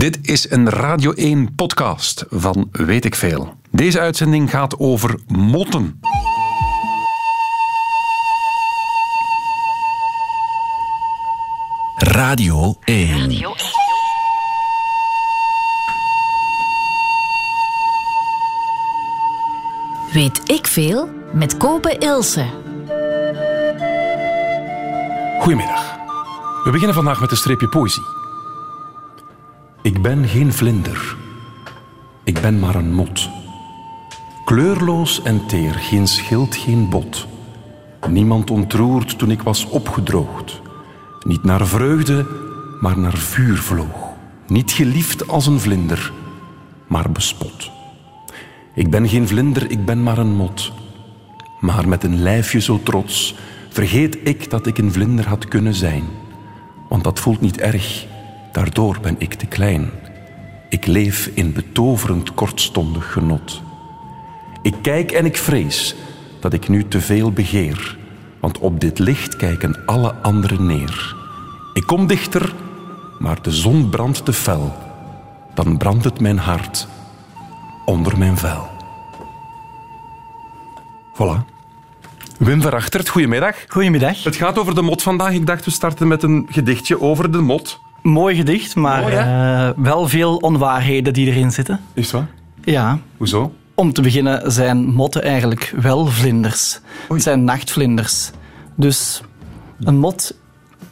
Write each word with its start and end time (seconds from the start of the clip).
Dit 0.00 0.18
is 0.22 0.50
een 0.50 0.68
Radio 0.68 1.12
1 1.12 1.54
podcast 1.54 2.24
van 2.28 2.68
Weet 2.72 3.04
ik 3.04 3.14
Veel. 3.14 3.54
Deze 3.70 4.00
uitzending 4.00 4.50
gaat 4.50 4.78
over 4.78 5.18
motten. 5.26 6.00
Radio 11.96 12.76
1. 12.84 13.28
Weet 20.12 20.40
ik 20.50 20.66
veel 20.66 21.08
met 21.32 21.56
Kopen 21.56 21.98
Ilse. 21.98 22.46
Goedemiddag. 25.40 25.96
We 26.64 26.70
beginnen 26.70 26.94
vandaag 26.94 27.20
met 27.20 27.30
een 27.30 27.36
streepje 27.36 27.68
poëzie. 27.68 28.23
Ik 29.84 30.02
ben 30.02 30.28
geen 30.28 30.52
vlinder. 30.52 31.16
Ik 32.22 32.40
ben 32.40 32.58
maar 32.58 32.74
een 32.74 32.92
mot. 32.92 33.28
Kleurloos 34.44 35.22
en 35.22 35.46
teer, 35.46 35.74
geen 35.74 36.06
schild, 36.06 36.56
geen 36.56 36.88
bot. 36.88 37.26
Niemand 38.08 38.50
ontroerd 38.50 39.18
toen 39.18 39.30
ik 39.30 39.42
was 39.42 39.68
opgedroogd. 39.68 40.60
Niet 41.26 41.42
naar 41.44 41.66
vreugde, 41.66 42.26
maar 42.80 42.98
naar 42.98 43.16
vuur 43.16 43.56
vloog. 43.56 44.08
Niet 44.46 44.72
geliefd 44.72 45.28
als 45.28 45.46
een 45.46 45.60
vlinder, 45.60 46.12
maar 46.86 47.10
bespot. 47.10 47.70
Ik 48.74 48.90
ben 48.90 49.08
geen 49.08 49.28
vlinder, 49.28 49.70
ik 49.70 49.84
ben 49.84 50.02
maar 50.02 50.18
een 50.18 50.36
mot. 50.36 50.72
Maar 51.60 51.88
met 51.88 52.04
een 52.04 52.22
lijfje 52.22 52.60
zo 52.60 52.80
trots 52.82 53.34
vergeet 53.68 54.18
ik 54.22 54.50
dat 54.50 54.66
ik 54.66 54.78
een 54.78 54.92
vlinder 54.92 55.28
had 55.28 55.48
kunnen 55.48 55.74
zijn. 55.74 56.04
Want 56.88 57.04
dat 57.04 57.20
voelt 57.20 57.40
niet 57.40 57.58
erg, 57.58 58.06
daardoor 58.54 58.98
ben 59.00 59.16
ik 59.18 59.34
te 59.34 59.46
klein. 59.46 59.90
Ik 60.68 60.86
leef 60.86 61.30
in 61.34 61.52
betoverend 61.52 62.34
kortstondig 62.34 63.12
genot. 63.12 63.62
Ik 64.62 64.74
kijk 64.82 65.12
en 65.12 65.24
ik 65.24 65.36
vrees 65.36 65.94
dat 66.40 66.52
ik 66.52 66.68
nu 66.68 66.88
te 66.88 67.00
veel 67.00 67.32
begeer, 67.32 67.96
want 68.40 68.58
op 68.58 68.80
dit 68.80 68.98
licht 68.98 69.36
kijken 69.36 69.86
alle 69.86 70.14
anderen 70.14 70.66
neer. 70.66 71.16
Ik 71.72 71.86
kom 71.86 72.06
dichter, 72.06 72.52
maar 73.18 73.42
de 73.42 73.50
zon 73.50 73.88
brandt 73.88 74.24
te 74.24 74.32
fel. 74.32 74.74
Dan 75.54 75.76
brandt 75.76 76.04
het 76.04 76.20
mijn 76.20 76.38
hart 76.38 76.88
onder 77.84 78.18
mijn 78.18 78.36
vel. 78.36 78.68
Voilà. 81.14 81.52
Wim 82.38 82.62
Verachtert, 82.62 83.08
goedemiddag. 83.08 83.56
Goedemiddag. 83.68 84.24
Het 84.24 84.36
gaat 84.36 84.58
over 84.58 84.74
de 84.74 84.82
mot 84.82 85.02
vandaag. 85.02 85.32
Ik 85.32 85.46
dacht, 85.46 85.64
we 85.64 85.70
starten 85.70 86.08
met 86.08 86.22
een 86.22 86.46
gedichtje 86.50 87.00
over 87.00 87.30
de 87.30 87.40
mot. 87.40 87.83
Mooi 88.04 88.36
gedicht, 88.36 88.74
maar 88.76 89.00
Mooi, 89.02 89.14
eh, 89.14 89.68
wel 89.76 90.08
veel 90.08 90.36
onwaarheden 90.36 91.12
die 91.12 91.26
erin 91.26 91.50
zitten. 91.50 91.80
Is 91.94 92.10
wat? 92.10 92.22
Ja, 92.64 92.98
Hoezo? 93.16 93.52
om 93.74 93.92
te 93.92 94.00
beginnen 94.02 94.52
zijn 94.52 94.84
motten 94.94 95.22
eigenlijk 95.22 95.72
wel 95.80 96.06
vlinders. 96.06 96.80
Het 97.08 97.22
zijn 97.22 97.44
nachtvlinders. 97.44 98.30
Dus 98.76 99.22
een 99.80 99.98
mot 99.98 100.34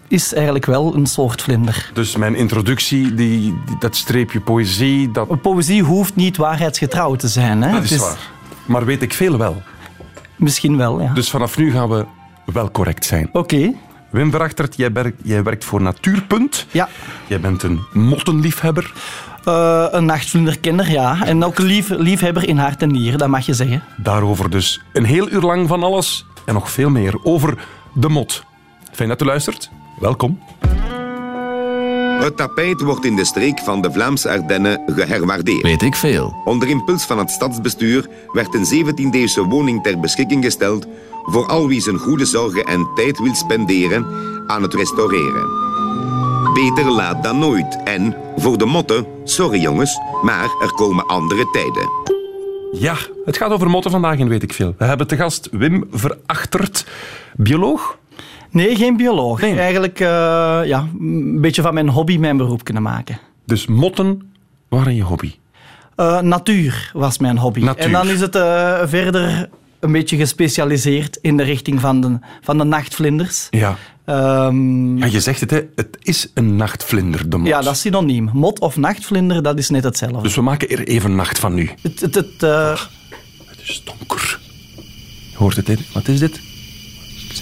is 0.09 0.35
eigenlijk 0.35 0.67
wel 0.67 0.95
een 0.95 1.07
soort 1.07 1.43
vlinder. 1.43 1.91
Dus 1.95 2.17
mijn 2.17 2.35
introductie, 2.35 3.15
die, 3.15 3.39
die- 3.41 3.55
dat 3.79 3.97
streepje 3.97 4.41
poëzie, 4.41 5.11
dat, 5.11 5.41
Poëzie 5.43 5.83
hoeft 5.83 6.15
niet 6.17 6.37
waarheidsgetrouw 6.37 7.15
te 7.15 7.29
zijn. 7.29 7.63
Hè? 7.63 7.73
dat 7.73 7.83
is 7.83 7.97
waar. 7.97 8.31
Maar 8.67 8.85
weet 8.85 9.03
ik 9.03 9.13
veel 9.13 9.39
wel. 9.39 9.63
Misschien 10.37 10.77
wel, 10.77 11.01
ja. 11.03 11.13
Dus 11.13 11.31
vanaf 11.31 11.57
nu 11.59 11.71
gaan 11.73 11.89
we 11.89 12.07
wel 12.45 12.71
correct 12.71 13.05
zijn. 13.05 13.29
Oké, 13.33 13.73
Wim 14.13 14.31
Verachtert, 14.31 14.77
jij, 14.77 14.93
werkt- 14.93 15.21
jij 15.23 15.43
werkt 15.43 15.65
voor 15.65 15.83
Natuurpunt. 15.83 16.67
ja. 16.71 16.89
Jij 17.27 17.41
bent 17.41 17.63
een 17.63 17.81
mottenliefhebber. 17.93 18.93
Eh, 19.45 19.87
een 19.91 20.05
nachtvlinderkenner, 20.05 20.91
ja. 20.91 21.25
En 21.25 21.45
ook 21.45 21.59
lief, 21.59 21.89
liefhebber 21.89 22.49
in 22.49 22.59
hart 22.59 22.83
en 22.83 22.91
nieren, 22.91 23.19
dat 23.19 23.29
mag 23.29 23.47
je 23.47 23.55
zeggen. 23.55 23.83
Daarover 23.97 24.51
dus 24.51 24.81
een 24.93 25.05
heel 25.05 25.31
uur 25.31 25.41
lang 25.41 25.69
van 25.69 25.83
alles 25.83 26.25
en 26.47 26.55
nog 26.55 26.71
veel 26.71 26.91
meer 26.91 27.15
over 27.23 27.55
de 27.95 28.09
mot. 28.09 28.45
Fijn 28.93 29.09
dat 29.09 29.23
u 29.23 29.25
luistert. 29.25 29.71
Welkom. 30.01 30.41
Het 32.23 32.37
tapijt 32.37 32.81
wordt 32.81 33.05
in 33.05 33.17
de 33.17 33.25
streek 33.25 33.59
van 33.59 33.83
de 33.83 33.93
Vlaamse 33.93 34.31
Ardennen 34.31 34.83
geherwaardeerd. 34.87 35.63
Weet 35.63 35.83
ik 35.83 35.95
veel. 35.95 36.35
Onder 36.45 36.69
impuls 36.69 37.05
van 37.05 37.19
het 37.19 37.31
stadsbestuur 37.31 38.09
werd 38.33 38.55
een 38.55 38.87
17e-eeuwse 38.87 39.41
woning 39.49 39.83
ter 39.83 40.01
beschikking 40.01 40.45
gesteld 40.45 40.87
voor 41.25 41.47
al 41.47 41.69
wie 41.69 41.81
zijn 41.81 41.99
goede 41.99 42.25
zorgen 42.25 42.65
en 42.65 42.89
tijd 42.95 43.19
wil 43.19 43.35
spenderen 43.35 44.07
aan 44.47 44.63
het 44.63 44.75
restaureren. 44.75 45.49
Beter 46.55 46.91
laat 46.91 47.23
dan 47.23 47.39
nooit. 47.39 47.83
En 47.85 48.17
voor 48.37 48.59
de 48.59 48.67
motten, 48.67 49.07
sorry 49.25 49.61
jongens, 49.61 50.01
maar 50.23 50.49
er 50.61 50.73
komen 50.73 51.07
andere 51.07 51.51
tijden. 51.51 51.89
Ja, 52.73 52.97
het 53.25 53.37
gaat 53.37 53.51
over 53.51 53.71
motten 53.71 53.91
vandaag 53.91 54.19
en 54.19 54.29
weet 54.29 54.43
ik 54.43 54.53
veel. 54.53 54.75
We 54.79 54.85
hebben 54.85 55.07
te 55.07 55.17
gast 55.17 55.49
Wim 55.51 55.89
Verachtert, 55.91 56.87
bioloog. 57.37 58.01
Nee, 58.53 58.77
geen 58.77 58.97
bioloog. 58.97 59.41
Nee. 59.41 59.59
Eigenlijk 59.59 60.01
eh, 60.01 60.09
ja, 60.65 60.89
een 61.01 61.41
beetje 61.41 61.63
van 61.63 61.75
mijn 61.75 61.89
hobby 61.89 62.17
mijn 62.17 62.37
beroep 62.37 62.65
kunnen 62.65 62.83
maken. 62.83 63.19
Dus 63.47 63.67
motten 63.67 64.33
waren 64.69 64.95
je 64.95 65.03
hobby. 65.03 65.35
Eh, 65.97 66.21
natuur 66.21 66.91
was 66.95 67.19
mijn 67.19 67.39
hobby. 67.39 67.61
Natuur. 67.61 67.85
En 67.85 67.93
dan 67.93 68.09
is 68.09 68.21
het 68.21 68.35
eh, 68.35 68.81
verder 68.85 69.49
een 69.81 69.93
beetje 69.93 70.17
gespecialiseerd 70.17 71.19
in 71.21 71.37
de 71.37 71.43
richting 71.43 71.81
van 71.81 72.01
de, 72.01 72.19
van 72.41 72.59
de 72.59 72.65
nachtvlinders. 72.65 73.47
Ja. 73.51 73.77
Ehm, 74.05 74.99
ja, 74.99 75.07
je 75.07 75.21
zegt 75.21 75.41
het, 75.41 75.51
hè. 75.51 75.61
het 75.75 75.99
is 76.03 76.31
een 76.35 76.57
nachtvlinder, 76.57 77.29
de 77.31 77.37
mot. 77.37 77.47
ja, 77.47 77.61
dat 77.61 77.75
is 77.75 77.81
synoniem. 77.81 78.31
Mot 78.33 78.61
of 78.61 78.77
nachtvlinder, 78.77 79.43
dat 79.43 79.59
is 79.59 79.71
net 79.71 79.85
hetzelfde. 79.85 80.23
Dus 80.23 80.35
we 80.35 80.43
maken 80.43 80.69
er 80.69 80.87
even 80.87 81.15
nacht 81.15 81.39
van 81.39 81.55
nu. 81.55 81.71
Het, 81.83 82.01
het, 82.01 82.15
het, 82.15 82.41
Het 82.41 83.61
is 83.63 83.83
donker. 83.85 84.41
Je 85.31 85.37
hoort 85.37 85.57
het, 85.57 85.67
hè? 85.67 85.75
Wat 85.93 86.09
is 86.09 86.19
dit? 86.19 86.52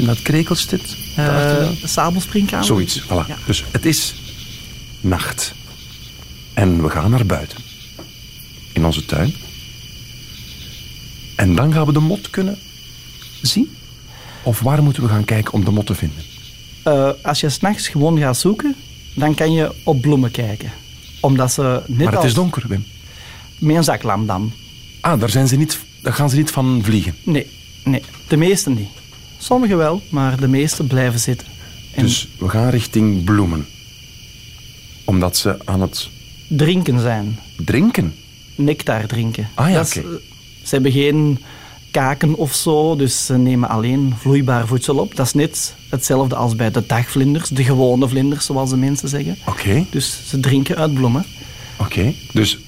Zijn 0.01 0.15
dat 0.15 0.23
krekels, 0.23 0.67
dit? 0.67 0.97
eh, 1.17 1.69
sabelspringkaan. 1.85 2.65
Zoiets, 2.65 3.03
voilà. 3.03 3.27
Ja. 3.27 3.37
Dus 3.47 3.65
het 3.71 3.87
is 3.87 4.15
nacht. 5.01 5.55
En 6.55 6.83
we 6.83 6.91
gaan 6.91 7.11
naar 7.11 7.27
buiten. 7.27 7.59
In 8.73 8.85
onze 8.85 9.05
tuin. 9.05 9.35
En 11.37 11.55
dan 11.55 11.73
gaan 11.73 11.87
we 11.87 11.93
de 11.93 12.01
mot 12.01 12.31
kunnen 12.31 12.59
zien. 13.43 13.77
Of 14.43 14.61
waar 14.61 14.83
moeten 14.83 15.03
we 15.03 15.09
gaan 15.09 15.25
kijken 15.25 15.53
om 15.53 15.65
de 15.65 15.71
mot 15.71 15.87
te 15.87 15.95
vinden? 15.95 16.19
Eh, 16.83 17.11
als 17.23 17.41
je 17.41 17.49
s'nachts 17.49 17.89
gewoon 17.89 18.19
gaat 18.19 18.37
zoeken, 18.37 18.75
dan 19.15 19.35
kan 19.35 19.53
je 19.53 19.73
op 19.83 20.01
bloemen 20.01 20.31
kijken. 20.31 20.73
Omdat 21.21 21.53
ze 21.53 21.83
net 21.87 21.99
Maar 21.99 22.07
het 22.07 22.17
als... 22.17 22.25
is 22.27 22.35
donker, 22.35 22.65
Wim. 22.69 22.85
Met 23.59 23.77
een 23.77 23.85
zaklamp 23.85 24.27
dan. 24.27 24.53
Ah, 25.01 25.21
daar, 25.21 25.31
zijn 25.31 25.49
ze 25.49 25.57
niet, 25.57 25.79
daar 26.03 26.13
gaan 26.13 26.31
ze 26.31 26.37
niet 26.37 26.51
van 26.51 26.81
vliegen. 26.85 27.15
Nee, 27.23 27.47
nee, 27.85 28.03
de 28.29 28.37
meeste 28.37 28.71
niet. 28.71 28.89
Sommige 29.41 29.77
wel, 29.77 30.03
maar 30.09 30.41
de 30.41 30.49
meeste 30.49 30.85
blijven 30.85 31.21
zitten. 31.21 31.47
En 31.95 32.03
Dus 32.03 32.29
we 32.39 32.49
gaan 32.49 32.69
richting 32.69 33.25
bloemen. 33.25 33.67
Omdat 35.05 35.37
ze 35.37 35.57
aan 35.65 35.81
het 35.81 36.09
drinken 36.49 37.01
zijn. 37.01 37.39
drinken. 37.57 38.15
nectar 38.55 39.07
drinken. 39.07 39.49
Ah 39.55 39.71
ja, 39.71 39.81
oké. 39.81 39.99
eh, 40.01 40.05
ze 40.63 40.69
hebben 40.75 40.93
geen 40.93 41.39
kaken 41.91 42.35
of 42.35 42.55
zo, 42.55 42.97
dus 42.97 43.27
ze 43.27 43.37
nemen 43.37 43.69
alleen 43.69 44.15
vloeibaar 44.19 44.67
voedsel 44.67 44.97
op. 44.99 45.17
Dat 45.17 45.27
is 45.27 45.33
net 45.33 45.75
hetzelfde 45.89 46.35
als 46.35 46.57
bij 46.57 46.71
de 46.71 46.87
dagvlinders, 46.87 47.49
de 47.49 47.65
gewone 47.65 48.09
vlinders, 48.09 48.47
zoals 48.47 48.71
de 48.71 48.77
mensen 48.77 49.09
zeggen. 49.09 49.37
Oké, 49.47 49.85
Dus 49.91 50.21
ze 50.29 50.41
drinken 50.41 50.77
uit 50.77 50.95
bloemen. 50.95 51.25
oké. 51.79 52.13
Dus 52.33 52.59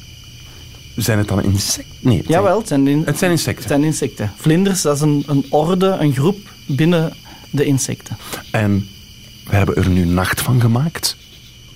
zijn 0.96 1.18
het 1.18 1.28
dan 1.28 1.42
insecten? 1.42 1.94
Nee, 2.00 2.18
het 2.18 2.28
Jawel, 2.28 2.58
het 2.58 2.68
zijn, 2.68 2.88
in- 2.88 3.02
Het 3.04 3.18
zijn 3.18 3.30
insecten. 3.30 3.62
het 3.62 3.72
zijn 3.72 3.84
insecten. 3.84 4.32
Vlinders, 4.36 4.82
dat 4.82 4.96
is 4.96 5.00
een, 5.02 5.22
een 5.26 5.44
orde, 5.48 5.86
een 5.86 6.12
groep 6.14 6.50
binnen 6.66 7.12
de 7.50 7.64
insecten. 7.64 8.16
En 8.50 8.88
we 9.48 9.56
hebben 9.56 9.76
er 9.76 9.88
nu 9.88 10.04
nacht 10.04 10.40
van 10.40 10.60
gemaakt, 10.60 11.16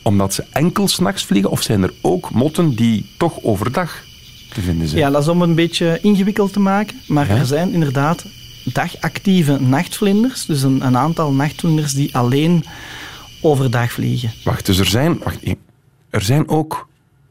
omdat 0.02 0.34
ze 0.34 0.44
enkel 0.52 0.88
s'nachts 0.88 1.24
vliegen, 1.24 1.50
of 1.50 1.62
zijn 1.62 1.82
er 1.82 1.92
ook 2.00 2.30
motten 2.30 2.74
die 2.74 3.06
toch 3.16 3.42
overdag 3.42 4.04
te 4.53 4.60
vinden 4.60 4.88
zijn? 4.88 5.00
Ja, 5.00 5.10
dat 5.10 5.22
is 5.22 5.28
om 5.28 5.41
het 5.41 5.48
een 5.48 5.54
beetje 5.54 5.98
ingewikkeld 6.03 6.53
te 6.53 6.60
maken. 6.60 6.97
Maar 7.09 7.28
Ja? 7.28 7.36
er 7.36 7.47
zijn 7.47 7.72
inderdaad 7.72 8.24
dagactieve 8.65 9.60
nachtvlinders. 9.60 10.47
Dus 10.47 10.62
een, 10.62 10.86
een 10.86 10.97
aantal 10.97 11.32
nachtvlinders 11.32 11.92
die 11.92 12.16
alleen 12.16 12.65
overdag 13.41 13.92
vliegen. 13.92 14.32
Wacht, 14.44 14.66
dus 14.66 14.78
er 14.78 14.86
zijn, 14.86 15.18
wacht, 15.18 15.39
er 16.10 16.22
zijn 16.22 16.48
ook 16.48 16.89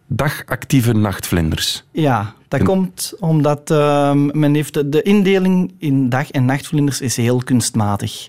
dagactieve 0.07 0.93
nachtvlinders. 0.93 1.83
Ja, 1.91 2.33
Dat 2.47 2.59
En- 2.59 2.65
komt 2.65 3.13
omdat 3.19 3.71
ehm, 3.71 4.39
men 4.39 4.53
heeft 4.53 4.73
de, 4.73 4.89
de 4.89 5.01
indeling 5.01 5.73
in 5.77 6.09
dag- 6.09 6.31
en 6.31 6.45
nachtvlinders 6.45 7.01
is 7.01 7.15
heel 7.15 7.37
kunstmatig. 7.43 8.27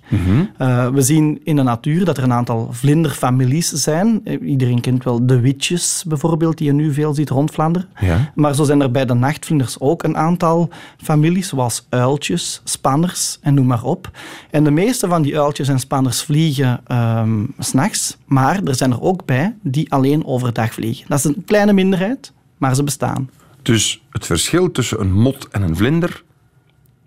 Eh, 0.56 0.88
we 0.88 1.02
zien 1.02 1.40
in 1.44 1.56
de 1.56 1.62
natuur 1.62 2.04
dat 2.04 2.16
er 2.16 2.22
een 2.22 2.32
aantal 2.32 2.68
vlinderfamilies 2.70 3.68
zijn. 3.68 4.20
Eh, 4.24 4.48
Iedereen 4.48 4.80
kent 4.80 5.04
wel 5.04 5.26
de 5.26 5.40
witches 5.40 6.04
bijvoorbeeld, 6.06 6.58
die 6.58 6.66
je 6.66 6.72
nu 6.72 6.92
veel 6.92 7.14
ziet 7.14 7.30
rond 7.30 7.50
Vlaanderen. 7.50 7.88
Ja. 8.00 8.32
Maar 8.34 8.54
zo 8.54 8.64
zijn 8.64 8.80
er 8.80 8.90
bij 8.90 9.04
de 9.04 9.14
nachtvlinders 9.14 9.80
ook 9.80 10.02
een 10.02 10.16
aantal 10.16 10.68
families, 11.02 11.48
zoals 11.48 11.86
uiltjes, 11.88 12.60
spanners 12.64 13.38
en 13.42 13.54
noem 13.54 13.66
maar 13.66 13.84
op. 13.84 14.10
En 14.50 14.64
de 14.64 14.70
meeste 14.70 15.08
van 15.08 15.22
die 15.22 15.40
uiltjes 15.40 15.68
en 15.68 15.78
spanners 15.78 16.22
vliegen 16.22 16.80
ehm, 16.86 17.44
s 17.58 17.68
s'nachts, 17.68 18.16
maar 18.26 18.60
er 18.64 18.74
zijn 18.74 18.90
er 18.92 19.00
ook 19.00 19.24
bij 19.24 19.54
die 19.62 19.92
alleen 19.92 20.26
overdag 20.26 20.72
vliegen. 20.72 21.04
Dat 21.08 21.18
is 21.18 21.24
een 21.24 21.42
kleine 21.46 21.72
minderheid, 21.72 22.32
maar 22.58 22.74
ze 22.74 22.82
bestaan. 22.82 23.30
Dus 23.66 24.02
het 24.10 24.26
verschil 24.26 24.70
tussen 24.70 25.00
een 25.00 25.12
mot 25.12 25.48
en 25.48 25.62
een 25.62 25.76
vlinder 25.76 26.22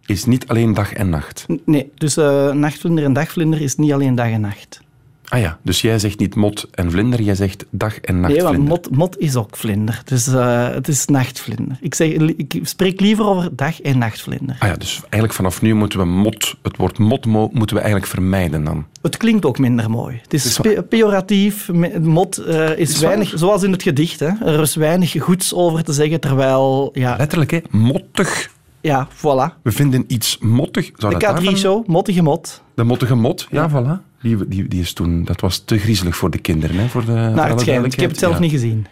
is 0.06 0.26
niet 0.26 0.48
alleen 0.48 0.74
dag 0.74 0.94
en 0.94 1.10
nacht. 1.10 1.46
Nee, 1.66 1.92
dus 1.96 2.18
eh, 2.18 2.52
nachtvlinder 2.52 3.04
en 3.04 3.14
dagvlinder 3.14 3.62
is 3.62 3.76
niet 3.76 3.94
alleen 3.94 4.16
dag 4.16 4.30
en 4.30 4.42
nacht. 4.42 4.82
Ah 5.30 5.40
ja, 5.40 5.58
dus 5.64 5.82
jij 5.82 6.00
zegt 6.00 6.20
niet 6.20 6.36
mot 6.36 6.68
en 6.72 6.92
vlinder, 6.92 7.22
jij 7.22 7.36
zegt 7.36 7.66
dag- 7.70 7.98
en 8.00 8.14
Nee, 8.14 8.22
nachtvlinder. 8.22 8.56
want 8.58 8.68
mot, 8.90 8.98
mot 8.98 9.18
is 9.20 9.36
ook 9.36 9.58
vlinder, 9.58 10.02
dus 10.06 10.28
eh, 10.28 10.70
het 10.70 10.88
is 10.88 11.06
nachtvlinder. 11.06 11.78
Ik, 11.82 11.96
zeg, 11.96 12.08
ik 12.12 12.60
spreek 12.64 13.00
liever 13.00 13.26
over 13.26 13.56
dag- 13.56 13.82
en 13.82 13.98
nachtvlinder. 13.98 14.56
Ah 14.60 14.70
ja, 14.70 14.76
dus 14.76 15.00
eigenlijk 15.02 15.34
vanaf 15.34 15.62
nu 15.62 15.74
moeten 15.74 16.00
we 16.00 16.06
mot, 16.06 16.56
het 16.62 16.78
woord 16.78 16.98
mot 16.98 17.26
mo- 17.26 17.50
moeten 17.54 17.76
we 17.76 17.82
eigenlijk 17.82 18.12
vermijden 18.12 18.64
dan. 18.64 18.86
Het 19.02 19.18
klinkt 19.18 19.46
ook 19.46 19.60
minder 19.60 19.90
mooi. 19.90 20.20
Het 20.24 20.34
is, 20.34 20.46
is 20.46 20.58
waar. 20.58 20.74
pe- 20.74 20.84
pejoratief. 20.84 21.70
Mot 22.02 22.38
eh, 22.38 22.70
is, 22.78 22.90
is 22.90 23.00
weinig, 23.00 23.30
waar. 23.30 23.40
zoals 23.40 23.64
in 23.64 23.72
het 23.72 23.84
gedicht. 23.84 24.20
Hè. 24.20 24.28
Er 24.46 24.60
is 24.62 24.76
weinig 24.76 25.16
goeds 25.24 25.54
over 25.54 25.84
te 25.84 25.94
zeggen, 25.94 26.20
terwijl, 26.20 26.90
ja, 26.94 27.16
Letterlijk, 27.18 27.52
hè? 27.52 27.60
Mottig. 27.70 28.50
ja 28.82 29.08
voilà. 29.16 29.62
We 29.64 29.72
vinden 29.72 30.04
iets 30.08 30.38
mottig. 30.40 30.92
Zou 30.96 31.14
De 31.14 31.20
dat 31.20 31.30
daarvan- 31.36 31.54
K3-show, 31.54 31.88
mottige 31.88 32.22
mot. 32.22 32.62
De 32.76 32.84
mottige 32.84 33.16
mot, 33.16 33.48
ja, 33.52 33.70
voilà. 33.70 34.08
Die, 34.22 34.48
die, 34.48 34.68
die 34.68 34.82
is 34.82 34.94
toen, 34.94 35.24
dat 35.24 35.42
was 35.42 35.60
te 35.66 35.78
griezelig 35.78 36.16
voor 36.16 36.30
de 36.30 36.38
kinderen, 36.38 36.76
hè, 36.78 36.88
voor 36.88 37.06
de, 37.06 37.12
Naar 37.12 37.50
het 37.50 37.60
schijnt. 37.60 37.94
Ik 37.94 38.00
heb 38.00 38.10
het 38.10 38.20
zelf 38.20 38.34
Ja. 38.34 38.40
niet 38.40 38.52
gezien. 38.52 38.86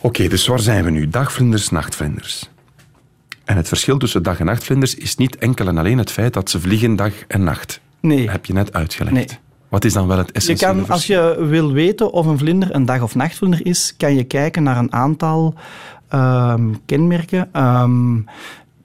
Oké, 0.00 0.28
dus 0.28 0.46
waar 0.46 0.58
zijn 0.60 0.84
we 0.84 0.90
nu? 0.90 1.08
Dagvlinders, 1.08 1.70
nachtvlinders. 1.70 2.50
En 3.44 3.56
het 3.56 3.68
verschil 3.68 3.98
tussen 3.98 4.22
dag- 4.22 4.38
en 4.38 4.46
nachtvlinders 4.46 4.94
is 4.94 5.16
niet 5.16 5.36
enkel 5.36 5.66
en 5.68 5.78
alleen 5.78 5.98
het 5.98 6.10
feit 6.10 6.32
dat 6.32 6.50
ze 6.50 6.60
vliegen 6.60 6.96
dag 6.96 7.12
en 7.28 7.44
nacht. 7.44 7.80
Nee. 8.00 8.30
Heb 8.30 8.44
je 8.46 8.52
net 8.52 8.72
uitgelegd. 8.72 9.14
Nee. 9.14 9.26
Wat 9.68 9.84
is 9.84 9.92
dan 9.92 10.06
wel 10.06 10.18
het 10.18 10.26
Je 10.26 10.32
essentiële 10.32 10.72
kan, 10.74 10.88
als 10.88 11.06
je 11.06 11.44
wil 11.48 11.72
weten 11.72 12.12
of 12.12 12.26
een 12.26 12.38
vlinder 12.38 12.74
een 12.74 12.84
dag- 12.84 13.02
of 13.02 13.14
nachtvlinder 13.14 13.66
is, 13.66 13.94
kan 13.96 14.14
je 14.14 14.24
kijken 14.24 14.62
naar 14.62 14.76
een 14.76 14.92
aantal 14.92 15.54
ehm, 16.08 16.68
kenmerken. 16.86 17.48
Ehm, 17.52 18.16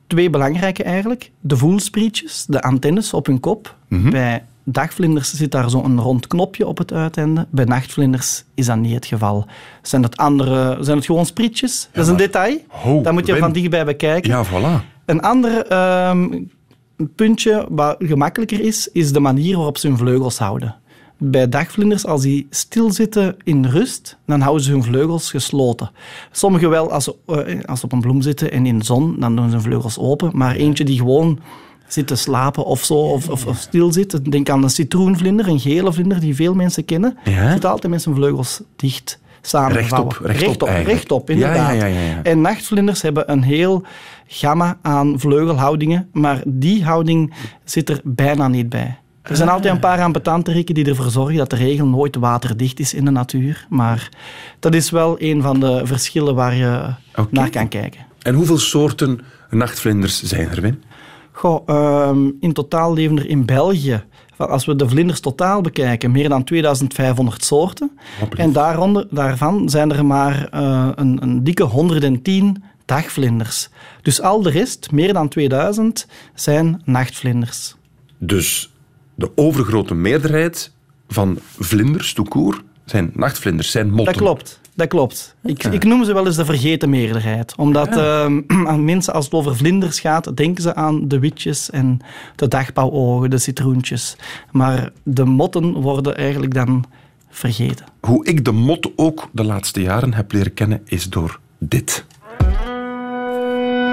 twee 0.07 0.29
belangrijke 0.29 0.83
eigenlijk. 0.83 1.31
De 1.39 1.57
voelsprietjes, 1.57 2.45
de 2.47 2.61
antennes 2.61 3.13
op 3.13 3.25
hun 3.25 3.39
kop. 3.39 3.75
Mhm. 3.87 4.09
Bij 4.09 4.43
dagvlinders 4.71 5.33
zit 5.33 5.51
daar 5.51 5.69
zo'n 5.69 5.99
rond 5.99 6.27
knopje 6.27 6.67
op 6.67 6.77
het 6.77 6.93
uiteinde. 6.93 7.47
Bij 7.49 7.65
nachtvlinders 7.65 8.43
is 8.53 8.65
dat 8.65 8.77
niet 8.77 8.93
het 8.93 9.05
geval. 9.05 9.45
Zijn 9.81 10.03
het, 10.03 10.17
andere, 10.17 10.77
zijn 10.79 10.97
het 10.97 11.05
gewoon 11.05 11.25
sprietjes? 11.25 11.89
dat 11.91 12.03
is 12.03 12.11
een 12.11 12.17
detail. 12.17 12.57
Ho, 12.67 13.01
dat 13.01 13.13
moet 13.13 13.25
je 13.25 13.31
Wim. 13.31 13.41
van 13.41 13.51
dichtbij 13.51 13.85
bekijken. 13.85 14.31
Ja, 14.31 14.45
voilà. 14.45 14.85
Een 15.05 15.21
ander 15.21 15.65
ehm, 15.65 16.43
puntje 17.15 17.65
wat 17.69 17.95
gemakkelijker 17.99 18.61
is, 18.61 18.89
is 18.91 19.11
de 19.11 19.19
manier 19.19 19.55
waarop 19.55 19.77
ze 19.77 19.87
hun 19.87 19.97
vleugels 19.97 20.37
houden. 20.37 20.75
Bij 21.17 21.49
dagvlinders, 21.49 22.05
als 22.05 22.21
die 22.21 22.47
stilzitten 22.49 23.35
in 23.43 23.65
rust, 23.65 24.17
dan 24.25 24.41
houden 24.41 24.63
ze 24.63 24.71
hun 24.71 24.83
vleugels 24.83 25.29
gesloten. 25.29 25.91
Sommigen 26.31 26.69
wel, 26.69 26.91
als 26.91 27.03
ze, 27.03 27.15
eh, 27.25 27.63
als 27.65 27.79
ze 27.79 27.85
op 27.85 27.91
een 27.91 28.01
bloem 28.01 28.21
zitten 28.21 28.51
en 28.51 28.65
in 28.65 28.79
de 28.79 28.85
zon, 28.85 29.19
dan 29.19 29.35
doen 29.35 29.45
ze 29.45 29.51
hun 29.51 29.61
vleugels 29.61 29.97
open. 29.97 30.31
Maar 30.33 30.55
eentje 30.55 30.83
die 30.83 30.97
gewoon 30.97 31.39
zit 31.93 32.07
te 32.07 32.15
slapen 32.15 32.65
of 32.65 32.83
zo, 32.83 32.93
of, 32.93 33.29
of, 33.29 33.45
of 33.45 33.57
stil 33.57 33.91
zit. 33.93 34.31
Denk 34.31 34.49
aan 34.49 34.63
een 34.63 34.69
citroenvlinder, 34.69 35.47
een 35.47 35.59
gele 35.59 35.93
vlinder 35.93 36.19
die 36.19 36.35
veel 36.35 36.53
mensen 36.53 36.85
kennen. 36.85 37.17
Ja. 37.23 37.51
Zit 37.51 37.65
altijd 37.65 37.91
met 37.93 38.01
zijn 38.01 38.15
vleugels 38.15 38.61
dicht 38.75 39.19
samengevouwen. 39.41 40.09
Rechtop, 40.09 40.25
rechtop 40.25 40.47
rechtop, 40.47 40.67
eigenlijk. 40.67 40.97
rechtop, 40.97 41.27
Ja, 41.27 41.33
inderdaad. 41.33 41.75
ja, 41.75 41.85
ja. 41.85 42.23
En 42.23 42.41
nachtvlinders 42.41 43.01
hebben 43.01 43.31
een 43.31 43.43
heel 43.43 43.83
gamma 44.27 44.77
aan 44.81 45.19
vleugelhoudingen, 45.19 46.09
maar 46.13 46.41
die 46.45 46.83
houding 46.83 47.33
zit 47.63 47.89
er 47.89 48.01
bijna 48.03 48.47
niet 48.47 48.69
bij. 48.69 48.97
Er 49.21 49.35
zijn 49.35 49.49
altijd 49.49 49.73
een 49.73 49.79
paar 49.79 50.01
ambetanteriken 50.01 50.75
die 50.75 50.85
ervoor 50.85 51.09
zorgen 51.09 51.35
dat 51.37 51.49
de 51.49 51.55
regel 51.55 51.85
nooit 51.87 52.15
waterdicht 52.15 52.79
is 52.79 52.93
in 52.93 53.05
de 53.05 53.11
natuur, 53.11 53.65
maar 53.69 54.09
dat 54.59 54.73
is 54.75 54.89
wel 54.89 55.15
een 55.19 55.41
van 55.41 55.59
de 55.59 55.81
verschillen 55.83 56.35
waar 56.35 56.55
je 56.55 56.85
naar 57.29 57.49
kan 57.49 57.67
kijken. 57.67 57.99
En 58.21 58.35
hoeveel 58.35 58.57
soorten 58.57 59.19
nachtvlinders 59.49 60.23
zijn 60.23 60.49
er, 60.49 60.61
Wim? 60.61 60.79
Goh, 61.39 61.61
ehm, 61.65 62.31
in 62.39 62.53
totaal 62.53 62.93
leven 62.93 63.17
er 63.17 63.29
in 63.29 63.45
België, 63.45 64.03
als 64.37 64.65
we 64.65 64.75
de 64.75 64.89
vlinders 64.89 65.19
totaal 65.19 65.61
bekijken, 65.61 66.11
meer 66.11 66.29
dan 66.29 66.43
2500 66.43 67.43
soorten. 67.43 67.91
Hopelijk. 68.19 68.41
En 68.41 68.51
daaronder, 68.51 69.07
daarvan 69.09 69.69
zijn 69.69 69.91
er 69.91 70.05
maar 70.05 70.47
eh, 70.51 70.89
een, 70.95 71.23
een 71.23 71.43
dikke 71.43 71.63
110 71.63 72.63
dagvlinders. 72.85 73.69
Dus 74.01 74.21
al 74.21 74.41
de 74.41 74.49
rest, 74.49 74.91
meer 74.91 75.13
dan 75.13 75.27
2000, 75.27 76.07
zijn 76.33 76.81
nachtvlinders. 76.85 77.75
Dus 78.17 78.73
de 79.15 79.31
overgrote 79.35 79.93
meerderheid 79.93 80.71
van 81.07 81.37
vlinders, 81.59 82.13
court, 82.13 82.61
zijn 82.85 83.11
nachtvlinders, 83.13 83.71
zijn 83.71 83.89
motten. 83.89 84.05
Dat 84.05 84.23
klopt. 84.23 84.59
Dat 84.79 84.87
klopt. 84.87 85.35
Ik, 85.43 85.63
ik 85.63 85.83
noem 85.83 86.03
ze 86.03 86.13
wel 86.13 86.25
eens 86.25 86.35
de 86.35 86.45
vergeten 86.45 86.89
meerderheid. 86.89 87.53
Omdat 87.57 87.97
ehm, 87.97 88.41
aan 88.67 88.85
mensen, 88.85 89.13
als 89.13 89.25
het 89.25 89.33
over 89.33 89.55
vlinders 89.55 89.99
gaat, 89.99 90.37
denken 90.37 90.63
ze 90.63 90.75
aan 90.75 91.07
de 91.07 91.19
witjes 91.19 91.69
en 91.69 91.99
de 92.35 92.47
dagbouwogen, 92.47 93.29
de 93.29 93.37
citroentjes. 93.37 94.15
Maar 94.51 94.89
de 95.03 95.25
motten 95.25 95.73
worden 95.73 96.17
eigenlijk 96.17 96.53
dan 96.53 96.85
vergeten. 97.29 97.85
Hoe 97.99 98.25
ik 98.25 98.45
de 98.45 98.51
mot 98.51 98.91
ook 98.95 99.29
de 99.31 99.43
laatste 99.43 99.81
jaren 99.81 100.13
heb 100.13 100.31
leren 100.31 100.53
kennen, 100.53 100.81
is 100.85 101.09
door 101.09 101.39
dit. 101.57 102.05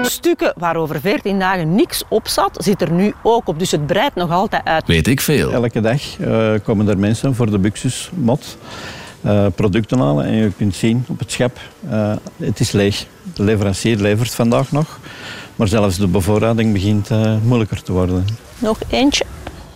Stukken 0.01 0.53
waarover 0.57 0.99
14 1.01 1.39
dagen 1.39 1.75
niks 1.75 2.03
op 2.09 2.27
zat, 2.27 2.57
zit 2.63 2.81
er 2.81 2.91
nu 2.91 3.13
ook 3.23 3.47
op. 3.47 3.59
Dus 3.59 3.71
het 3.71 3.85
breidt 3.85 4.15
nog 4.15 4.31
altijd 4.31 4.65
uit. 4.65 4.87
Weet 4.87 5.07
ik 5.07 5.21
veel. 5.21 5.51
Elke 5.51 5.81
dag 5.81 6.19
eh, 6.19 6.53
komen 6.63 6.87
er 6.87 6.97
mensen 6.97 7.35
voor 7.35 7.51
de 7.51 7.59
Buxus-mot 7.59 8.57
eh, 9.21 9.45
producten 9.55 9.99
halen. 9.99 10.25
En 10.25 10.33
je 10.33 10.51
kunt 10.57 10.75
zien 10.75 11.05
op 11.07 11.19
het 11.19 11.31
schep, 11.31 11.59
eh, 11.89 12.15
het 12.37 12.59
is 12.59 12.71
leeg. 12.71 13.05
De 13.33 13.43
leverancier 13.43 13.97
levert 13.97 14.35
vandaag 14.35 14.71
nog. 14.71 14.99
Maar 15.55 15.67
zelfs 15.67 15.97
de 15.97 16.07
bevoorrading 16.07 16.73
begint 16.73 17.11
eh, 17.11 17.35
moeilijker 17.43 17.83
te 17.83 17.91
worden. 17.91 18.25
Nog 18.59 18.79
eentje. 18.89 19.25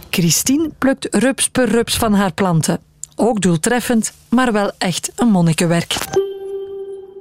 Christine 0.09 0.69
plukt 0.77 1.07
rups 1.15 1.49
per 1.49 1.69
rups 1.69 1.97
van 1.97 2.13
haar 2.13 2.33
planten. 2.33 2.79
Ook 3.15 3.41
doeltreffend, 3.41 4.13
maar 4.29 4.51
wel 4.51 4.71
echt 4.77 5.11
een 5.15 5.27
monnikenwerk. 5.27 5.95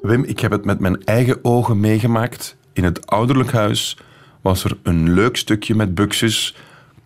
Wim, 0.03 0.25
ik 0.25 0.41
heb 0.41 0.51
het 0.51 0.65
met 0.65 0.81
mijn 0.81 1.05
eigen 1.05 1.39
ogen 1.45 1.81
meegemaakt. 1.81 2.57
In 2.73 2.85
het 2.85 3.07
ouderlijk 3.07 3.53
huis 3.53 3.97
was 4.41 4.65
er 4.65 4.79
een 4.83 5.13
leuk 5.13 5.37
stukje 5.37 5.75
met 5.75 5.95
buxus 5.95 6.57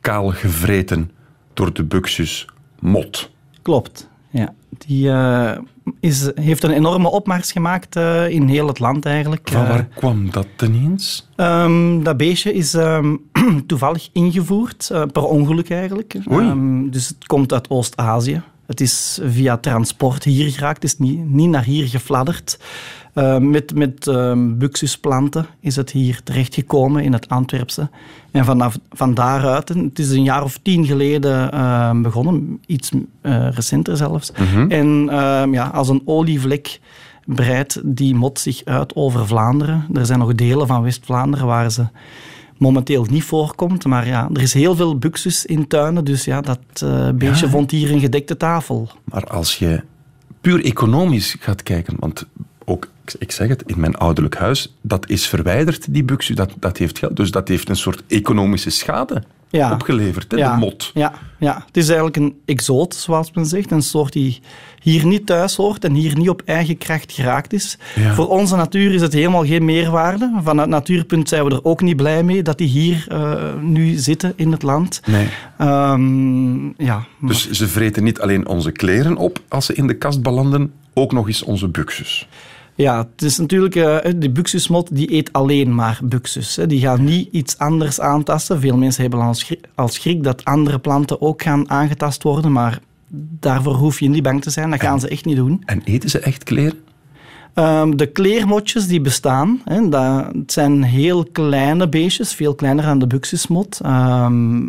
kaal 0.00 0.30
gevreten 0.30 1.10
door 1.52 1.72
de 1.72 1.84
buxus 1.84 2.46
mot. 2.78 3.30
Klopt. 3.62 4.08
Ja. 4.30 4.54
Die 4.78 5.10
eh, 5.10 5.58
is, 6.00 6.30
heeft 6.34 6.62
een 6.62 6.70
enorme 6.70 7.10
opmars 7.10 7.52
gemaakt 7.52 7.96
eh, 7.96 8.28
in 8.28 8.48
heel 8.48 8.66
het 8.66 8.78
land 8.78 9.06
eigenlijk. 9.06 9.48
Van 9.52 9.62
Eh, 9.62 9.68
waar 9.68 9.88
kwam 9.94 10.30
dat 10.30 10.46
ineens? 10.62 11.28
Ehm, 11.36 12.02
dat 12.02 12.16
beestje 12.16 12.52
is 12.54 12.74
ehm, 12.74 13.16
toevallig 13.66 14.08
ingevoerd, 14.12 14.90
eh, 14.90 15.02
per 15.12 15.22
ongeluk 15.22 15.70
eigenlijk. 15.70 16.16
Oei. 16.32 16.48
Ehm, 16.48 16.90
dus 16.90 17.08
het 17.08 17.26
komt 17.26 17.52
uit 17.52 17.70
Oost-Azië. 17.70 18.42
Het 18.66 18.80
is 18.80 19.20
via 19.22 19.56
transport 19.56 20.24
hier 20.24 20.50
geraakt, 20.50 20.82
het 20.82 20.92
is 20.92 20.98
niet, 20.98 21.30
niet 21.30 21.48
naar 21.48 21.64
hier 21.64 21.88
gefladderd. 21.88 22.58
Eh, 23.14 23.38
met 23.38 23.74
met 23.74 24.06
ehm, 24.06 24.56
buxusplanten 24.56 25.46
is 25.60 25.76
het 25.76 25.90
hier 25.90 26.20
terechtgekomen 26.24 27.02
in 27.02 27.12
het 27.12 27.28
Antwerpse. 27.28 27.88
En 28.30 28.44
vanaf 28.44 28.78
van 28.90 29.14
daaruit, 29.14 29.68
het 29.68 29.98
is 29.98 30.10
een 30.10 30.22
jaar 30.22 30.42
of 30.42 30.58
tien 30.62 30.86
geleden 30.86 31.52
ehm, 31.52 32.02
begonnen, 32.02 32.60
iets 32.66 32.90
eh, 33.20 33.48
recenter 33.50 33.96
zelfs. 33.96 34.32
En 34.68 35.08
ehm, 35.10 35.52
ja, 35.52 35.66
als 35.66 35.88
een 35.88 36.02
olievlek 36.04 36.80
breidt 37.24 37.80
die 37.84 38.14
mot 38.14 38.38
zich 38.38 38.64
uit 38.64 38.94
over 38.94 39.26
Vlaanderen. 39.26 39.86
Er 39.92 40.06
zijn 40.06 40.18
nog 40.18 40.34
delen 40.34 40.66
van 40.66 40.82
West-Vlaanderen 40.82 41.46
waar 41.46 41.70
ze 41.70 41.86
momenteel 42.58 43.06
niet 43.10 43.24
voorkomt. 43.24 43.84
Maar 43.84 44.06
ja, 44.06 44.28
er 44.32 44.42
is 44.42 44.54
heel 44.54 44.76
veel 44.76 44.98
buxus 44.98 45.46
in 45.46 45.66
tuinen, 45.66 46.04
dus 46.04 46.24
ja, 46.24 46.40
dat 46.40 46.58
eh, 46.82 47.10
beestje 47.10 47.46
Ja, 47.46 47.52
vond 47.52 47.70
hier 47.70 47.92
een 47.92 48.00
gedekte 48.00 48.36
tafel. 48.36 48.88
Maar 49.04 49.24
als 49.24 49.58
je 49.58 49.82
puur 50.40 50.64
economisch 50.64 51.36
gaat 51.40 51.62
kijken, 51.62 51.96
want 51.98 52.26
ook, 52.64 52.88
ik- 53.18 53.32
zeg 53.32 53.48
het, 53.48 53.62
in 53.66 53.80
mijn 53.80 53.96
ouderlijk 53.96 54.36
huis, 54.36 54.74
dat 54.80 55.08
is 55.08 55.26
verwijderd, 55.26 55.94
die 55.94 56.04
buxus, 56.04 56.36
dat, 56.36 56.50
dat 56.58 56.76
heeft 56.76 56.98
geld. 56.98 57.16
Dus 57.16 57.30
dat 57.30 57.48
heeft 57.48 57.68
een 57.68 57.76
soort 57.76 58.02
economische 58.08 58.70
schade 58.70 59.22
Ja. 59.50 59.72
opgeleverd, 59.72 60.30
hè, 60.30 60.36
ja, 60.38 60.52
de 60.52 60.58
mot. 60.58 60.90
Ja, 60.94 61.12
ja, 61.38 61.62
het 61.66 61.76
is 61.76 61.86
eigenlijk 61.86 62.16
een 62.16 62.36
exoot, 62.44 62.94
zoals 62.94 63.30
men 63.32 63.46
zegt. 63.46 63.70
Een 63.70 63.82
soort 63.82 64.12
die 64.12 64.40
hier 64.80 65.06
niet 65.06 65.26
thuis 65.26 65.56
hoort 65.56 65.84
en 65.84 65.92
hier 65.94 66.16
niet 66.18 66.28
op 66.28 66.42
eigen 66.44 66.78
kracht 66.78 67.12
geraakt 67.12 67.52
is. 67.52 67.78
Ja. 67.94 68.14
Voor 68.14 68.28
onze 68.28 68.56
natuur 68.56 68.94
is 68.94 69.00
het 69.00 69.12
helemaal 69.12 69.44
geen 69.46 69.64
meerwaarde. 69.64 70.32
Vanuit 70.42 70.68
Natuurpunt 70.68 71.28
zijn 71.28 71.44
we 71.44 71.50
er 71.50 71.64
ook 71.64 71.80
niet 71.80 71.96
blij 71.96 72.22
mee 72.22 72.42
dat 72.42 72.58
die 72.58 72.68
hier 72.68 73.04
eh, 73.08 73.54
nu 73.60 73.94
zitten 73.94 74.32
in 74.36 74.52
het 74.52 74.62
land. 74.62 75.00
Nee. 75.06 75.28
Ehm, 75.58 76.66
ja, 76.84 77.04
Dus 77.20 77.50
ze 77.50 77.68
vreten 77.68 78.04
niet 78.04 78.20
alleen 78.20 78.46
onze 78.48 78.70
kleren 78.72 79.16
op 79.16 79.40
als 79.48 79.66
ze 79.66 79.74
in 79.74 79.86
de 79.86 79.96
kast 79.98 80.22
belanden, 80.22 80.72
ook 80.94 81.12
nog 81.12 81.26
eens 81.26 81.42
onze 81.42 81.68
buxus. 81.68 82.28
Ja, 82.74 83.08
het 83.12 83.22
is 83.22 83.38
natuurlijk, 83.38 83.76
eh 83.76 84.12
de 84.16 84.30
buxusmot 84.30 84.96
die 84.96 85.12
eet 85.14 85.32
alleen 85.32 85.74
maar 85.74 86.00
buxus. 86.04 86.56
Hè. 86.56 86.66
Die 86.66 86.80
gaan 86.80 87.04
niet 87.04 87.28
iets 87.32 87.58
anders 87.58 88.00
aantasten. 88.00 88.60
Veel 88.60 88.76
mensen 88.76 89.02
hebben 89.02 89.20
al 89.20 89.34
schrik, 89.34 89.68
al 89.74 89.88
schrik 89.88 90.22
dat 90.22 90.44
andere 90.44 90.78
planten 90.78 91.20
ook 91.20 91.42
gaan 91.42 91.70
aangetast 91.70 92.22
worden, 92.22 92.52
maar 92.52 92.80
daarvoor 93.40 93.74
hoef 93.74 94.00
je 94.00 94.08
niet 94.08 94.22
bang 94.22 94.42
te 94.42 94.50
zijn. 94.50 94.70
Dat 94.70 94.80
gaan 94.80 95.00
ze 95.00 95.08
echt 95.08 95.24
niet 95.24 95.36
doen. 95.36 95.62
En 95.64 95.82
eten 95.84 96.10
ze 96.10 96.18
echt 96.18 96.44
kleren? 96.44 96.78
Ehm, 97.54 97.96
de 97.96 98.06
kleermotjes 98.06 98.86
die 98.86 99.00
bestaan, 99.00 99.60
hè, 99.64 99.88
dat 99.88 100.26
het 100.32 100.52
zijn 100.52 100.82
heel 100.82 101.24
kleine 101.32 101.88
beestjes, 101.88 102.34
veel 102.34 102.54
kleiner 102.54 102.84
dan 102.84 102.98
de 102.98 103.06
buxusmot. 103.06 103.80
Ehm, 103.82 104.62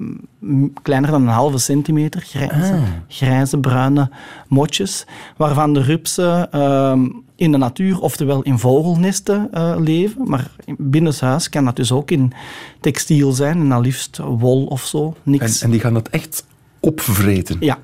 kleiner 0.81 1.11
dan 1.11 1.21
een 1.21 1.27
halve 1.27 1.57
centimeter, 1.57 2.21
grijze, 2.21 2.79
grijze 3.07 3.57
bruine 3.57 4.09
motjes, 4.47 5.05
waarvan 5.37 5.73
de 5.73 5.81
rupsen 5.81 6.51
ehm, 6.51 7.05
in 7.35 7.51
de 7.51 7.57
natuur, 7.57 8.01
oftewel 8.01 8.41
in 8.41 8.59
vogelnesten 8.59 9.47
eh, 9.51 9.75
leven. 9.79 10.27
Maar 10.29 10.51
binnenshuis 10.77 11.49
kan 11.49 11.65
dat 11.65 11.75
dus 11.75 11.91
ook 11.91 12.11
in 12.11 12.33
textiel 12.79 13.31
zijn, 13.31 13.59
en 13.59 13.69
dan 13.69 13.81
liefst 13.81 14.17
wol 14.17 14.65
of 14.65 14.85
zo, 14.85 15.05
En, 15.23 15.31
niks. 15.31 15.61
en 15.61 15.71
die 15.71 15.79
gaan 15.79 15.93
dat 15.93 16.07
echt 16.09 16.45
opvreten. 16.79 17.57
Ja. 17.59 17.79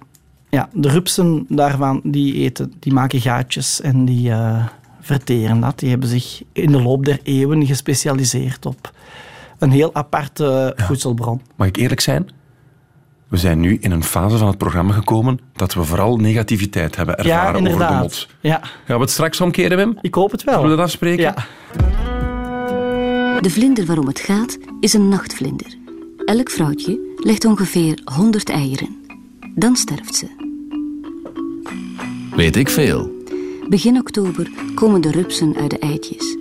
ja, 0.49 0.69
de 0.73 0.89
rupsen 0.89 1.45
daarvan 1.49 2.01
die 2.03 2.33
eten, 2.33 2.73
die 2.79 2.93
maken 2.93 3.21
gaatjes 3.21 3.81
en 3.81 4.05
die 4.05 4.31
eh, 4.31 4.65
verteren 5.01 5.59
dat. 5.59 5.79
Die 5.79 5.89
hebben 5.89 6.09
zich 6.09 6.43
in 6.51 6.71
de 6.71 6.81
loop 6.81 7.05
der 7.05 7.19
eeuwen 7.23 7.65
gespecialiseerd 7.65 8.65
op 8.65 8.93
een 9.59 9.71
heel 9.71 9.95
aparte 9.95 10.73
voedselbron. 10.77 11.41
Mag 11.55 11.67
ik 11.67 11.77
eerlijk 11.77 12.01
zijn? 12.01 12.29
We 13.31 13.37
zijn 13.37 13.59
nu 13.59 13.77
in 13.79 13.91
een 13.91 14.03
fase 14.03 14.37
van 14.37 14.47
het 14.47 14.57
programma 14.57 14.93
gekomen 14.93 15.39
dat 15.55 15.73
we 15.73 15.83
vooral 15.83 16.17
negativiteit 16.17 16.95
hebben 16.95 17.15
Ja, 17.15 17.23
ervaren 17.23 17.49
over 17.49 17.63
de 17.63 17.69
inderdaad. 17.69 18.01
mot. 18.01 18.27
Ja, 18.39 18.59
Gaan 18.85 18.95
we 18.95 19.01
het 19.01 19.09
straks 19.09 19.41
omkeren, 19.41 19.77
Wim? 19.77 19.97
ik 20.01 20.13
hoop 20.15 20.31
het 20.31 20.43
wel. 20.43 20.53
Zullen 20.53 20.69
we 20.69 20.75
dat 20.75 20.85
afspreken? 20.85 21.23
Ja. 21.23 21.35
De 23.41 23.49
vlinder 23.49 23.85
waarom 23.85 24.07
het 24.07 24.19
gaat 24.19 24.57
is 24.79 24.93
een 24.93 25.09
nachtvlinder. 25.09 25.75
Elk 26.25 26.49
vrouwtje 26.49 26.99
legt 27.15 27.45
ongeveer 27.45 27.99
100 28.15 28.49
eieren. 28.49 28.95
Dan 29.55 29.75
sterft 29.75 30.15
ze. 30.15 30.27
Weet 32.35 32.55
ik 32.55 32.69
veel. 32.69 33.11
Begin 33.69 33.97
oktober 33.97 34.49
komen 34.75 35.01
de 35.01 35.11
rupsen 35.11 35.55
uit 35.55 35.69
de 35.69 35.79
eitjes. 35.79 36.37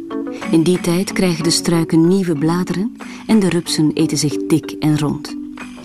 In 0.50 0.62
die 0.62 0.80
tijd 0.80 1.12
krijgen 1.12 1.44
de 1.44 1.50
struiken 1.50 2.09
nieuwe 2.09 2.35
bladeren 2.38 2.97
en 3.26 3.38
de 3.38 3.49
rupsen 3.49 3.90
eten 3.94 4.18
zich 4.18 4.37
dik 4.37 4.70
en 4.70 4.99
rond. 4.99 5.38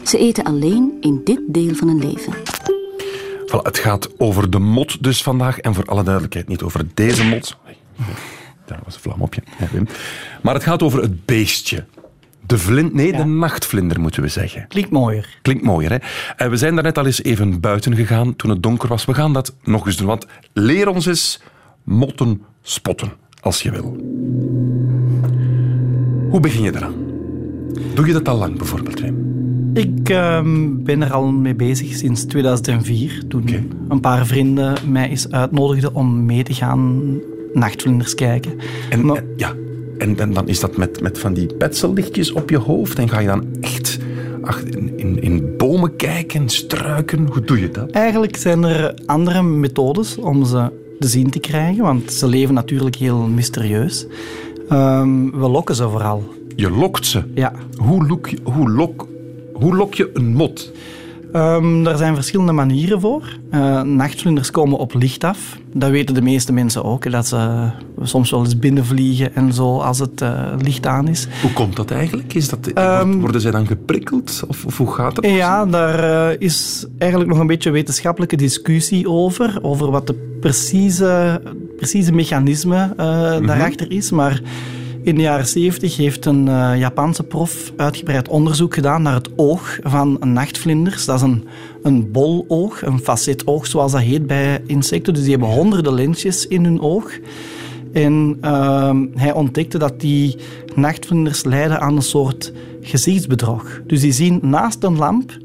Ze 0.05 0.17
eten 0.17 0.43
alleen 0.43 0.93
in 1.01 1.21
dit 1.23 1.39
deel 1.47 1.73
van 1.75 1.87
hun 1.87 1.99
leven. 1.99 2.33
Voilà, 3.45 3.61
het 3.63 3.77
gaat 3.77 4.09
over 4.19 4.49
de 4.49 4.59
mot 4.59 5.03
dus 5.03 5.23
vandaag. 5.23 5.59
En 5.59 5.73
voor 5.73 5.85
alle 5.85 6.03
duidelijkheid, 6.03 6.47
niet 6.47 6.61
over 6.61 6.87
deze 6.93 7.23
mot. 7.23 7.57
Daar 8.65 8.79
was 8.83 8.95
een 8.95 9.01
vlam 9.01 9.21
op 9.21 9.33
je. 9.33 9.41
Maar 10.41 10.53
het 10.53 10.63
gaat 10.63 10.83
over 10.83 11.01
het 11.01 11.25
beestje. 11.25 11.85
De 12.45 12.57
vlind, 12.57 12.93
nee, 12.93 13.11
Ja. 13.11 13.17
de 13.17 13.25
nachtvlinder 13.25 13.99
moeten 13.99 14.21
we 14.21 14.27
zeggen. 14.27 14.65
Klinkt 14.67 14.89
mooier. 14.89 15.39
Klinkt 15.41 15.63
mooier, 15.63 15.91
hè? 15.91 15.97
En 16.35 16.49
we 16.49 16.57
zijn 16.57 16.73
daarnet 16.73 16.97
al 16.97 17.05
eens 17.05 17.23
even 17.23 17.59
buiten 17.59 17.95
gegaan 17.95 18.35
toen 18.35 18.49
het 18.49 18.63
donker 18.63 18.89
was. 18.89 19.05
We 19.05 19.13
gaan 19.13 19.33
dat 19.33 19.55
nog 19.63 19.85
eens 19.85 19.97
doen, 19.97 20.07
want 20.07 20.25
leer 20.53 20.87
ons 20.89 21.05
eens 21.05 21.41
motten 21.83 22.41
spotten, 22.61 23.11
als 23.39 23.61
je 23.61 23.71
wil. 23.71 23.97
Hoe 26.29 26.39
begin 26.39 26.61
je 26.63 26.75
eraan? 26.75 26.95
Doe 27.93 28.05
je 28.05 28.13
dat 28.13 28.27
al 28.27 28.37
lang, 28.37 28.57
bijvoorbeeld, 28.57 28.99
Wim? 28.99 29.33
Ik 29.75 30.09
ehm, 30.09 30.83
ben 30.83 31.01
er 31.01 31.11
al 31.13 31.27
mee 31.31 31.55
bezig 31.55 31.93
sinds 31.93 32.23
2004, 32.25 33.23
toen 33.27 33.45
een 33.89 33.99
paar 33.99 34.25
vrienden 34.25 34.73
mij 34.91 35.09
eens 35.09 35.31
uitnodigden 35.31 35.95
om 35.95 36.25
mee 36.25 36.43
te 36.43 36.53
gaan 36.53 37.01
nachtvlinders 37.53 38.15
kijken. 38.15 38.51
En, 38.89 39.05
Maar- 39.05 39.15
en- 39.15 39.27
ja, 39.37 39.53
en, 39.97 40.19
en 40.19 40.33
dan 40.33 40.47
is 40.47 40.59
dat 40.59 40.77
met, 40.77 41.01
met 41.01 41.19
van 41.19 41.33
die 41.33 41.53
petsellichtjes 41.53 42.31
op 42.31 42.49
je 42.49 42.57
hoofd. 42.57 42.99
En 42.99 43.09
ga 43.09 43.19
je 43.19 43.27
dan 43.27 43.45
echt 43.61 43.99
in, 44.75 44.97
in, 44.97 45.21
in 45.21 45.53
bomen 45.57 45.95
kijken, 45.95 46.49
struiken. 46.49 47.27
Hoe 47.31 47.41
doe 47.41 47.59
je 47.59 47.71
dat? 47.71 47.91
Eigenlijk 47.91 48.35
zijn 48.37 48.63
er 48.63 48.93
andere 49.05 49.43
methodes 49.43 50.17
om 50.17 50.45
ze 50.45 50.71
te 50.99 51.07
zien 51.07 51.29
te 51.29 51.39
krijgen, 51.39 51.83
want 51.83 52.13
ze 52.13 52.27
leven 52.27 52.53
natuurlijk 52.53 52.95
heel 52.95 53.17
mysterieus. 53.27 54.05
Ehm, 54.69 55.29
we 55.31 55.47
lokken 55.49 55.75
ze 55.75 55.89
vooral. 55.89 56.23
Je 56.55 56.69
lokt 56.69 57.05
ze. 57.05 57.23
Ja. 57.33 57.53
Hoe, 57.77 58.07
lok 58.07 58.27
je, 58.27 58.37
hoe, 58.43 58.69
lok, 58.71 59.07
hoe 59.55 59.75
lok 59.75 59.93
je 59.93 60.09
een 60.13 60.33
mot? 60.33 60.71
Ehm 61.33 61.83
daar 61.83 61.97
zijn 61.97 62.15
verschillende 62.15 62.51
manieren 62.51 62.99
voor. 62.99 63.37
Eh, 63.49 63.81
nachtvlinders 63.81 64.51
komen 64.51 64.77
op 64.77 64.93
licht 64.93 65.23
af. 65.23 65.57
Dat 65.73 65.89
weten 65.89 66.15
de 66.15 66.21
meeste 66.21 66.53
mensen 66.53 66.83
ook, 66.83 67.11
dat 67.11 67.27
ze 67.27 67.69
soms 68.01 68.31
wel 68.31 68.39
eens 68.43 68.59
binnenvliegen 68.59 69.35
en 69.35 69.53
zo 69.53 69.79
als 69.79 69.99
het 69.99 70.21
eh, 70.21 70.53
licht 70.57 70.85
aan 70.87 71.07
is. 71.07 71.27
Hoe 71.41 71.53
komt 71.53 71.75
dat 71.75 71.91
eigenlijk? 71.91 72.33
Is 72.33 72.49
dat, 72.49 72.67
Ehm, 72.67 73.11
worden 73.19 73.41
zij 73.41 73.51
dan 73.51 73.67
geprikkeld? 73.67 74.43
Of, 74.47 74.65
of 74.65 74.77
hoe 74.77 74.93
gaat 74.93 75.15
het? 75.15 75.25
Ja, 75.25 75.65
daar 75.65 76.29
eh, 76.29 76.35
is 76.39 76.85
eigenlijk 76.97 77.31
nog 77.31 77.39
een 77.39 77.47
beetje 77.47 77.71
wetenschappelijke 77.71 78.35
discussie 78.35 79.09
over. 79.09 79.59
Over 79.61 79.91
wat 79.91 80.07
de 80.07 80.37
precieze, 80.39 81.41
precieze 81.77 82.11
mechanisme 82.11 82.93
eh, 82.97 83.05
daarachter 83.45 83.91
is. 83.91 84.11
Maar 84.11 84.41
in 85.05 85.15
de 85.15 85.21
jaren 85.21 85.47
70 85.47 85.97
heeft 85.97 86.25
een 86.25 86.47
eh, 86.47 86.71
Japanse 86.77 87.23
prof 87.23 87.73
uitgebreid 87.75 88.27
onderzoek 88.27 88.73
gedaan 88.73 89.01
naar 89.01 89.13
het 89.13 89.29
oog 89.35 89.79
van 89.83 90.19
nachtvlinders. 90.23 91.05
Dat 91.05 91.15
is 91.15 91.21
een, 91.21 91.47
een 91.83 92.11
boloog, 92.11 92.81
een 92.81 92.99
facetoog 92.99 93.67
zoals 93.67 93.91
dat 93.91 94.01
heet 94.01 94.27
bij 94.27 94.61
insecten. 94.65 95.13
Dus 95.13 95.21
die 95.21 95.31
hebben 95.31 95.49
honderden 95.49 95.93
lensjes 95.93 96.47
in 96.47 96.63
hun 96.63 96.81
oog. 96.81 97.19
En 97.93 98.37
ehm, 98.41 99.05
hij 99.15 99.33
ontdekte 99.33 99.77
dat 99.77 99.99
die 99.99 100.37
nachtvlinders 100.75 101.43
lijden 101.43 101.81
aan 101.81 101.95
een 101.95 102.01
soort 102.01 102.53
gezichtsbedrog. 102.81 103.81
Dus 103.87 104.01
die 104.01 104.11
zien 104.11 104.39
naast 104.41 104.83
een 104.83 104.97
lamp 104.97 105.37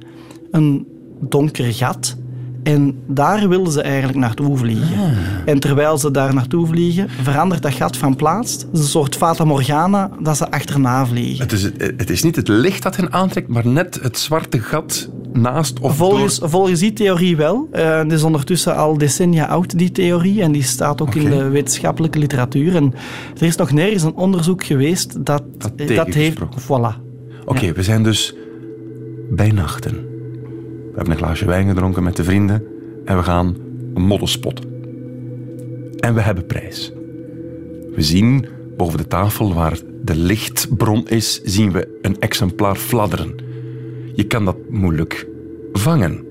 een 0.51 0.87
donker 1.21 1.75
gat. 1.75 2.17
En 2.63 2.99
daar 3.07 3.49
willen 3.49 3.73
ze 3.73 3.83
eigenlijk 3.83 4.19
naartoe 4.19 4.57
vliegen. 4.57 5.17
En 5.45 5.61
terwijl 5.61 5.99
ze 5.99 6.11
daar 6.11 6.35
naartoe 6.35 6.67
vliegen, 6.67 7.09
verandert 7.23 7.63
dat 7.63 7.73
gat 7.73 7.97
van 7.97 8.17
plaats. 8.17 8.53
Het 8.53 8.69
is 8.73 8.81
een 8.81 8.87
soort 8.87 9.17
fata 9.17 9.45
morgana 9.45 10.11
dat 10.21 10.37
ze 10.37 10.51
achterna 10.51 11.07
vliegen. 11.07 11.43
Het 11.43 11.53
is, 11.53 11.63
het 11.79 12.11
is 12.11 12.23
niet 12.23 12.37
het 12.37 12.49
licht 12.49 12.83
dat 12.83 12.97
hen 12.97 13.13
aantrekt, 13.13 13.49
maar 13.49 13.67
net 13.67 13.99
het 14.03 14.19
zwarte 14.19 14.59
gat 14.59 15.09
naast 15.33 15.81
of 15.81 15.97
Volgens, 15.97 16.39
door... 16.39 16.51
volgens 16.51 16.81
die 16.81 16.93
theorie 16.93 17.37
wel. 17.37 17.69
Eh, 17.73 17.99
het 17.99 18.13
is 18.13 18.23
ondertussen 18.23 18.77
al 18.77 18.99
decennia 18.99 19.47
oud, 19.47 19.79
die 19.79 19.93
theorie. 19.93 20.43
En 20.43 20.53
die 20.53 20.63
staat 20.63 21.01
ook 21.01 21.15
in 21.15 21.31
de 21.31 21.49
wetenschappelijke 21.49 22.19
literatuur. 22.19 22.77
En 22.77 22.95
er 23.39 23.47
is 23.47 23.57
nog 23.57 23.73
nergens 23.73 24.03
een 24.03 24.15
onderzoek 24.15 24.65
geweest 24.65 25.25
dat 25.25 25.43
Dat 25.59 25.89
dat 25.89 26.09
heeft... 26.09 26.39
Voilà. 26.39 27.09
Oké, 27.45 27.73
we 27.73 27.83
zijn 27.83 28.03
dus 28.03 28.35
bij 29.31 29.51
nachten. 29.51 30.10
We 31.01 31.07
hebben 31.07 31.23
een 31.25 31.29
glaasje 31.29 31.47
wijn 31.47 31.69
gedronken 31.69 32.03
met 32.03 32.17
de 32.17 32.25
vrienden 32.25 32.63
en 33.05 33.17
we 33.17 33.23
gaan 33.23 33.57
een 33.95 34.03
modder 34.03 34.29
spotten. 34.29 34.65
En 35.99 36.15
we 36.15 36.21
hebben 36.21 36.47
prijs. 36.47 36.93
We 37.95 38.03
zien 38.03 38.47
boven 38.77 38.99
de 38.99 39.07
tafel 39.07 39.55
waar 39.55 39.79
de 40.03 40.15
lichtbron 40.15 41.09
is, 41.09 41.41
zien 41.43 41.73
we 41.73 41.99
een 42.03 42.19
exemplaar 42.19 42.77
fladderen. 42.77 43.35
Je 44.15 44.25
kan 44.25 44.45
dat 44.45 44.57
moeilijk 44.69 45.27
vangen. 45.73 46.25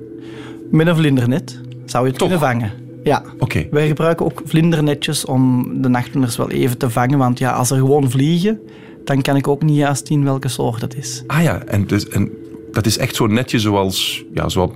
Met 0.72 0.88
een 0.88 0.96
vlindernet 0.96 1.62
zou 1.86 2.04
je 2.04 2.10
het 2.10 2.20
Toch? 2.20 2.30
kunnen 2.30 2.48
vangen. 2.48 2.72
Ja. 3.04 3.24
Oké. 3.40 3.68
Wij 3.72 3.88
gebruiken 3.88 4.26
ook 4.26 4.42
vlindernetjes 4.46 5.26
om 5.26 5.72
de 5.82 5.90
nachtvlinders 5.90 6.38
wel 6.38 6.50
even 6.50 6.78
te 6.78 6.90
vangen. 6.90 7.18
Want 7.18 7.40
ja, 7.40 7.52
als 7.52 7.68
ze 7.68 7.76
gewoon 7.76 8.10
vliegen, 8.10 8.60
dan 9.04 9.22
kan 9.22 9.36
ik 9.36 9.48
ook 9.48 9.64
niet 9.64 9.78
juist 9.78 10.08
zien 10.08 10.24
welke 10.24 10.48
soort 10.48 10.82
het 10.82 10.98
is. 10.98 11.24
Ah 11.28 11.44
ja, 11.44 11.64
en, 11.64 11.88
dus, 11.88 12.10
en 12.10 12.32
dat 12.72 12.86
is 12.86 12.98
echt 12.98 13.16
zo 13.16 13.28
netje 13.28 13.60
zoals... 13.60 14.24
Ja, 14.34 14.50
zo, 14.50 14.72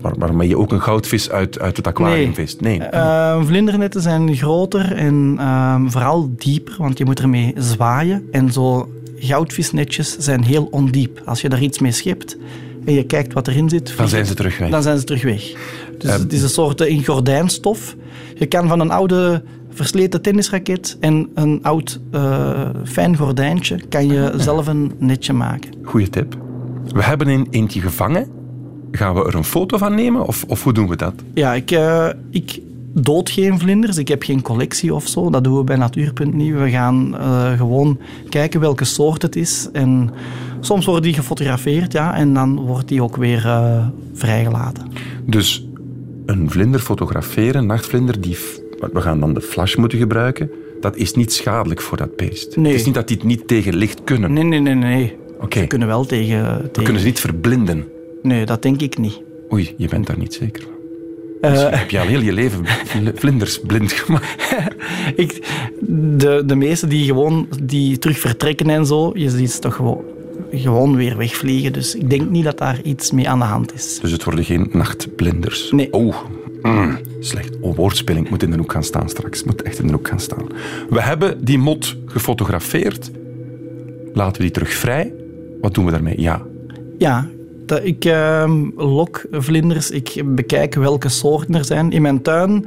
waar, 0.00 0.14
waarmee 0.18 0.48
je 0.48 0.58
ook 0.58 0.72
een 0.72 0.82
goudvis 0.82 1.30
uit, 1.30 1.58
uit 1.60 1.76
het 1.76 1.86
aquarium 1.86 2.34
vist. 2.34 2.60
Nee. 2.60 2.78
Eh, 2.82 3.42
vlindernetten 3.44 4.02
zijn 4.02 4.36
groter 4.36 4.92
en 4.92 5.36
ehm, 5.38 5.88
vooral 5.88 6.30
dieper, 6.36 6.74
want 6.78 6.98
je 6.98 7.04
moet 7.04 7.20
ermee 7.20 7.52
zwaaien. 7.56 8.22
En 8.30 8.52
zo 8.52 8.88
goudvisnetjes 9.18 10.16
zijn 10.18 10.42
heel 10.44 10.68
ondiep. 10.70 11.22
Als 11.24 11.40
je 11.40 11.48
daar 11.48 11.62
iets 11.62 11.78
mee 11.78 11.92
schept 11.92 12.36
en 12.84 12.92
je 12.94 13.02
kijkt 13.04 13.32
wat 13.32 13.48
erin 13.48 13.68
zit, 13.68 13.96
Dan 13.96 14.08
zijn 14.08 14.26
ze 14.26 14.34
terug 14.34 14.58
weg. 14.58 14.70
dan 14.70 14.82
zijn 14.82 14.98
ze 14.98 15.04
terug 15.04 15.22
weg. 15.22 15.42
Dus 15.98 16.10
Ehm. 16.10 16.20
het 16.20 16.32
is 16.32 16.42
een 16.42 16.48
soort 16.48 16.80
eh, 16.80 16.88
in 16.90 17.04
gordijnstof. 17.04 17.96
Je 18.34 18.46
kan 18.46 18.68
van 18.68 18.80
een 18.80 18.90
oude 18.90 19.42
versleten 19.70 20.22
tennisraket 20.22 20.96
en 21.00 21.28
een 21.34 21.58
oud 21.62 22.00
eh, 22.10 22.68
fijn 22.84 23.16
gordijntje 23.16 23.76
kan 23.88 24.06
je 24.06 24.32
zelf 24.36 24.66
een 24.66 24.92
netje 24.98 25.32
maken. 25.32 25.70
Goeie 25.82 26.10
tip. 26.10 26.36
We 26.92 27.02
hebben 27.02 27.28
een 27.28 27.46
eentje 27.50 27.80
gevangen. 27.80 28.28
Gaan 28.90 29.14
we 29.14 29.24
er 29.24 29.34
een 29.34 29.44
foto 29.44 29.78
van 29.78 29.94
nemen 29.94 30.26
of, 30.26 30.44
of 30.48 30.62
hoe 30.62 30.72
doen 30.72 30.88
we 30.88 30.96
dat? 30.96 31.14
Ja, 31.34 31.54
ik, 31.54 31.70
eh, 31.70 32.08
ik 32.30 32.60
dood 32.92 33.30
geen 33.30 33.58
vlinders. 33.58 33.96
Ik 33.96 34.08
heb 34.08 34.22
geen 34.22 34.42
collectie 34.42 34.94
of 34.94 35.06
zo. 35.06 35.30
Dat 35.30 35.44
doen 35.44 35.56
we 35.56 35.64
bij 35.64 35.76
Natuurpunt.nu. 35.76 36.54
We 36.54 36.70
gaan 36.70 37.18
eh, 37.18 37.52
gewoon 37.52 37.98
kijken 38.28 38.60
welke 38.60 38.84
soort 38.84 39.22
het 39.22 39.36
is. 39.36 39.68
En 39.72 40.10
soms 40.60 40.84
wordt 40.84 41.02
die 41.02 41.14
gefotografeerd, 41.14 41.92
ja. 41.92 42.14
En 42.14 42.34
dan 42.34 42.60
wordt 42.60 42.88
die 42.88 43.02
ook 43.02 43.16
weer 43.16 43.46
eh, 43.46 43.86
vrijgelaten. 44.12 44.86
Dus 45.26 45.66
een 46.26 46.50
vlinder 46.50 46.80
fotograferen, 46.80 47.66
nachtvlinder, 47.66 48.20
die, 48.20 48.36
we 48.92 49.00
gaan 49.00 49.20
dan 49.20 49.34
de 49.34 49.40
flash 49.40 49.74
moeten 49.74 49.98
gebruiken. 49.98 50.50
Dat 50.80 50.96
is 50.96 51.14
niet 51.14 51.32
schadelijk 51.32 51.80
voor 51.80 51.96
dat 51.96 52.16
beest. 52.16 52.56
Nee. 52.56 52.66
Het 52.66 52.80
is 52.80 52.86
niet 52.86 52.94
dat 52.94 53.08
die 53.08 53.16
het 53.16 53.26
niet 53.26 53.48
tegen 53.48 53.76
licht 53.76 54.04
kunnen. 54.04 54.32
Nee, 54.32 54.44
nee, 54.44 54.60
nee, 54.60 54.74
nee. 54.74 55.16
Ze 55.50 55.66
kunnen 55.66 55.88
wel 55.88 56.04
tegen... 56.04 56.62
We 56.72 56.82
kunnen 56.82 57.00
ze 57.00 57.06
niet 57.06 57.20
verblinden. 57.20 57.84
Nee, 58.22 58.46
dat 58.46 58.62
denk 58.62 58.80
ik 58.80 58.98
niet. 58.98 59.20
Oei, 59.52 59.74
je 59.76 59.88
bent 59.88 60.06
daar 60.06 60.18
niet 60.18 60.34
zeker 60.34 60.62
van. 60.62 60.72
Eh, 61.40 61.50
Misschien 61.50 61.78
heb 61.78 61.90
je 61.90 62.00
al 62.00 62.06
heel 62.06 62.20
je 62.20 62.32
leven 62.32 62.66
vl- 62.66 62.98
vlinders 63.14 63.60
blind 63.60 63.92
gemaakt. 63.92 64.36
ik, 65.16 65.46
de, 66.16 66.42
de 66.46 66.54
meesten 66.56 66.88
die 66.88 67.04
gewoon 67.04 67.48
die 67.62 67.98
terug 67.98 68.18
vertrekken 68.18 68.70
en 68.70 68.86
zo, 68.86 69.10
je 69.14 69.30
ziet 69.30 69.50
ze 69.50 69.58
toch 69.58 69.74
gewoon, 69.74 70.04
gewoon 70.50 70.96
weer 70.96 71.16
wegvliegen. 71.16 71.72
Dus 71.72 71.94
ik 71.94 72.10
denk 72.10 72.30
niet 72.30 72.44
dat 72.44 72.58
daar 72.58 72.80
iets 72.82 73.10
mee 73.12 73.28
aan 73.28 73.38
de 73.38 73.44
hand 73.44 73.74
is. 73.74 73.98
Dus 74.00 74.10
het 74.10 74.24
worden 74.24 74.44
geen 74.44 74.68
nachtblinders. 74.72 75.70
Nee. 75.70 75.92
Oh, 75.92 76.14
mm, 76.62 76.98
slecht. 77.20 77.56
Oh, 77.60 77.76
woordspeling 77.76 78.30
moet 78.30 78.42
in 78.42 78.50
de 78.50 78.56
hoek 78.56 78.72
gaan 78.72 78.84
staan 78.84 79.08
straks. 79.08 79.44
Moet 79.44 79.62
echt 79.62 79.78
in 79.78 79.86
de 79.86 79.92
hoek 79.92 80.08
gaan 80.08 80.20
staan. 80.20 80.46
We 80.90 81.02
hebben 81.02 81.44
die 81.44 81.58
mot 81.58 81.96
gefotografeerd. 82.06 83.10
Laten 84.12 84.36
we 84.36 84.42
die 84.42 84.50
terug 84.50 84.72
vrij. 84.72 85.12
Wat 85.60 85.74
doen 85.74 85.84
we 85.84 85.90
daarmee? 85.90 86.20
Ja. 86.20 86.42
Ja, 86.98 87.28
dat, 87.66 87.84
ik 87.84 88.04
ehm, 88.04 88.70
lok 88.76 89.26
vlinders, 89.30 89.90
ik 89.90 90.22
bekijk 90.24 90.74
welke 90.74 91.08
soorten 91.08 91.54
er 91.54 91.64
zijn. 91.64 91.90
In 91.90 92.02
mijn 92.02 92.22
tuin 92.22 92.64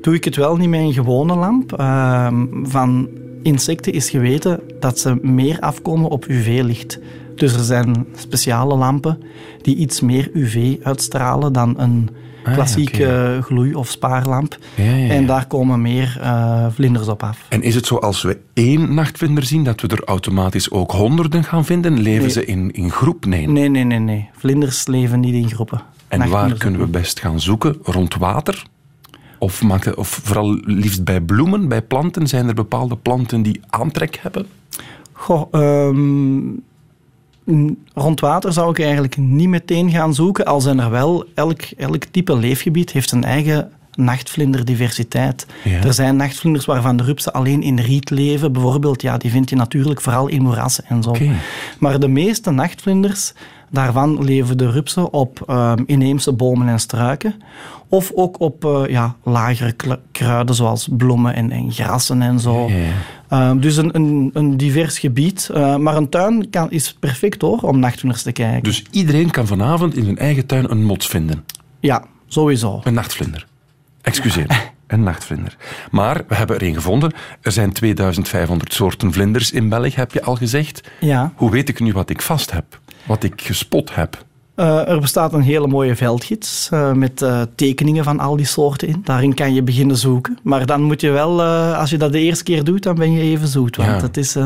doe 0.00 0.14
ik 0.14 0.24
het 0.24 0.36
wel 0.36 0.56
niet 0.56 0.68
met 0.68 0.80
een 0.80 0.92
gewone 0.92 1.34
lamp. 1.34 1.72
Ehm, 1.72 2.46
van 2.62 3.08
insecten 3.42 3.92
is 3.92 4.10
geweten 4.10 4.60
dat 4.80 4.98
ze 4.98 5.18
meer 5.22 5.60
afkomen 5.60 6.10
op 6.10 6.26
UV-licht. 6.26 6.98
Dus 7.36 7.52
er 7.52 7.64
zijn 7.64 8.06
speciale 8.16 8.74
lampen 8.76 9.22
die 9.62 9.76
iets 9.76 10.00
meer 10.00 10.30
UV 10.32 10.76
uitstralen 10.82 11.52
dan 11.52 11.74
een 11.78 12.10
Ah, 12.44 12.54
klassieke 12.54 13.38
gloei- 13.42 13.74
of 13.74 13.88
spaarlamp. 13.88 14.58
Ja, 14.74 14.84
ja, 14.84 14.94
ja. 14.94 15.08
En 15.08 15.26
daar 15.26 15.46
komen 15.46 15.82
meer 15.82 16.18
eh, 16.20 16.66
vlinders 16.70 17.08
op 17.08 17.22
af. 17.22 17.46
En 17.48 17.62
is 17.62 17.74
het 17.74 17.86
zo 17.86 17.96
als 17.96 18.22
we 18.22 18.38
één 18.54 18.94
nachtvlinder 18.94 19.44
zien, 19.44 19.64
dat 19.64 19.80
we 19.80 19.88
er 19.88 20.04
automatisch 20.04 20.70
ook 20.70 20.90
honderden 20.90 21.44
gaan 21.44 21.64
vinden? 21.64 22.00
Leven 22.00 22.20
Nee. 22.22 22.30
ze 22.30 22.44
in, 22.44 22.72
in 22.72 22.90
groep? 22.90 23.24
Nee. 23.24 23.48
Nee, 23.48 23.68
nee, 23.68 23.84
nee, 23.84 23.98
nee. 23.98 24.28
Vlinders 24.36 24.86
leven 24.86 25.20
niet 25.20 25.34
in 25.34 25.50
groepen. 25.50 25.80
En 26.08 26.28
waar 26.28 26.52
kunnen 26.52 26.80
we 26.80 26.86
best 26.86 27.20
gaan 27.20 27.40
zoeken? 27.40 27.76
Rond 27.82 28.14
water? 28.14 28.62
Of, 29.38 29.62
maakt 29.62 29.84
het, 29.84 29.94
of 29.94 30.08
vooral 30.08 30.58
liefst 30.64 31.04
bij 31.04 31.20
bloemen, 31.20 31.68
bij 31.68 31.82
planten? 31.82 32.26
Zijn 32.26 32.48
er 32.48 32.54
bepaalde 32.54 32.96
planten 32.96 33.42
die 33.42 33.60
aantrek 33.68 34.18
hebben? 34.22 34.46
Goh, 35.12 35.52
n- 35.52 36.62
rond 37.94 38.20
water 38.20 38.52
zou 38.52 38.70
ik 38.70 38.80
eigenlijk 38.80 39.16
niet 39.16 39.48
meteen 39.48 39.90
gaan 39.90 40.14
zoeken. 40.14 40.44
Al 40.44 40.60
zijn 40.60 40.80
er 40.80 40.90
wel, 40.90 41.24
elk, 41.34 41.60
elk 41.76 42.04
type 42.04 42.36
leefgebied 42.36 42.92
heeft 42.92 43.12
een 43.12 43.24
eigen 43.24 43.70
nachtvlinderdiversiteit. 43.96 45.46
Ja. 45.64 45.82
Er 45.82 45.94
zijn 45.94 46.16
nachtvlinders 46.16 46.64
waarvan 46.64 46.96
de 46.96 47.02
rupsen 47.02 47.32
alleen 47.32 47.62
in 47.62 47.78
riet 47.78 48.10
leven. 48.10 48.52
Bijvoorbeeld, 48.52 49.02
ja, 49.02 49.16
die 49.16 49.30
vind 49.30 49.50
je 49.50 49.56
natuurlijk 49.56 50.00
vooral 50.00 50.26
in 50.26 50.42
moerassen 50.42 50.84
en 50.88 51.02
zo. 51.02 51.14
Maar 51.78 52.00
de 52.00 52.08
meeste 52.08 52.50
nachtvlinders, 52.50 53.32
daarvan 53.70 54.24
leven 54.24 54.58
de 54.58 54.70
rupsen 54.70 55.12
op 55.12 55.42
ehm, 55.46 55.82
inheemse 55.86 56.32
bomen 56.32 56.68
en 56.68 56.80
struiken. 56.80 57.34
Of 57.88 58.12
ook 58.14 58.40
op 58.40 58.64
eh, 58.64 58.82
ja, 58.88 59.16
lagere 59.22 59.74
kruiden, 60.12 60.54
zoals 60.54 60.88
bloemen 60.90 61.34
en, 61.34 61.50
en 61.50 61.72
grassen 61.72 62.22
en 62.22 62.40
zo. 62.40 62.68
Ja, 62.68 62.76
ja, 62.76 62.92
Ehm, 63.28 63.58
dus 63.58 63.76
een, 63.76 63.94
een, 63.94 64.30
een 64.32 64.56
divers 64.56 64.98
gebied. 64.98 65.50
Eh, 65.54 65.76
maar 65.76 65.96
een 65.96 66.08
tuin 66.08 66.50
kan, 66.50 66.70
is 66.70 66.96
perfect 67.00 67.42
hoor, 67.42 67.58
om 67.58 67.78
nachtvlinders 67.78 68.22
te 68.22 68.32
kijken. 68.32 68.62
Dus 68.62 68.84
iedereen 68.90 69.30
kan 69.30 69.46
vanavond 69.46 69.96
in 69.96 70.04
zijn 70.04 70.18
eigen 70.18 70.46
tuin 70.46 70.70
een 70.70 70.84
mot 70.84 71.06
vinden. 71.06 71.44
Ja, 71.80 72.04
sowieso. 72.26 72.80
Een 72.84 72.94
nachtvlinder. 72.94 73.46
Excuseer. 74.00 74.46
Een 74.86 75.02
nachtvlinder. 75.02 75.56
Maar 75.90 76.22
we 76.28 76.34
hebben 76.34 76.56
er 76.56 76.62
een 76.62 76.74
gevonden. 76.74 77.12
Er 77.40 77.52
zijn 77.52 77.72
2500 77.72 78.72
soorten 78.72 79.12
vlinders 79.12 79.50
in 79.52 79.68
België, 79.68 79.96
heb 79.96 80.12
je 80.12 80.22
al 80.22 80.36
gezegd. 80.36 80.90
Ja. 81.00 81.32
Hoe 81.36 81.50
weet 81.50 81.68
ik 81.68 81.80
nu 81.80 81.92
wat 81.92 82.10
ik 82.10 82.22
vast 82.22 82.50
heb? 82.50 82.80
Wat 83.06 83.22
ik 83.22 83.42
gespot 83.42 83.94
heb? 83.94 84.24
Eh, 84.56 84.88
er 84.88 85.00
bestaat 85.00 85.32
een 85.32 85.40
hele 85.40 85.66
mooie 85.66 85.96
veldgids 85.96 86.68
eh, 86.72 86.92
met 86.92 87.22
eh, 87.22 87.42
tekeningen 87.54 88.04
van 88.04 88.20
al 88.20 88.36
die 88.36 88.46
soorten 88.46 88.88
in. 88.88 89.00
Daarin 89.04 89.34
kan 89.34 89.54
je 89.54 89.62
beginnen 89.62 89.96
zoeken. 89.96 90.38
Maar 90.42 90.66
dan 90.66 90.82
moet 90.82 91.00
je 91.00 91.10
wel, 91.10 91.42
als 91.74 91.90
je 91.90 91.96
dat 91.98 92.12
de 92.12 92.20
eerste 92.20 92.44
keer 92.44 92.64
doet, 92.64 92.82
dan 92.82 92.94
ben 92.94 93.12
je 93.12 93.20
even 93.22 93.48
zoet. 93.48 93.76
Want 93.76 93.88
Ja. 93.88 94.00
het 94.00 94.16
is, 94.16 94.36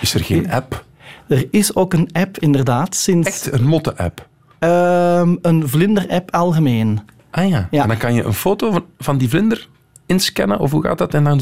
Is 0.00 0.14
er 0.14 0.24
geen 0.24 0.50
app? 0.50 0.84
er 1.28 1.46
is 1.50 1.74
ook 1.74 1.92
een 1.92 2.08
app, 2.12 2.38
inderdaad, 2.38 2.94
sinds 2.94 3.28
Echt 3.28 3.52
een 3.52 3.64
motte-app? 3.66 4.28
ehm, 4.58 5.36
een 5.42 5.68
vlinder-app 5.68 6.30
algemeen. 6.34 7.00
Ah 7.30 7.48
ja. 7.48 7.68
Ja. 7.70 7.82
En 7.82 7.88
dan 7.88 7.96
kan 7.96 8.14
je 8.14 8.22
een 8.24 8.34
foto 8.34 8.84
van, 8.98 9.18
die 9.18 9.28
vlinder 9.28 9.68
inscannen, 10.06 10.58
of 10.58 10.70
hoe 10.70 10.82
gaat 10.82 10.98
dat? 10.98 11.14
En 11.14 11.24
dan... 11.24 11.40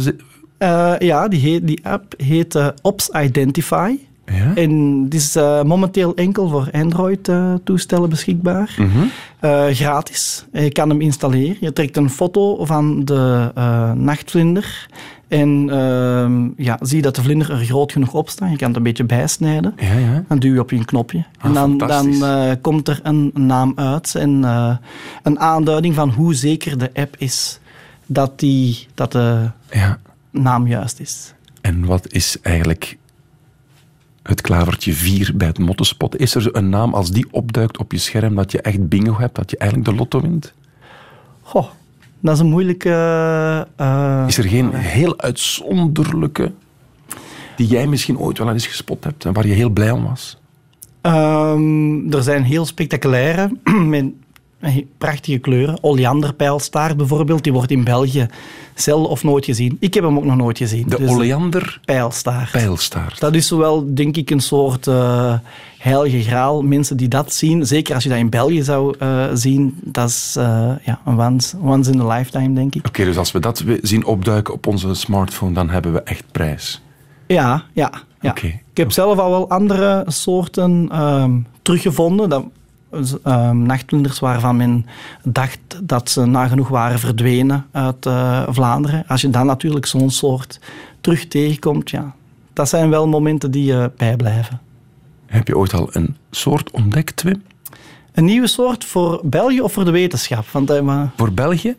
ja, 0.98 1.28
die, 1.28 1.40
heet, 1.40 1.66
die 1.66 1.86
app 1.86 2.14
heet 2.16 2.72
Ops 2.82 3.08
Identify. 3.08 3.96
Ja? 4.32 4.54
En 4.54 5.04
die 5.08 5.18
is 5.18 5.36
eh, 5.36 5.62
momenteel 5.62 6.14
enkel 6.14 6.48
voor 6.48 6.68
Android-toestellen 6.72 8.08
beschikbaar. 8.08 8.74
Mhm. 8.78 9.06
Eh, 9.40 9.66
gratis. 9.66 10.44
Je 10.52 10.72
kan 10.72 10.88
hem 10.88 11.00
installeren. 11.00 11.56
Je 11.60 11.72
trekt 11.72 11.96
een 11.96 12.10
foto 12.10 12.64
van 12.64 13.04
de 13.04 13.50
eh, 13.54 13.92
nachtvlinder. 13.92 14.88
En 15.28 15.70
ehm, 15.70 16.48
ja, 16.56 16.78
zie 16.80 17.02
dat 17.02 17.14
de 17.14 17.22
vlinder 17.22 17.50
er 17.50 17.64
groot 17.64 17.92
genoeg 17.92 18.14
op 18.14 18.28
staat. 18.28 18.50
Je 18.50 18.56
kan 18.56 18.68
het 18.68 18.76
een 18.76 18.82
beetje 18.82 19.04
bijsnijden. 19.04 19.74
Ja, 19.76 19.92
ja. 19.92 20.24
Dan 20.28 20.38
duw 20.38 20.52
je 20.52 20.60
op 20.60 20.70
je 20.70 20.84
knopje. 20.84 21.24
Ah, 21.38 21.44
en 21.44 21.52
dan, 21.52 21.78
dan 21.78 22.24
eh, 22.24 22.52
komt 22.60 22.88
er 22.88 23.00
een 23.02 23.30
naam 23.34 23.72
uit. 23.76 24.14
En 24.14 24.44
eh, 24.44 24.76
een 25.22 25.40
aanduiding 25.40 25.94
van 25.94 26.10
hoe 26.10 26.34
zeker 26.34 26.78
de 26.78 26.90
app 26.94 27.14
is 27.18 27.60
dat, 28.06 28.38
die, 28.38 28.86
dat 28.94 29.12
de 29.12 29.50
ja. 29.70 29.98
naam 30.30 30.66
juist 30.66 31.00
is. 31.00 31.34
En 31.60 31.84
wat 31.84 32.12
is 32.12 32.36
eigenlijk 32.42 32.96
het 34.28 34.40
klavertje 34.40 34.92
4 34.92 35.32
bij 35.34 35.46
het 35.46 35.58
mottenspot? 35.58 36.16
Is 36.16 36.34
er 36.34 36.56
een 36.56 36.68
naam 36.68 36.94
als 36.94 37.10
die 37.10 37.26
opduikt 37.30 37.78
op 37.78 37.92
je 37.92 37.98
scherm 37.98 38.34
dat 38.34 38.52
je 38.52 38.60
echt 38.60 38.88
bingo 38.88 39.18
hebt, 39.18 39.34
dat 39.34 39.50
je 39.50 39.56
eigenlijk 39.56 39.90
de 39.90 39.96
lotto 39.96 40.20
wint? 40.20 40.52
Goh, 41.42 41.66
dat 42.20 42.34
is 42.34 42.40
een 42.40 42.46
moeilijke... 42.50 42.90
eh, 43.76 44.24
Is 44.26 44.38
er 44.38 44.44
geen 44.48 44.74
heel 44.74 45.18
uitzonderlijke 45.18 46.52
die 47.56 47.66
jij 47.66 47.86
misschien 47.86 48.18
ooit 48.18 48.38
wel 48.38 48.52
eens 48.52 48.66
gespot 48.66 49.04
hebt 49.04 49.24
en 49.24 49.32
waar 49.32 49.46
je 49.46 49.52
heel 49.52 49.70
blij 49.70 49.90
om 49.90 50.04
was? 50.04 50.38
Ehm, 51.00 52.12
er 52.12 52.22
zijn 52.22 52.42
heel 52.42 52.66
spectaculaire, 52.66 53.50
prachtige 54.98 55.38
kleuren. 55.38 55.78
Oleanderpijlstaart 55.80 56.96
bijvoorbeeld, 56.96 57.44
die 57.44 57.52
wordt 57.52 57.70
in 57.70 57.84
België 57.84 58.26
zelden 58.74 59.10
of 59.10 59.24
nooit 59.24 59.44
gezien. 59.44 59.76
Ik 59.80 59.94
heb 59.94 60.04
hem 60.04 60.16
ook 60.16 60.24
nog 60.24 60.36
nooit 60.36 60.58
gezien. 60.58 60.88
De 60.88 60.96
Dus, 60.96 61.10
oleander 61.10 61.80
pijlstaart. 61.84 62.52
Dat 63.20 63.34
is 63.34 63.46
zowel, 63.46 63.94
denk 63.94 64.16
ik, 64.16 64.30
een 64.30 64.40
soort 64.40 64.86
eh, 64.86 65.34
heilige 65.78 66.22
graal. 66.22 66.62
Mensen 66.62 66.96
die 66.96 67.08
dat 67.08 67.32
zien, 67.32 67.66
zeker 67.66 67.94
als 67.94 68.02
je 68.02 68.08
dat 68.08 68.18
in 68.18 68.30
België 68.30 68.62
zou 68.62 68.94
eh, 68.98 69.24
zien, 69.34 69.78
dat 69.84 70.08
is 70.08 70.34
eh, 70.38 70.70
ja, 70.84 71.00
een 71.04 71.20
once, 71.20 71.56
once 71.60 71.90
in 71.92 72.00
a 72.00 72.16
lifetime, 72.16 72.54
denk 72.54 72.74
ik. 72.74 72.86
Oké, 72.86 73.04
dus 73.04 73.16
als 73.16 73.32
we 73.32 73.40
dat 73.40 73.64
zien 73.82 74.04
opduiken 74.04 74.54
op 74.54 74.66
onze 74.66 74.94
smartphone, 74.94 75.52
dan 75.52 75.70
hebben 75.70 75.92
we 75.92 76.02
echt 76.02 76.24
prijs. 76.32 76.82
Ja, 77.26 77.64
ja. 77.72 77.92
ja. 78.20 78.30
Oké. 78.30 78.46
Ik 78.46 78.76
heb 78.84 78.92
zelf 78.92 79.18
al 79.18 79.30
wel 79.30 79.48
andere 79.48 80.04
soorten 80.06 80.88
ehm, 80.92 81.38
teruggevonden. 81.62 82.28
Dat, 82.28 82.44
ehm, 83.22 83.62
nachtvlinders 83.62 84.18
waarvan 84.18 84.56
men 84.56 84.86
dacht 85.22 85.58
dat 85.82 86.10
ze 86.10 86.24
nagenoeg 86.24 86.68
waren 86.68 86.98
verdwenen 86.98 87.66
uit 87.70 88.06
eh, 88.06 88.42
Vlaanderen. 88.48 89.04
Als 89.06 89.20
je 89.20 89.30
dan 89.30 89.46
natuurlijk 89.46 89.86
zo'n 89.86 90.10
soort 90.10 90.60
terug 91.00 91.26
tegenkomt, 91.28 91.90
ja, 91.90 92.14
dat 92.52 92.68
zijn 92.68 92.90
wel 92.90 93.08
momenten 93.08 93.50
die 93.50 93.64
je 93.64 93.90
bijblijven. 93.96 94.60
Heb 95.26 95.46
je 95.48 95.56
ooit 95.56 95.74
al 95.74 95.88
een 95.92 96.16
soort 96.30 96.70
ontdekt, 96.70 97.22
Wim? 97.22 97.42
Een 98.12 98.24
nieuwe 98.24 98.46
soort 98.46 98.84
voor 98.84 99.20
België 99.24 99.60
of 99.60 99.72
voor 99.72 99.84
de 99.84 99.90
wetenschap? 99.90 100.46
Want 100.50 100.70
eh, 100.70 101.02
Voor 101.16 101.32
België? 101.32 101.76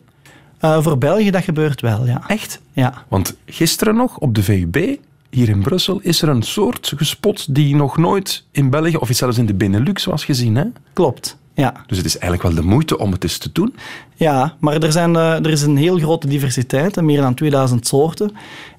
voor 0.60 0.98
België, 0.98 1.30
dat 1.30 1.44
gebeurt 1.44 1.80
wel, 1.80 2.06
ja. 2.06 2.22
Echt? 2.26 2.60
Ja, 2.72 3.04
Want 3.08 3.36
gisteren 3.46 3.94
nog 3.94 4.18
op 4.18 4.34
de 4.34 4.42
VUB, 4.42 4.98
hier 5.30 5.48
in 5.48 5.62
Brussel, 5.62 6.00
is 6.02 6.22
er 6.22 6.28
een 6.28 6.42
soort 6.42 6.92
gespot 6.96 7.54
die 7.54 7.76
nog 7.76 7.96
nooit 7.96 8.44
in 8.50 8.70
België, 8.70 8.96
of 8.96 9.08
zelfs 9.12 9.38
in 9.38 9.46
de 9.46 9.54
Benelux 9.54 10.04
was 10.04 10.24
gezien. 10.24 10.56
Hè? 10.56 10.64
klopt. 10.92 11.38
Ja. 11.54 11.84
Dus 11.86 11.96
het 11.96 12.06
is 12.06 12.18
eigenlijk 12.18 12.42
wel 12.42 12.62
de 12.62 12.68
moeite 12.68 12.98
om 12.98 13.12
het 13.12 13.22
eens 13.22 13.38
te 13.38 13.50
doen. 13.52 13.74
Ja, 14.20 14.54
maar 14.58 14.82
er, 14.82 14.92
zijn, 14.92 15.16
eh, 15.16 15.34
er 15.34 15.50
is 15.50 15.62
een 15.62 15.76
heel 15.76 15.98
grote 15.98 16.26
diversiteit, 16.26 17.00
meer 17.00 17.20
dan 17.20 17.34
2000 17.34 17.86
soorten. 17.86 18.32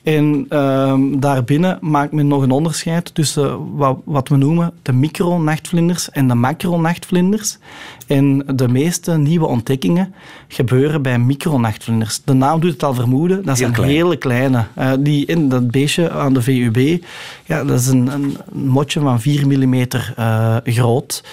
En 0.03 0.45
ehm, 0.49 1.19
daarbinnen 1.19 1.77
maakt 1.81 2.11
men 2.11 2.27
nog 2.27 2.41
een 2.41 2.51
onderscheid 2.51 3.15
tussen 3.15 3.75
wat, 3.75 3.97
wat 4.05 4.27
we 4.27 4.35
noemen 4.37 4.73
de 4.81 4.93
micro-nachtvlinders 4.93 6.09
en 6.09 6.27
de 6.27 6.33
macro-nachtvlinders. 6.33 7.57
En 8.07 8.43
de 8.55 8.67
meeste 8.67 9.17
nieuwe 9.17 9.45
ontdekkingen 9.45 10.13
gebeuren 10.47 11.01
bij 11.01 11.19
micro-nachtvlinders. 11.19 12.21
De 12.23 12.33
naam 12.33 12.59
doet 12.59 12.71
het 12.71 12.83
al 12.83 12.93
vermoeden, 12.93 13.45
dat 13.45 13.57
zijn 13.57 13.71
klein. 13.71 13.89
hele 13.89 14.17
kleine. 14.17 14.65
Eh, 14.73 14.91
die 14.99 15.25
in 15.25 15.49
dat 15.49 15.71
beestje 15.71 16.11
aan 16.11 16.33
de 16.33 16.41
VUB, 16.41 17.03
ja, 17.45 17.63
dat 17.63 17.79
is 17.79 17.87
een, 17.87 18.07
een 18.07 18.37
motje 18.51 18.99
van 18.99 19.21
4 19.21 19.47
mm 19.47 19.73
eh, 19.73 20.55
groot. 20.63 21.23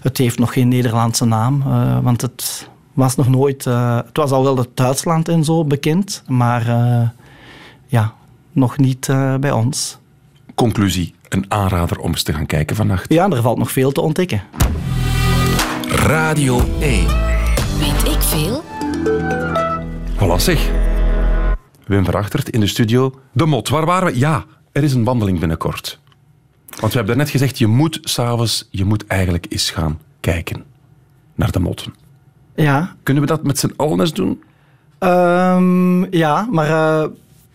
Het 0.00 0.18
heeft 0.18 0.38
nog 0.38 0.52
geen 0.52 0.68
Nederlandse 0.68 1.24
naam, 1.24 1.62
want 2.02 2.20
het 2.20 2.70
was 2.92 3.16
nog 3.16 3.28
nooit... 3.28 3.66
eh, 3.66 3.96
het 3.96 4.16
was 4.16 4.30
al 4.30 4.42
wel 4.42 4.56
het 4.56 4.76
Duitsland 4.76 5.28
en 5.28 5.44
zo 5.44 5.64
bekend, 5.64 6.22
maar 6.26 6.68
eh, 6.68 7.08
ja, 7.86 8.14
nog 8.52 8.78
niet 8.78 9.08
eh, 9.08 9.34
bij 9.36 9.50
ons. 9.50 9.98
Conclusie, 10.54 11.14
een 11.28 11.44
aanrader 11.48 11.98
om 11.98 12.10
eens 12.10 12.22
te 12.22 12.32
gaan 12.32 12.46
kijken 12.46 12.76
vannacht. 12.76 13.12
Ja, 13.12 13.30
er 13.30 13.42
valt 13.42 13.58
nog 13.58 13.72
veel 13.72 13.92
te 13.92 14.00
ontdekken. 14.00 14.42
Radio 15.88 16.60
1. 16.80 17.06
Weet 17.78 18.14
ik 18.14 18.20
veel? 18.20 18.62
Voilà 20.14 20.36
zeg. 20.36 20.70
Wim 21.86 22.04
Verachtert 22.04 22.48
in 22.48 22.60
de 22.60 22.66
studio. 22.66 23.20
De 23.32 23.46
Mot, 23.46 23.68
waar 23.68 23.86
waren 23.86 24.12
we? 24.12 24.18
Ja, 24.18 24.44
er 24.72 24.82
is 24.82 24.92
een 24.92 25.04
wandeling 25.04 25.38
binnenkort. 25.38 26.00
Want 26.80 26.92
we 26.92 26.98
hebben 26.98 27.16
net 27.16 27.30
gezegd, 27.30 27.58
je 27.58 27.66
moet 27.66 27.98
s'avonds, 28.02 28.68
je 28.70 28.84
moet 28.84 29.06
eigenlijk 29.06 29.46
eens 29.48 29.70
gaan 29.70 30.00
kijken 30.20 30.64
naar 31.34 31.50
de 31.50 31.58
motten. 31.58 31.94
Ja, 32.54 32.96
Kunnen 33.02 33.22
we 33.22 33.28
dat 33.28 33.42
met 33.42 33.58
z'n 33.58 33.72
allen 33.76 34.00
eens 34.00 34.12
doen? 34.12 34.42
Ehm, 34.98 36.14
ja, 36.16 36.46
maar 36.50 36.68
eh, 36.68 37.08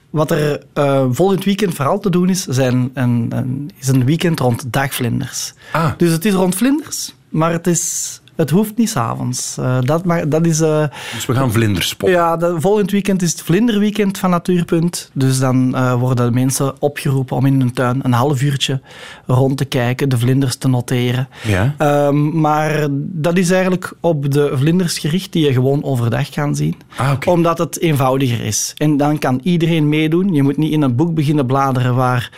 wat 0.10 0.32
er 0.32 0.64
eh, 0.74 1.06
volgend 1.12 1.44
weekend 1.44 1.74
vooral 1.74 2.00
te 2.00 2.10
doen 2.10 2.30
is, 2.30 2.46
zijn 2.46 2.92
een, 2.94 3.26
een, 3.30 3.72
is 3.80 3.88
een 3.88 4.06
weekend 4.06 4.40
rond 4.40 4.74
dagvlinders. 4.74 5.54
Ah. 5.72 5.92
Dus 5.98 6.12
het 6.12 6.26
is 6.26 6.34
rond 6.34 6.56
vlinders, 6.56 7.16
maar 7.30 7.52
het, 7.52 7.68
is, 7.68 8.22
het 8.38 8.50
hoeft 8.50 8.78
niet 8.78 8.90
s'avonds. 8.90 9.56
Uh, 9.60 9.78
dat, 9.82 10.06
maar, 10.06 10.30
dat 10.30 10.46
is... 10.46 10.60
eh, 10.62 10.84
Dus 11.14 11.26
we 11.26 11.34
gaan 11.34 11.52
vlinders 11.52 11.90
spotten. 11.90 12.18
ja, 12.18 12.38
de, 12.38 12.56
volgend 12.60 12.92
weekend 12.92 13.22
is 13.22 13.32
het 13.32 13.42
vlinderweekend 13.42 14.18
van 14.18 14.30
Natuurpunt. 14.30 15.10
Dus 15.14 15.40
dan 15.40 15.76
eh, 15.76 15.94
worden 15.94 16.34
mensen 16.34 16.74
opgeroepen 16.80 17.36
om 17.36 17.46
in 17.46 17.60
hun 17.60 17.74
tuin 17.74 18.00
een 18.04 18.14
half 18.14 18.42
uurtje 18.42 18.82
rond 19.26 19.58
te 19.58 19.66
kijken, 19.66 20.10
de 20.10 20.18
vlinders 20.18 20.56
te 20.56 20.68
noteren. 20.68 21.28
Ja. 21.44 21.76
Ehm, 21.78 22.40
maar 22.40 22.88
dat 22.92 23.38
is 23.38 23.50
eigenlijk 23.50 23.94
op 24.00 24.32
de 24.32 24.52
vlinders 24.56 24.98
gericht 24.98 25.32
die 25.34 25.46
je 25.46 25.54
gewoon 25.54 25.84
overdag 25.84 26.30
kan 26.30 26.56
zien. 26.56 26.76
Ah, 26.96 27.12
oké. 27.12 27.30
Omdat 27.30 27.58
het 27.58 27.80
eenvoudiger 27.80 28.46
is. 28.46 28.74
En 28.78 28.98
dan 28.98 29.20
kan 29.20 29.40
iedereen 29.44 29.90
meedoen. 29.90 30.34
Je 30.34 30.44
moet 30.44 30.58
niet 30.58 30.72
in 30.72 30.82
een 30.82 30.96
boek 30.96 31.14
beginnen 31.14 31.46
bladeren 31.46 31.96
waar 31.96 32.32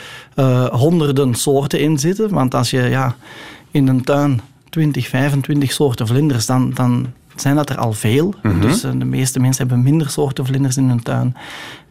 honderden 0.71 1.33
soorten 1.35 1.79
in 1.79 1.97
zitten. 1.99 2.29
Want 2.29 2.55
als 2.55 2.69
je 2.69 2.81
ja, 2.81 3.15
in 3.71 3.87
een 3.87 4.03
tuin 4.03 4.41
20, 4.69 5.07
25 5.07 5.71
soorten 5.71 6.07
vlinders, 6.07 6.45
dan, 6.45 6.71
dan 6.73 7.13
zijn 7.35 7.55
dat 7.55 7.69
er 7.69 7.77
al 7.77 7.93
veel. 7.93 8.33
Mhm. 8.43 8.59
Dus 8.59 8.83
eh, 8.83 8.91
de 8.97 9.05
meeste 9.05 9.39
mensen 9.39 9.67
hebben 9.67 9.83
minder 9.83 10.09
soorten 10.09 10.45
vlinders 10.45 10.77
in 10.77 10.89
hun 10.89 11.03
tuin. 11.03 11.35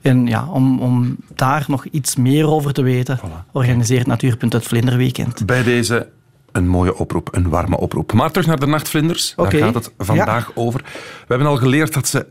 En 0.03 0.27
ja, 0.27 0.47
om, 0.47 0.81
om 0.81 1.17
daar 1.35 1.65
nog 1.69 1.85
iets 1.85 2.17
meer 2.17 2.49
over 2.49 2.73
te 2.73 2.83
weten, 2.83 3.21
organiseert 3.53 4.07
Natuurpunt 4.07 4.53
het 4.53 4.67
Vlinderweekend. 4.67 5.47
Bij 5.47 5.63
deze 5.63 6.09
een 6.53 6.69
mooie 6.69 6.97
oproep, 6.97 7.29
een 7.35 7.49
warme 7.49 7.77
oproep. 7.79 8.13
Maar 8.13 8.31
terug 8.31 8.47
naar 8.47 8.59
de 8.61 8.67
nachtvlinders. 8.67 9.33
Daar 9.37 9.53
gaat 9.53 9.75
het 9.75 9.93
vandaag 9.99 10.51
over. 10.55 10.81
We 10.81 11.25
hebben 11.27 11.47
al 11.47 11.57
geleerd 11.57 11.95
dat 11.95 12.09
ze 12.09 12.27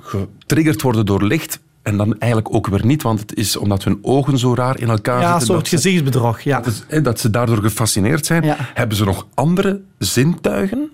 getriggerd 0.00 0.82
worden 0.82 1.06
door 1.06 1.22
licht. 1.22 1.60
En 1.88 1.96
dan 1.96 2.18
eigenlijk 2.18 2.54
ook 2.54 2.66
weer 2.66 2.86
niet, 2.86 3.02
want 3.02 3.20
het 3.20 3.34
is 3.34 3.56
omdat 3.56 3.84
hun 3.84 3.98
ogen 4.02 4.38
zo 4.38 4.54
raar 4.54 4.80
in 4.80 4.88
elkaar 4.88 5.20
Ja, 5.20 5.24
een 5.26 5.28
zitten. 5.30 5.46
soort 5.46 5.58
dat 5.58 5.68
ze- 5.68 5.74
gezichtsbedrog. 5.76 6.40
Ja. 6.40 6.60
dat, 6.60 6.84
is- 6.88 7.02
dat 7.02 7.20
ze 7.20 7.30
daardoor 7.30 7.62
gefascineerd 7.62 8.26
zijn. 8.26 8.42
Ja. 8.44 8.56
Hebben 8.74 8.96
ze 8.96 9.04
nog 9.04 9.26
andere 9.34 9.80
zintuigen? 9.98 10.90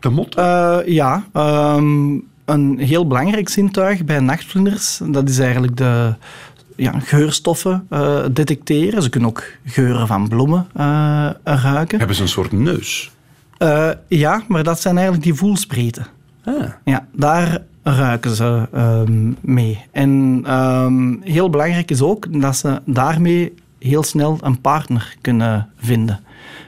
De 0.00 0.08
mot? 0.10 0.34
Eh, 0.34 0.78
ja, 0.86 1.24
ehm, 1.32 2.18
een 2.44 2.78
heel 2.78 3.06
belangrijk 3.06 3.48
zintuig 3.48 4.04
bij 4.04 4.20
nachtvlinders, 4.20 5.00
dat 5.06 5.28
is 5.28 5.38
eigenlijk 5.38 5.76
de 5.76 6.14
ja, 6.76 6.98
geurstoffen 6.98 7.86
eh, 7.90 8.24
detecteren. 8.30 9.02
Ze 9.02 9.08
kunnen 9.08 9.28
ook 9.28 9.44
geuren 9.64 10.06
van 10.06 10.28
bloemen 10.28 10.66
eh, 10.74 11.30
ruiken. 11.44 11.98
Hebben 11.98 12.16
ze 12.16 12.22
een 12.22 12.28
soort 12.28 12.52
neus? 12.52 13.10
Ja, 14.08 14.42
maar 14.48 14.62
dat 14.62 14.80
zijn 14.80 14.94
eigenlijk 14.94 15.24
die 15.24 15.34
voelspreten. 15.34 16.06
Ah. 16.44 16.54
Ja, 16.84 17.06
daar 17.12 17.62
ruiken 17.84 18.34
ze 18.34 18.68
ehm, 18.72 19.32
mee. 19.40 19.84
En 19.90 20.40
ehm, 20.46 21.14
heel 21.20 21.50
belangrijk 21.50 21.90
is 21.90 22.02
ook 22.02 22.40
dat 22.40 22.56
ze 22.56 22.80
daarmee 22.84 23.54
heel 23.78 24.02
snel 24.02 24.38
een 24.40 24.60
partner 24.60 25.16
kunnen 25.20 25.68
vinden. 25.76 26.20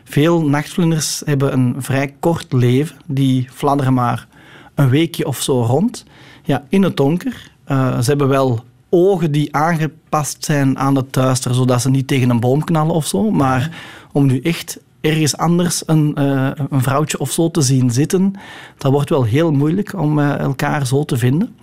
Veel 0.05 0.49
nachtvlinders 0.49 1.23
hebben 1.25 1.53
een 1.53 1.75
vrij 1.79 2.15
kort 2.21 2.53
leven. 2.53 2.97
Die 3.07 3.49
fladderen 3.53 3.95
maar 3.95 4.27
een 4.75 4.89
weekje 4.89 5.27
of 5.27 5.43
zo 5.43 5.63
rond. 5.63 6.05
Ja, 6.43 6.65
in 6.69 6.83
het 6.83 6.97
donker. 6.97 7.51
Eh, 7.65 7.99
ze 7.99 8.09
hebben 8.09 8.29
wel 8.29 8.65
ogen 8.89 9.33
die 9.33 9.55
aangepast 9.55 10.45
zijn 10.45 10.79
aan 10.79 10.97
het 10.97 11.13
duister, 11.13 11.55
zodat 11.55 11.81
ze 11.81 11.91
niet 11.91 12.07
tegen 12.07 12.31
een 12.31 12.41
boom 12.41 12.65
knallen 12.65 12.95
of 12.95 13.07
zo. 13.07 13.31
Maar 13.31 13.71
om 14.13 14.27
nu 14.27 14.41
echt 14.41 14.79
ergens 15.07 15.37
anders 15.37 15.83
een, 15.87 16.15
eh, 16.15 16.51
een 16.71 16.83
vrouwtje 16.83 17.19
of 17.19 17.31
zo 17.31 17.51
te 17.51 17.61
zien 17.61 17.91
zitten, 17.91 18.33
dat 18.79 18.93
wordt 18.93 19.11
wel 19.11 19.25
heel 19.25 19.53
moeilijk 19.53 19.95
om 19.95 20.19
eh, 20.19 20.39
elkaar 20.39 20.87
zo 20.87 21.05
te 21.05 21.17
vinden. 21.17 21.57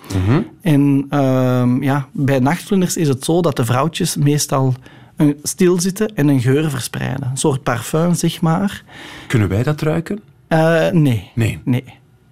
En 0.61 1.05
ehm, 1.09 1.83
ja, 1.83 2.07
bij 2.11 2.39
nachtvlinders 2.39 2.97
is 2.97 3.07
het 3.07 3.23
zo 3.23 3.41
dat 3.41 3.55
de 3.55 3.65
vrouwtjes 3.65 4.15
meestal 4.15 4.73
een, 5.15 5.39
stilzitten 5.43 6.15
en 6.15 6.27
een 6.27 6.41
geur 6.41 6.69
verspreiden. 6.69 7.29
Een 7.31 7.37
soort 7.37 7.63
parfum, 7.63 8.13
zeg 8.13 8.41
maar. 8.41 8.83
Kunnen 9.27 9.49
wij 9.49 9.63
dat 9.63 9.81
ruiken? 9.81 10.19
Eh, 10.47 10.89
nee. 10.89 11.31
Nee. 11.35 11.59
Nee. 11.63 11.83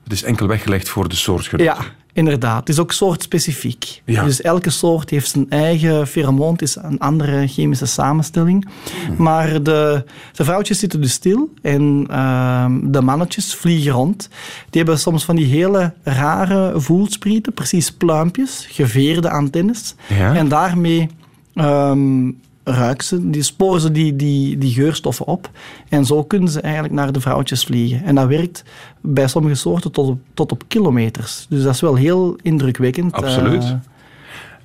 Het 0.04 0.14
is 0.14 0.24
enkel 0.24 0.48
weggelegd 0.48 0.90
voor 0.90 1.10
de 1.10 1.16
soortgenoot. 1.16 1.66
Ja, 1.66 1.78
inderdaad. 2.14 2.60
Het 2.60 2.70
is 2.70 2.80
ook 2.80 2.92
soortspecifiek. 2.92 4.02
Ja. 4.06 4.24
Dus 4.24 4.42
elke 4.42 4.70
soort 4.70 5.10
heeft 5.10 5.30
zijn 5.30 5.50
eigen 5.50 6.08
pheromoon. 6.08 6.52
Het 6.52 6.62
is 6.62 6.76
een 6.76 7.00
andere 7.00 7.48
chemische 7.48 7.86
samenstelling. 7.86 8.68
Hm. 9.06 9.24
Maar 9.24 9.64
de, 9.64 10.04
de 10.32 10.44
vrouwtjes 10.44 10.80
zitten 10.80 11.02
dus 11.02 11.14
stil 11.14 11.54
en 11.62 12.06
ehm, 12.10 12.92
de 12.92 13.02
mannetjes 13.02 13.56
vliegen 13.56 13.92
rond. 13.92 14.30
Die 14.70 14.82
hebben 14.82 15.00
soms 15.00 15.26
van 15.26 15.36
die 15.36 15.46
hele 15.46 15.94
rare 16.04 16.80
voelsprieten, 16.80 17.54
precies 17.54 17.92
pluimpjes, 17.92 18.66
geveerde 18.70 19.30
antennes. 19.30 19.96
Ja. 20.08 20.36
En 20.36 20.48
daarmee 20.48 21.10
ehm, 21.54 22.30
ruiken 22.64 23.06
ze, 23.06 23.30
die 23.30 23.44
sporen 23.44 23.82
ze 23.82 23.92
die, 23.92 24.16
die, 24.16 24.58
die 24.58 24.74
geurstoffen 24.74 25.26
op. 25.26 25.50
En 25.90 26.06
zo 26.06 26.24
kunnen 26.24 26.50
ze 26.50 26.62
eigenlijk 26.62 26.94
naar 26.94 27.12
de 27.12 27.22
vrouwtjes 27.22 27.64
vliegen. 27.64 28.04
En 28.04 28.16
dat 28.16 28.28
werkt 28.28 28.64
bij 29.02 29.28
sommige 29.28 29.56
soorten 29.56 29.92
tot 29.92 30.08
op, 30.08 30.20
tot 30.34 30.52
op 30.52 30.64
kilometers. 30.68 31.46
Dus 31.50 31.64
dat 31.64 31.74
is 31.74 31.82
wel 31.82 31.96
heel 31.96 32.36
indrukwekkend. 32.42 33.14
Absoluut. 33.14 33.64
Eh, 33.64 33.74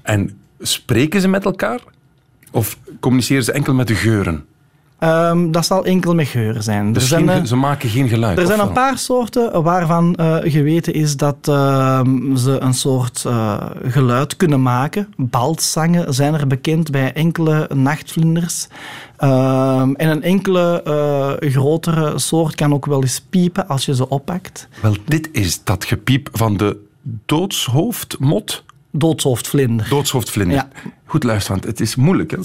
En 0.03 0.39
spreken 0.61 1.21
ze 1.21 1.29
met 1.29 1.45
elkaar? 1.45 1.81
Of 2.51 2.79
communiceren 3.01 3.45
ze 3.45 3.53
enkel 3.53 3.75
met 3.75 3.87
de 3.89 3.95
geuren? 3.95 4.45
Ehm, 4.99 5.51
dat 5.51 5.67
zal 5.67 5.85
enkel 5.85 6.15
met 6.15 6.27
geuren 6.27 6.63
zijn. 6.63 6.93
Dus 6.93 7.03
er 7.03 7.09
zijn, 7.09 7.29
eh, 7.29 7.45
ze 7.45 7.57
maken 7.57 7.89
geen 7.89 8.09
geluid? 8.09 8.39
Er 8.39 8.47
zijn 8.47 8.61
een 8.61 8.73
paar 8.73 8.99
soorten 8.99 9.63
waarvan 9.63 10.15
eh, 10.15 10.37
geweten 10.43 10.95
is 10.95 11.17
dat 11.17 11.37
ehm, 11.43 12.37
ze 12.37 12.61
een 12.61 12.75
soort 12.75 13.25
eh, 13.27 13.57
geluid 13.85 14.37
kunnen 14.37 14.63
maken. 14.63 15.15
Baltzangen 15.17 16.15
zijn 16.15 16.35
er 16.35 16.47
bekend 16.47 16.91
bij 16.91 17.13
enkele 17.13 17.71
nachtvlinders. 17.75 18.69
Ehm, 19.17 19.93
en 19.95 20.09
een 20.09 20.23
enkele 20.23 20.83
grotere 21.41 22.19
soort 22.19 22.55
kan 22.55 22.75
ook 22.75 22.87
wel 22.87 23.03
eens 23.03 23.21
piepen 23.31 23.69
als 23.69 23.85
je 23.85 23.95
ze 23.95 24.09
oppakt. 24.09 24.69
Wel, 24.83 24.97
dit 25.05 25.29
is 25.33 25.65
dat 25.65 25.85
gepiep 25.85 26.29
van 26.33 26.57
de 26.57 26.77
doodshoofdmot. 27.27 28.65
Doodshoofdvlinder. 28.91 29.89
Doodshoofdvlinder. 29.89 30.57
Ja. 30.57 30.69
Goed 31.05 31.25
luisteren, 31.25 31.61
want 31.61 31.71
het 31.71 31.81
is 31.81 31.97
moeilijk. 31.97 32.31
Hè? 32.31 32.39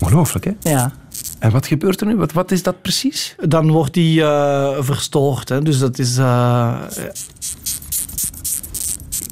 Ongelooflijk, 0.00 0.44
hè? 0.44 0.70
Ja. 0.70 0.92
En 1.38 1.50
wat 1.50 1.66
gebeurt 1.66 2.00
er 2.00 2.06
nu? 2.06 2.16
Wat, 2.16 2.32
wat 2.32 2.50
is 2.50 2.62
dat 2.62 2.82
precies? 2.82 3.34
Dan 3.38 3.70
wordt 3.70 3.94
die 3.94 4.22
eh, 4.22 4.76
verstoord. 4.78 5.48
Hè. 5.48 5.62
Dus 5.62 5.78
dat 5.78 5.98
is... 5.98 6.16
eh, 6.18 6.76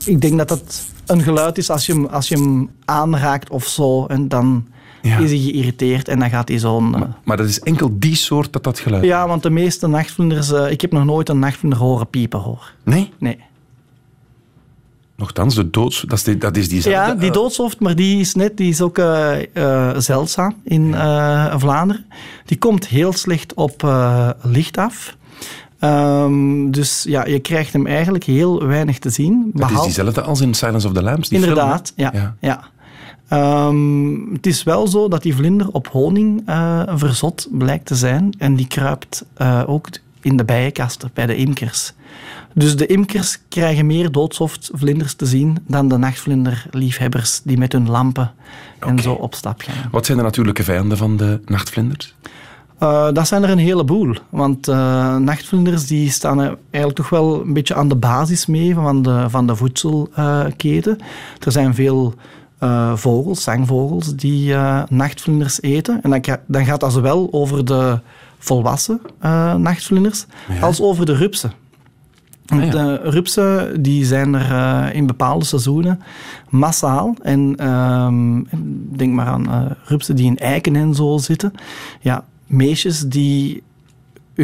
ik 0.05 0.21
denk 0.21 0.39
dat 0.39 0.49
dat 0.49 0.85
een 1.07 1.23
geluid 1.23 1.59
is 1.59 1.71
als 1.71 1.87
je 1.87 1.93
hem, 1.93 2.05
als 2.07 2.29
je 2.29 2.35
hem 2.35 2.71
aanraakt 2.85 3.51
of 3.51 3.67
zo. 3.67 4.07
En 4.07 4.29
dan 4.29 4.67
Ja. 5.03 5.19
is 5.19 5.31
hij 5.31 5.39
geïrriteerd 5.41 6.09
en 6.09 6.19
dan 6.19 6.31
gaat 6.31 6.49
hij 6.49 6.59
zo'n... 6.59 6.95
eh, 6.95 7.03
Maar 7.25 7.37
dat 7.37 7.47
is 7.49 7.61
enkel 7.61 7.91
die 7.99 8.15
soort 8.17 8.53
dat 8.53 8.65
dat 8.65 8.79
geluid 8.79 9.05
ja, 9.05 9.29
want 9.29 9.43
de 9.43 9.51
meeste 9.51 9.87
nachtvlinders... 9.87 10.53
eh, 10.53 10.71
ik 10.71 10.81
heb 10.81 10.93
nog 10.93 11.05
nooit 11.05 11.29
een 11.29 11.39
nachtvlinder 11.39 11.79
horen 11.79 12.09
piepen, 12.11 12.41
hoor. 12.41 12.73
Nee? 12.85 13.13
Nee. 13.19 13.39
Nochtans, 15.19 15.55
de 15.55 15.71
doods... 15.71 16.05
Dat 16.07 16.19
is, 16.19 16.25
die, 16.25 16.37
dat 16.37 16.57
is 16.57 16.69
diezelfde... 16.69 17.13
Ja, 17.13 17.15
die 17.15 17.29
eh, 17.29 17.35
doodshoofd, 17.35 17.81
maar 17.81 17.95
die 17.95 18.21
is 18.21 18.35
net, 18.35 18.57
die 18.57 18.69
is 18.69 18.81
ook 18.81 18.99
eh, 18.99 19.57
eh, 19.57 19.97
zeldzaam 19.97 20.55
in 20.65 20.95
Vlaanderen. 21.57 22.05
Die 22.45 22.59
komt 22.59 22.87
heel 22.87 23.13
slecht 23.13 23.55
op 23.55 23.83
licht 24.43 24.77
af. 24.77 25.17
Ehm, 25.79 26.71
dus 26.71 27.05
ja, 27.09 27.27
je 27.27 27.39
krijgt 27.39 27.73
hem 27.73 27.87
eigenlijk 27.87 28.25
heel 28.25 28.67
weinig 28.67 28.99
te 28.99 29.11
zien. 29.11 29.51
Dat 29.53 29.63
is 29.63 29.67
behalve- 29.67 29.85
diezelfde 29.85 30.23
als 30.23 30.41
in 30.41 30.55
Silence 30.55 30.87
of 30.87 30.93
the 30.93 31.03
Lambs. 31.03 31.29
Die 31.29 31.39
film, 31.39 31.51
Inderdaad, 31.51 31.93
hè? 31.97 32.03
ja. 32.03 32.37
ja. 32.41 32.61
Ehm, 33.29 34.33
het 34.33 34.47
is 34.47 34.63
wel 34.63 34.87
zo 34.87 35.09
dat 35.09 35.23
die 35.23 35.35
vlinder 35.35 35.69
op 35.69 35.89
honing 35.89 36.43
verzot 36.87 37.49
blijkt 37.51 37.87
te 37.87 37.95
zijn. 37.95 38.35
En 38.39 38.57
die 38.57 38.67
kruipt 38.67 39.25
ook 39.67 39.89
in 40.21 40.37
de 40.37 40.45
bijenkasten 40.45 41.11
bij 41.15 41.27
de 41.27 41.37
imkers. 41.37 41.93
Dus 42.55 42.77
de 42.77 42.87
imkers 42.87 43.39
krijgen 43.49 43.87
meer 43.87 44.13
doodshoofdvlinders 44.13 45.15
te 45.15 45.27
zien 45.27 45.59
dan 45.67 45.89
de 45.89 45.97
nachtvlinderliefhebbers 45.97 47.41
die 47.45 47.59
met 47.59 47.73
hun 47.73 47.89
lampen 47.89 48.33
en 48.79 48.99
zo 48.99 49.13
op 49.13 49.35
stap 49.35 49.61
gaan. 49.61 49.91
Wat 49.91 50.07
zijn 50.07 50.19
de 50.19 50.25
natuurlijke 50.25 50.65
vijanden 50.65 50.97
van 50.99 51.17
de 51.17 51.41
nachtvlinders? 51.45 52.15
Eh, 52.79 53.09
dat 53.13 53.29
zijn 53.29 53.43
er 53.43 53.51
een 53.51 53.59
heleboel. 53.59 54.15
Want 54.29 54.69
eh, 54.69 55.17
nachtvlinders 55.17 55.87
die 55.87 56.11
staan 56.11 56.41
eigenlijk 56.41 56.95
toch 56.95 57.09
wel 57.09 57.41
een 57.41 57.53
beetje 57.53 57.75
aan 57.75 57.89
de 57.89 57.97
basis 57.97 58.47
mee 58.47 58.75
van 58.75 59.03
de, 59.03 59.27
van 59.29 59.47
de 59.47 59.57
voedselketen. 59.57 60.99
er 61.45 61.53
zijn 61.53 61.75
veel 61.75 62.15
eh, 62.59 62.97
vogels, 62.97 63.43
zangvogels, 63.43 64.15
die 64.15 64.55
nachtvlinders 64.89 65.63
eten. 65.63 66.03
En 66.03 66.11
dan, 66.11 66.39
dan 66.47 66.65
gaat 66.65 66.81
dat 66.81 66.93
zowel 66.93 67.29
over 67.31 67.65
de 67.65 68.01
volwassen 68.39 69.01
nachtvlinders 69.57 70.27
als 70.61 70.81
over 70.81 71.07
de 71.07 71.15
rupsen. 71.15 71.53
Want, 72.49 72.63
Ah, 72.63 72.67
ja. 72.67 72.71
De 72.71 73.11
rupsen 73.11 73.83
die 73.83 74.05
zijn 74.05 74.35
er 74.35 74.51
eh, 74.51 74.95
in 74.95 75.07
bepaalde 75.07 75.45
seizoenen 75.45 76.01
massaal. 76.49 77.15
En 77.23 77.55
ehm, 77.57 78.43
denk 78.97 79.13
maar 79.13 79.27
aan 79.27 79.51
eh, 79.51 79.71
rupsen 79.85 80.17
die 80.17 80.27
in 80.27 80.37
eiken 80.39 80.77
en 80.77 80.95
zo 80.95 81.19
zitten. 81.19 81.53
Ja, 82.01 82.25
meisjes 82.47 83.01
die 83.01 83.63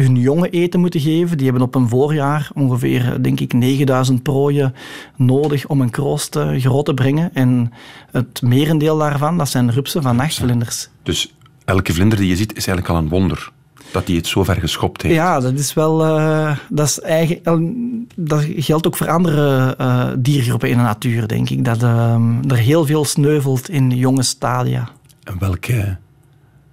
hun 0.01 0.15
jongen 0.15 0.51
eten 0.51 0.79
moeten 0.79 0.99
geven, 0.99 1.37
die 1.37 1.45
hebben 1.45 1.63
op 1.63 1.75
een 1.75 1.89
voorjaar 1.89 2.49
ongeveer, 2.53 3.13
eh, 3.13 3.21
denk 3.21 3.39
ik, 3.39 3.53
9000 3.53 4.23
prooien 4.23 4.75
nodig 5.15 5.67
om 5.67 5.81
een 5.81 5.89
kroost 5.89 6.35
eh, 6.35 6.55
groot 6.55 6.85
te 6.85 6.93
brengen. 6.93 7.29
En 7.33 7.71
het 8.11 8.41
merendeel 8.41 8.97
daarvan, 8.97 9.37
dat 9.37 9.49
zijn 9.49 9.71
rupsen 9.71 10.01
van 10.01 10.15
nachtvlinders. 10.15 10.89
Dus 11.03 11.33
elke 11.65 11.93
vlinder 11.93 12.17
die 12.17 12.27
je 12.27 12.35
ziet 12.35 12.55
is 12.55 12.67
eigenlijk 12.67 12.89
al 12.89 13.03
een 13.03 13.09
wonder. 13.09 13.51
Dat 13.91 14.07
hij 14.07 14.15
het 14.15 14.27
zo 14.27 14.43
ver 14.43 14.55
geschopt 14.55 15.01
heeft. 15.01 15.15
Ja, 15.15 15.39
dat 15.39 15.53
is 15.53 15.73
wel. 15.73 16.05
eh, 16.05 16.57
dat, 16.69 16.87
is 16.87 16.99
eigen, 16.99 18.07
dat 18.15 18.45
geldt 18.57 18.87
ook 18.87 18.97
voor 18.97 19.09
andere 19.09 19.75
eh, 19.77 20.07
diergroepen 20.17 20.69
in 20.69 20.77
de 20.77 20.83
natuur, 20.83 21.27
denk 21.27 21.49
ik. 21.49 21.65
Dat 21.65 21.83
ehm, 21.83 22.49
er 22.49 22.57
heel 22.57 22.85
veel 22.85 23.05
sneuvelt 23.05 23.69
in 23.69 23.89
jonge 23.91 24.23
stadia. 24.23 24.89
En 25.23 25.35
welke 25.39 25.97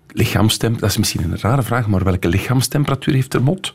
lichaamstemperatuur, 0.09 0.81
dat 0.81 0.91
is 0.91 0.97
misschien 0.97 1.23
een 1.33 1.39
rare 1.41 1.63
vraag, 1.63 1.87
maar 1.87 2.05
welke 2.05 2.29
lichaamstemperatuur 2.29 3.15
heeft 3.15 3.33
de 3.33 3.41
mot? 3.41 3.75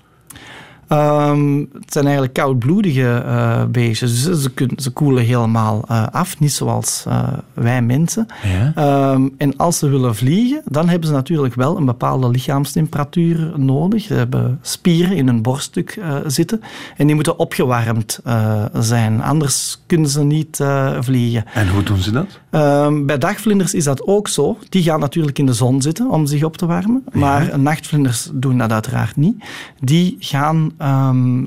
Ehm, 0.87 1.57
het 1.59 1.91
zijn 1.93 2.03
eigenlijk 2.05 2.33
koudbloedige 2.33 3.13
eh 3.25 3.63
beestjes. 3.65 4.23
Dus 4.23 4.41
ze, 4.41 4.49
kun- 4.51 4.71
ze 4.75 4.89
koelen 4.89 5.23
helemaal 5.23 5.83
eh, 5.87 6.07
af, 6.11 6.39
niet 6.39 6.51
zoals 6.53 7.03
eh, 7.07 7.27
wij 7.53 7.81
mensen. 7.81 8.25
Ja. 8.43 8.71
Ehm, 8.75 9.27
en 9.37 9.57
als 9.57 9.77
ze 9.77 9.89
willen 9.89 10.15
vliegen, 10.15 10.61
dan 10.65 10.89
hebben 10.89 11.07
ze 11.07 11.13
natuurlijk 11.13 11.53
wel 11.55 11.77
een 11.77 11.85
bepaalde 11.85 12.29
lichaamstemperatuur 12.29 13.51
nodig. 13.59 14.01
Ze 14.03 14.13
hebben 14.13 14.59
spieren 14.61 15.15
in 15.17 15.27
hun 15.27 15.41
borststuk 15.41 15.89
eh, 16.01 16.15
zitten 16.27 16.61
en 16.97 17.05
die 17.05 17.15
moeten 17.15 17.39
opgewarmd 17.39 18.19
eh, 18.23 18.63
zijn. 18.73 19.21
Anders 19.21 19.81
kunnen 19.85 20.09
ze 20.09 20.23
niet 20.23 20.59
eh, 20.59 20.97
vliegen. 20.99 21.43
En 21.53 21.69
hoe 21.69 21.83
doen 21.83 21.97
ze 21.97 22.11
dat? 22.11 22.39
Ehm, 22.49 23.05
bij 23.05 23.17
dagvlinders 23.17 23.73
is 23.73 23.83
dat 23.83 24.07
ook 24.07 24.27
zo. 24.27 24.57
Die 24.69 24.83
gaan 24.83 24.99
natuurlijk 24.99 25.39
in 25.39 25.45
de 25.45 25.53
zon 25.53 25.81
zitten 25.81 26.09
om 26.09 26.25
zich 26.25 26.43
op 26.43 26.57
te 26.57 26.65
warmen. 26.65 27.03
Maar 27.13 27.59
nachtvlinders 27.59 28.29
doen 28.33 28.57
dat 28.57 28.71
uiteraard 28.71 29.15
niet. 29.15 29.43
Die 29.79 30.15
gaan 30.19 30.71
ehm, 30.77 31.43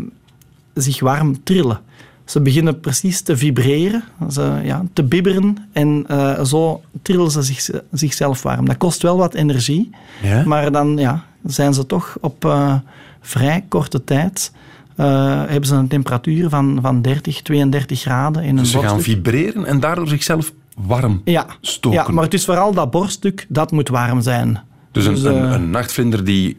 zich 0.75 1.01
warm 1.01 1.43
trillen. 1.43 1.81
Ze 2.25 2.41
beginnen 2.41 2.81
precies 2.81 3.21
te 3.21 3.37
vibreren, 3.37 4.05
ze, 4.31 4.61
ja, 4.63 4.85
te 4.93 5.03
bibberen 5.05 5.57
en 5.73 6.05
eh, 6.09 6.45
zo 6.45 6.83
trillen 7.03 7.31
ze 7.31 7.43
zich, 7.43 7.71
zichzelf 7.93 8.43
warm. 8.43 8.67
Dat 8.67 8.77
kost 8.77 9.03
wel 9.03 9.17
wat 9.17 9.35
energie, 9.35 9.91
Ja? 10.23 10.43
maar 10.47 10.73
dan 10.73 10.97
ja, 10.97 11.25
zijn 11.45 11.75
ze 11.75 11.87
toch 11.87 12.17
op 12.21 12.45
eh, 12.45 12.75
vrij 13.21 13.65
korte 13.69 14.05
tijd 14.05 14.53
eh, 14.97 15.07
hebben 15.47 15.67
ze 15.69 15.75
een 15.75 15.89
temperatuur 15.89 16.49
van, 16.49 16.79
van 16.83 17.03
30, 17.03 17.43
32 17.43 18.01
graden 18.01 18.43
in 18.43 18.49
hun 18.49 18.57
Dus 18.57 18.71
ze 18.71 18.79
gaan 18.79 19.01
vibreren 19.01 19.65
en 19.65 19.81
daardoor 19.81 20.09
zichzelf 20.09 20.53
warm 20.87 21.21
Ja, 21.25 21.47
stoken. 21.61 21.99
ja, 21.99 22.09
maar 22.11 22.25
het 22.25 22.35
is 22.35 22.45
vooral 22.45 22.73
dat 22.75 22.91
borststuk, 22.91 23.47
dat 23.49 23.71
moet 23.71 23.89
warm 23.89 24.21
zijn. 24.21 24.61
Dus 24.93 25.07
een, 25.07 25.15
Dus, 25.15 25.23
een, 25.23 25.53
een 25.53 25.71
nachtvlinder 25.71 26.25
die, 26.25 26.59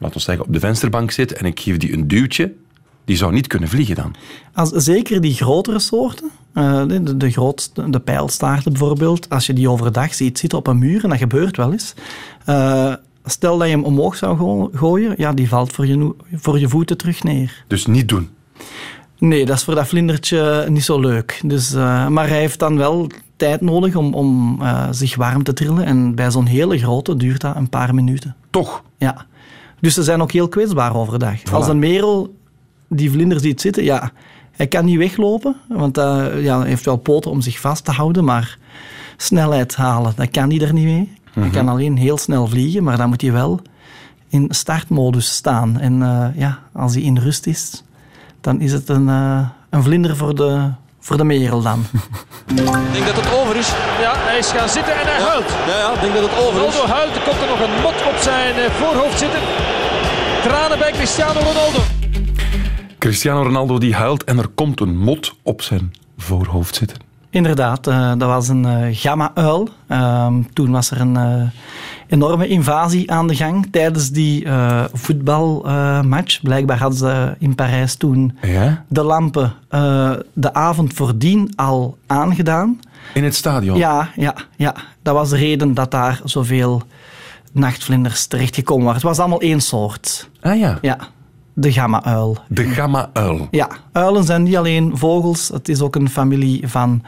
laten 0.00 0.16
we 0.16 0.22
zeggen, 0.22 0.44
op 0.46 0.52
de 0.52 0.60
vensterbank 0.60 1.10
zit 1.10 1.32
en 1.32 1.44
ik 1.46 1.60
geef 1.60 1.76
die 1.76 1.92
een 1.92 2.08
duwtje, 2.08 2.52
die 3.04 3.16
zou 3.16 3.32
niet 3.32 3.46
kunnen 3.46 3.68
vliegen 3.68 3.94
dan. 3.94 4.14
Als, 4.54 4.70
zeker 4.70 5.20
die 5.20 5.34
grotere 5.34 5.78
soorten, 5.78 6.30
eh, 6.52 6.82
de, 7.16 7.30
grootste, 7.30 7.90
de 7.90 8.00
pijlstaarten 8.00 8.72
bijvoorbeeld, 8.72 9.28
als 9.28 9.46
je 9.46 9.52
die 9.52 9.68
overdag 9.70 10.14
ziet 10.14 10.38
zitten 10.38 10.58
op 10.58 10.66
een 10.66 10.78
muur, 10.78 11.04
en 11.04 11.08
dat 11.10 11.18
gebeurt 11.18 11.56
wel 11.56 11.72
eens, 11.72 11.94
eh, 12.44 12.94
stel 13.24 13.58
dat 13.58 13.66
je 13.68 13.74
hem 13.74 13.84
omhoog 13.84 14.16
zou 14.16 14.36
go- 14.36 14.70
gooien, 14.74 15.14
ja, 15.16 15.32
die 15.32 15.48
valt 15.48 15.72
voor 15.72 15.86
je, 15.86 16.14
voor 16.32 16.58
je 16.58 16.68
voeten 16.68 16.96
terug 16.96 17.22
neer. 17.22 17.64
Dus 17.66 17.86
niet 17.86 18.08
doen. 18.08 18.28
Nee, 19.18 19.46
dat 19.46 19.56
is 19.56 19.64
voor 19.64 19.74
dat 19.74 19.88
vlindertje 19.88 20.64
niet 20.68 20.84
zo 20.84 21.00
leuk. 21.00 21.40
Dus, 21.44 21.72
eh, 21.74 22.06
maar 22.08 22.28
hij 22.28 22.38
heeft 22.38 22.58
dan 22.58 22.76
wel 22.76 23.10
tijd 23.36 23.60
nodig 23.60 23.96
om, 23.96 24.14
om 24.14 24.58
zich 24.90 25.16
warm 25.16 25.42
te 25.42 25.52
trillen. 25.52 25.84
En 25.84 26.14
bij 26.14 26.30
zo'n 26.30 26.46
hele 26.46 26.78
grote 26.78 27.16
duurt 27.16 27.40
dat 27.40 27.56
een 27.56 27.68
paar 27.68 27.94
minuten. 27.94 28.36
Toch? 28.50 28.82
Ja. 28.98 29.26
Dus 29.80 29.94
ze 29.94 30.02
zijn 30.02 30.22
ook 30.22 30.32
heel 30.32 30.48
kwetsbaar 30.48 30.96
overdag. 30.96 31.40
Voilà. 31.40 31.52
Als 31.52 31.68
een 31.68 31.78
merel 31.78 32.34
die 32.88 33.10
vlinder 33.10 33.40
ziet 33.40 33.60
zitten, 33.60 33.84
ja, 33.84 34.12
hij 34.52 34.66
kan 34.66 34.84
niet 34.84 34.98
weglopen, 34.98 35.56
want 35.68 35.98
eh, 35.98 36.42
ja, 36.42 36.58
hij 36.58 36.68
heeft 36.68 36.84
wel 36.84 36.96
poten 36.96 37.30
om 37.30 37.40
zich 37.40 37.60
vast 37.60 37.84
te 37.84 37.90
houden, 37.90 38.24
maar 38.24 38.58
snelheid 39.16 39.76
halen, 39.76 40.12
dat 40.16 40.30
kan 40.30 40.50
hij 40.50 40.60
er 40.60 40.72
niet 40.72 40.84
mee. 40.84 41.12
Hij 41.30 41.50
kan 41.50 41.68
alleen 41.68 41.96
heel 41.96 42.18
snel 42.18 42.46
vliegen, 42.46 42.82
maar 42.82 42.96
dan 42.96 43.08
moet 43.08 43.20
hij 43.20 43.32
wel 43.32 43.60
in 44.28 44.46
startmodus 44.48 45.34
staan. 45.34 45.78
En 45.78 46.02
eh, 46.02 46.26
ja, 46.34 46.58
als 46.72 46.94
hij 46.94 47.02
in 47.02 47.18
rust 47.18 47.46
is, 47.46 47.84
dan 48.40 48.60
is 48.60 48.72
het 48.72 48.88
een, 48.88 49.08
eh, 49.08 49.48
een 49.70 49.82
vlinder 49.82 50.16
voor 50.16 50.34
de, 50.34 50.70
voor 51.10 51.18
de 51.18 51.24
merel 51.24 51.62
dan. 51.62 51.86
Ik 52.46 52.92
denk 52.92 53.06
dat 53.06 53.16
het 53.16 53.32
over 53.40 53.56
is. 53.56 53.68
Ja, 54.00 54.12
hij 54.16 54.38
is 54.38 54.50
gaan 54.50 54.68
zitten 54.68 54.92
en 55.00 55.06
hij 55.06 55.20
huilt. 55.20 55.50
Ja, 55.66 55.78
ja, 55.78 55.92
ik 55.94 56.00
denk 56.00 56.14
dat 56.14 56.22
het 56.30 56.38
over 56.38 56.66
is. 56.66 56.74
Ronaldo 56.74 56.92
huilt. 56.94 57.14
Er 57.16 57.22
komt 57.22 57.40
er 57.40 57.48
nog 57.48 57.60
een 57.60 57.80
mot 57.82 58.06
op 58.12 58.16
zijn 58.20 58.54
eh, 58.54 58.70
voorhoofd 58.70 59.18
zitten. 59.18 59.40
Tranen 60.42 60.78
bij 60.78 60.92
Cristiano 60.92 61.40
Ronaldo. 61.40 61.78
Cristiano 62.98 63.42
Ronaldo 63.42 63.78
die 63.78 63.94
huilt 63.94 64.24
en 64.24 64.38
er 64.38 64.48
komt 64.48 64.80
een 64.80 64.98
mot 64.98 65.34
op 65.42 65.62
zijn 65.62 65.92
voorhoofd 66.16 66.74
zitten. 66.74 67.09
Inderdaad, 67.30 67.86
eh, 67.86 68.12
dat 68.16 68.28
was 68.28 68.48
een 68.48 68.64
eh, 68.64 68.86
gamma-uil. 68.96 69.68
Ehm, 69.86 70.42
toen 70.52 70.70
was 70.70 70.90
er 70.90 71.00
een 71.00 71.16
eh, 71.16 71.42
enorme 72.06 72.48
invasie 72.48 73.10
aan 73.12 73.26
de 73.26 73.34
gang 73.34 73.66
tijdens 73.70 74.10
die 74.10 74.46
voetbalmatch. 74.92 76.42
Blijkbaar 76.42 76.78
hadden 76.78 76.98
ze 76.98 77.34
in 77.38 77.54
Parijs 77.54 77.94
toen 77.94 78.38
Ja? 78.42 78.84
de 78.88 79.02
lampen 79.02 79.52
de 80.32 80.54
avond 80.54 80.92
voordien 80.92 81.52
al 81.56 81.98
aangedaan. 82.06 82.80
In 83.14 83.24
het 83.24 83.34
stadion. 83.34 83.78
Ja, 83.78 84.08
ja, 84.16 84.34
ja, 84.56 84.74
dat 85.02 85.14
was 85.14 85.28
de 85.30 85.36
reden 85.36 85.74
dat 85.74 85.90
daar 85.90 86.20
zoveel 86.24 86.82
nachtvlinders 87.52 88.26
terechtgekomen 88.26 88.84
waren. 88.84 89.00
Het 89.00 89.08
was 89.08 89.18
allemaal 89.18 89.40
één 89.40 89.60
soort. 89.60 90.28
Ah 90.40 90.58
ja, 90.58 90.78
Ja, 90.82 90.98
de 91.60 91.72
gamma-uil. 91.72 92.38
de 92.48 92.64
gamma-uil. 92.64 93.48
Ja, 93.50 93.68
uilen 93.92 94.24
zijn 94.24 94.42
niet 94.42 94.56
alleen 94.56 94.98
vogels, 94.98 95.48
het 95.48 95.68
is 95.68 95.80
ook 95.80 95.96
een 95.96 96.08
familie 96.08 96.68
van 96.68 97.02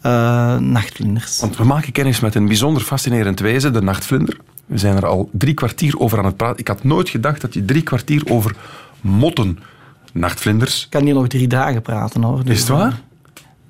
eh, 0.00 0.56
nachtvlinders. 0.58 1.40
Want 1.40 1.56
we 1.56 1.64
maken 1.64 1.92
kennis 1.92 2.20
met 2.20 2.34
een 2.34 2.46
bijzonder 2.46 2.82
fascinerend 2.82 3.40
wezen, 3.40 3.72
de 3.72 3.82
nachtvlinder. 3.82 4.38
We 4.66 4.78
zijn 4.78 4.96
er 4.96 5.06
al 5.06 5.28
drie 5.32 5.54
kwartier 5.54 5.98
over 5.98 6.18
aan 6.18 6.24
het 6.24 6.36
praten. 6.36 6.58
Ik 6.58 6.68
had 6.68 6.84
nooit 6.84 7.08
gedacht 7.08 7.40
dat 7.40 7.54
je 7.54 7.64
drie 7.64 7.82
kwartier 7.82 8.22
over 8.30 8.56
motten, 9.00 9.58
nachtvlinders... 10.12 10.84
Ik 10.84 10.90
kan 10.90 11.04
hier 11.04 11.14
nog 11.14 11.26
drie 11.28 11.48
dagen 11.48 11.82
praten 11.82 12.22
hoor. 12.22 12.44
Dus, 12.44 12.54
Is 12.54 12.60
het 12.60 12.68
waar? 12.68 13.00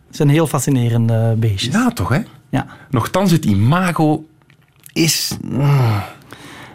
Het 0.06 0.16
zijn 0.16 0.28
heel 0.28 0.46
fascinerende 0.46 1.34
beestjes. 1.38 1.74
Ja, 1.74 1.90
toch 1.90 2.08
hè? 2.08 2.20
Ja, 2.48 2.66
Nochtans, 2.90 3.30
het 3.30 3.44
imago 3.44 4.26
is... 4.92 5.36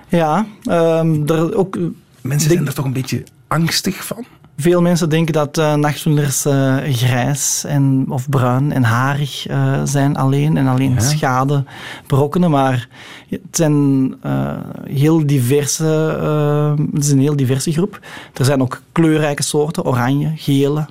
ja 0.08 0.46
ehm, 0.64 1.28
er 1.28 1.56
ook, 1.56 1.78
Mensen 2.22 2.52
zijn 2.52 2.68
er 2.68 2.74
toch 2.74 2.86
een 2.86 2.94
beetje 2.94 3.24
angstig 3.52 4.06
van? 4.06 4.26
Veel 4.62 4.82
mensen 4.82 5.10
denken 5.10 5.34
dat 5.34 5.58
eh, 5.58 5.74
nachtvlinders 5.76 6.45
eh, 6.45 6.78
grijs 6.84 7.63
en, 7.67 8.06
of 8.10 8.30
bruin 8.30 8.71
en 8.71 8.84
harig 8.84 9.47
eh, 9.47 9.82
zijn 9.84 10.15
alleen 10.17 10.58
en 10.58 10.67
alleen 10.67 10.93
Ja. 10.93 11.00
schade 11.00 11.63
berokkenen. 12.08 12.50
Maar 12.50 12.88
het 13.30 13.39
zijn 13.52 14.15
heel 14.89 15.26
diverse, 15.26 15.84
het 16.93 17.04
is 17.04 17.12
een 17.12 17.19
heel 17.19 17.36
diverse 17.36 17.71
groep. 17.71 18.00
Er 18.34 18.45
zijn 18.45 18.62
ook 18.62 18.82
kleurrijke 18.91 19.43
soorten, 19.43 19.86
oranje, 19.86 20.32
gele, 20.36 20.86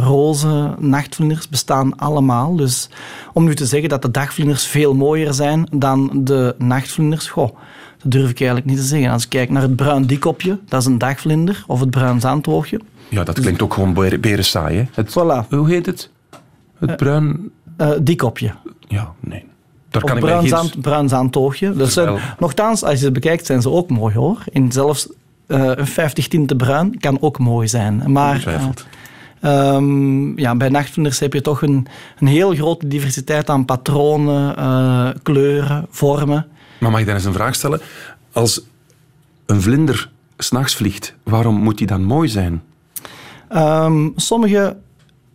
roze 0.00 0.74
nachtvlinders 0.78 1.48
bestaan 1.48 1.96
allemaal. 1.98 2.56
Dus 2.56 2.88
om 3.32 3.44
nu 3.44 3.54
te 3.54 3.66
zeggen 3.66 3.88
dat 3.88 4.02
de 4.02 4.10
dagvlinders 4.10 4.66
veel 4.66 4.94
mooier 4.94 5.34
zijn 5.34 5.68
dan 5.72 6.10
de 6.14 6.54
nachtvlinders, 6.58 7.28
goh, 7.28 7.56
Dat 8.02 8.10
durf 8.12 8.30
ik 8.30 8.38
eigenlijk 8.40 8.68
niet 8.70 8.78
te 8.78 8.84
zeggen. 8.86 9.10
Als 9.10 9.22
ik 9.22 9.28
kijk 9.28 9.50
naar 9.50 9.62
het 9.62 9.76
bruin 9.76 10.06
dikkopje, 10.06 10.58
dat 10.68 10.80
is 10.80 10.86
een 10.86 10.98
dagvlinder, 10.98 11.64
of 11.66 11.80
het 11.80 11.90
bruin 11.90 12.20
zandwoogje. 12.20 12.80
Ja, 13.08 13.24
dat 13.24 13.40
klinkt 13.40 13.62
ook 13.62 13.74
gewoon 13.74 13.94
beren- 13.94 14.22
hè? 14.52 14.84
Het, 14.92 15.10
Voilà. 15.10 15.48
Hoe 15.48 15.68
heet 15.68 15.86
het? 15.86 16.10
Het 16.78 16.96
bruin... 16.96 17.50
Eh 17.76 17.90
dikkopje. 18.02 18.54
Ja, 18.88 19.12
nee. 19.20 19.44
Daar 19.90 20.02
Of 20.02 20.08
kan 20.08 20.18
ik 20.18 20.24
bruin, 20.24 20.40
geen... 20.40 20.48
zand, 20.48 20.80
bruin 20.80 21.08
zandtoogje. 21.08 21.72
Dat 21.72 21.92
zijn, 21.92 22.18
nochtans, 22.38 22.84
als 22.84 22.98
je 22.98 23.04
het 23.04 23.14
bekijkt, 23.14 23.46
zijn 23.46 23.62
ze 23.62 23.70
ook 23.70 23.90
mooi 23.90 24.14
hoor. 24.14 24.38
In 24.50 24.72
zelfs 24.72 25.08
eh, 25.46 25.70
een 25.74 25.86
50 25.86 26.28
tinten 26.28 26.56
bruin 26.56 26.98
kan 26.98 27.20
ook 27.20 27.38
mooi 27.38 27.68
zijn. 27.68 28.12
Maar 28.12 28.46
eh, 28.46 29.74
ehm, 29.74 30.38
ja, 30.38 30.54
bij 30.56 30.68
nachtvlinders 30.68 31.18
heb 31.18 31.32
je 31.32 31.40
toch 31.40 31.62
een, 31.62 31.86
een 32.18 32.26
heel 32.26 32.54
grote 32.54 32.88
diversiteit 32.88 33.50
aan 33.50 33.64
patronen, 33.64 34.56
eh, 34.56 35.08
kleuren, 35.22 35.86
vormen. 35.90 36.46
Maar 36.80 36.90
mag 36.90 37.00
ik 37.00 37.06
daar 37.06 37.14
eens 37.14 37.24
een 37.24 37.32
vraag 37.32 37.54
stellen? 37.54 37.80
Als 38.32 38.60
een 39.46 39.62
vlinder 39.62 40.10
s'nachts 40.38 40.74
vliegt, 40.74 41.14
waarom 41.22 41.54
moet 41.54 41.78
die 41.78 41.86
dan 41.86 42.04
mooi 42.04 42.28
zijn? 42.28 42.62
Ehm, 43.56 44.08
sommige 44.16 44.76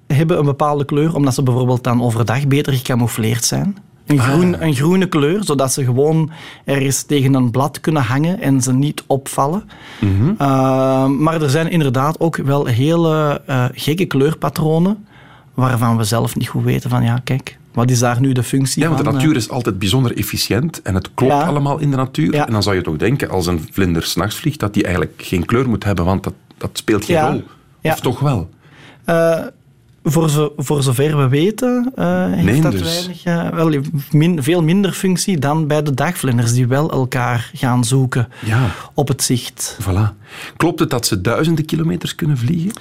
hebben 0.07 0.37
een 0.37 0.45
bepaalde 0.45 0.85
kleur, 0.85 1.15
omdat 1.15 1.33
ze 1.33 1.43
bijvoorbeeld 1.43 1.83
dan 1.83 2.01
overdag 2.03 2.47
beter 2.47 2.73
gecamoufleerd 2.73 3.43
zijn. 3.45 3.77
Een, 4.05 4.19
groen, 4.19 4.63
een 4.63 4.73
groene 4.75 5.05
kleur, 5.07 5.43
zodat 5.43 5.73
ze 5.73 5.83
gewoon 5.83 6.31
ergens 6.65 7.03
tegen 7.03 7.33
een 7.33 7.51
blad 7.51 7.79
kunnen 7.81 8.01
hangen 8.03 8.41
en 8.41 8.61
ze 8.61 8.73
niet 8.73 9.03
opvallen. 9.07 9.63
Ehm, 10.37 11.23
maar 11.23 11.41
er 11.41 11.49
zijn 11.49 11.69
inderdaad 11.69 12.19
ook 12.19 12.35
wel 12.37 12.65
hele 12.65 13.41
eh, 13.45 13.65
gekke 13.73 14.05
kleurpatronen, 14.05 15.05
waarvan 15.53 15.97
we 15.97 16.03
zelf 16.03 16.35
niet 16.35 16.47
goed 16.47 16.63
weten 16.63 16.89
van, 16.89 17.03
ja, 17.03 17.21
kijk, 17.23 17.57
wat 17.73 17.89
is 17.89 17.99
daar 17.99 18.21
nu 18.21 18.31
de 18.31 18.43
functie 18.43 18.81
Ja, 18.81 18.87
want 18.87 18.99
de 18.99 19.05
van? 19.05 19.13
natuur 19.13 19.35
is 19.35 19.49
altijd 19.49 19.79
bijzonder 19.79 20.17
efficiënt 20.17 20.81
en 20.81 20.93
het 20.95 21.09
klopt 21.13 21.33
Ja. 21.33 21.43
allemaal 21.45 21.79
in 21.79 21.89
de 21.91 21.97
natuur. 21.97 22.33
Ja. 22.33 22.45
En 22.47 22.53
dan 22.53 22.63
zou 22.63 22.75
je 22.75 22.81
toch 22.81 22.97
denken, 22.97 23.29
als 23.29 23.45
een 23.47 23.67
vlinder 23.71 24.03
s'nachts 24.03 24.35
vliegt, 24.35 24.59
dat 24.59 24.73
die 24.73 24.83
eigenlijk 24.83 25.13
geen 25.17 25.45
kleur 25.45 25.69
moet 25.69 25.83
hebben, 25.83 26.05
want 26.05 26.23
dat, 26.23 26.33
dat 26.57 26.69
speelt 26.73 27.05
geen 27.05 27.27
rol. 27.31 27.43
Ja. 27.81 27.91
Of 27.93 27.99
toch 27.99 28.19
wel? 28.19 28.49
Eh, 29.05 29.39
voor, 30.03 30.29
zo, 30.29 30.53
voor 30.57 30.83
zover 30.83 31.17
we 31.17 31.27
weten, 31.27 31.91
eh, 31.95 32.25
heeft 32.31 32.43
Nee, 32.45 32.61
dat 32.61 32.71
dus. 32.71 32.81
weinig, 32.81 33.23
eh, 33.23 33.49
wel, 33.49 33.81
min- 34.11 34.43
veel 34.43 34.63
minder 34.63 34.91
functie 34.91 35.37
dan 35.39 35.67
bij 35.67 35.83
de 35.83 35.93
dagvlinders, 35.93 36.53
die 36.53 36.67
wel 36.67 36.91
elkaar 36.91 37.51
gaan 37.53 37.83
zoeken 37.83 38.27
Ja, 38.45 38.67
op 38.93 39.07
het 39.07 39.23
zicht. 39.23 39.77
voilà. 39.81 40.15
Klopt 40.57 40.79
het 40.79 40.89
dat 40.89 41.05
ze 41.05 41.21
duizenden 41.21 41.65
kilometers 41.65 42.15
kunnen 42.15 42.37
vliegen? 42.37 42.71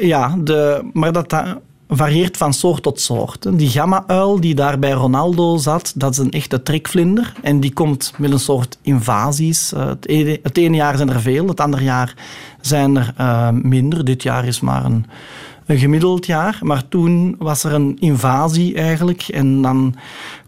Ja, 0.00 0.36
de, 0.38 0.90
maar 0.92 1.12
dat 1.12 1.30
da- 1.30 1.58
varieert 1.88 2.36
van 2.36 2.52
soort 2.52 2.82
tot 2.82 3.00
soort. 3.00 3.58
Die 3.58 3.68
gamma-uil 3.68 4.40
die 4.40 4.54
daar 4.54 4.78
bij 4.78 4.92
Ronaldo 4.92 5.56
zat, 5.56 5.92
dat 5.96 6.12
is 6.12 6.18
een 6.18 6.30
echte 6.30 6.62
trekvlinder. 6.62 7.32
En 7.42 7.60
die 7.60 7.72
komt 7.72 8.12
met 8.16 8.32
een 8.32 8.38
soort 8.38 8.78
invasies. 8.82 9.72
Eh, 9.72 9.86
het, 9.86 10.08
ene, 10.08 10.38
het 10.42 10.56
ene 10.56 10.76
jaar 10.76 10.96
zijn 10.96 11.10
er 11.10 11.20
veel, 11.20 11.48
het 11.48 11.60
andere 11.60 11.82
jaar 11.82 12.14
zijn 12.60 12.96
er 12.96 13.12
eh, 13.16 13.50
minder. 13.50 14.04
Dit 14.04 14.22
jaar 14.22 14.44
is 14.44 14.60
maar 14.60 14.84
een, 14.84 15.06
een 15.66 15.78
gemiddeld 15.78 16.26
jaar. 16.26 16.58
Maar 16.62 16.88
toen 16.88 17.36
was 17.38 17.64
er 17.64 17.72
een 17.72 17.96
invasie 18.00 18.74
eigenlijk. 18.74 19.22
En 19.22 19.62
dan 19.62 19.94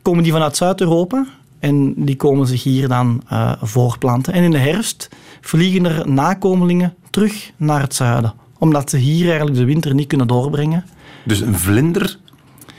komen 0.02 0.22
die 0.22 0.32
vanuit 0.32 0.56
Zuid-Europa. 0.56 1.26
En 1.58 1.94
die 1.96 2.16
komen 2.16 2.46
zich 2.46 2.62
hier 2.62 2.88
dan 2.88 3.22
eh, 3.28 3.52
voorplanten. 3.62 4.32
En 4.32 4.42
in 4.42 4.50
de 4.50 4.58
herfst 4.58 5.08
vliegen 5.40 5.84
er 5.84 6.10
nakomelingen 6.10 6.94
terug 7.10 7.50
naar 7.56 7.80
het 7.80 7.94
zuiden. 7.94 8.34
Omdat 8.58 8.90
ze 8.90 8.96
hier 8.96 9.26
eigenlijk 9.26 9.56
de 9.56 9.64
winter 9.64 9.94
niet 9.94 10.06
kunnen 10.06 10.26
doorbrengen. 10.26 10.84
Dus 11.26 11.40
een 11.40 11.58
vlinder, 11.58 12.18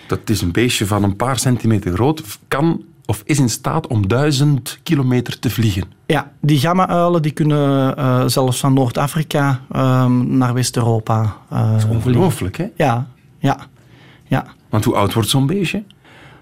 dat 0.07 0.29
is 0.29 0.41
een 0.41 0.51
beestje 0.51 0.85
van 0.85 1.03
een 1.03 1.15
paar 1.15 1.39
centimeter 1.39 1.93
groot, 1.93 2.23
kan 2.47 2.83
of 3.05 3.21
is 3.25 3.39
in 3.39 3.49
staat 3.49 3.87
om 3.87 4.07
duizend 4.07 4.79
kilometer 4.83 5.39
te 5.39 5.49
vliegen. 5.49 5.83
Ja, 6.05 6.31
die 6.41 6.59
gamma-uilen 6.59 7.21
die 7.21 7.31
kunnen 7.31 7.97
eh, 7.97 8.23
zelfs 8.25 8.59
van 8.59 8.73
Noord-Afrika 8.73 9.61
ehm, 9.71 10.37
naar 10.37 10.53
West-Europa 10.53 11.37
eh, 11.49 11.69
vliegen. 11.69 11.89
Ongelooflijk, 11.89 12.57
hè? 12.57 12.65
Ja, 12.75 13.07
ja, 13.39 13.57
ja. 14.23 14.45
Want 14.69 14.85
hoe 14.85 14.95
oud 14.95 15.13
wordt 15.13 15.29
zo'n 15.29 15.47
beestje? 15.47 15.83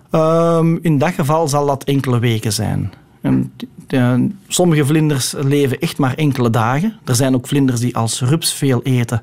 Ehm, 0.09 0.77
in 0.81 0.97
dat 0.97 1.13
geval 1.13 1.47
zal 1.47 1.65
dat 1.65 1.83
enkele 1.83 2.19
weken 2.19 2.53
zijn. 2.53 2.93
En, 3.21 3.53
eh, 3.87 4.13
sommige 4.47 4.85
vlinders 4.85 5.33
leven 5.37 5.79
echt 5.79 5.97
maar 5.97 6.13
enkele 6.13 6.49
dagen. 6.49 6.93
Er 7.03 7.15
zijn 7.15 7.35
ook 7.35 7.47
vlinders 7.47 7.79
die 7.79 7.95
als 7.95 8.21
rups 8.21 8.53
veel 8.53 8.81
eten, 8.83 9.21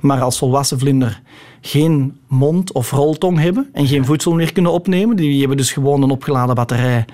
maar 0.00 0.20
als 0.20 0.38
volwassen 0.38 0.78
vlinder 0.78 1.22
geen 1.66 2.18
mond 2.28 2.72
of 2.72 2.90
roltong 2.90 3.38
hebben 3.38 3.68
en 3.72 3.86
geen 3.86 4.04
voedsel 4.04 4.32
meer 4.32 4.52
kunnen 4.52 4.72
opnemen. 4.72 5.16
Die 5.16 5.38
hebben 5.38 5.56
dus 5.56 5.72
gewoon 5.72 6.02
een 6.02 6.10
opgeladen 6.10 6.54
batterij. 6.54 7.04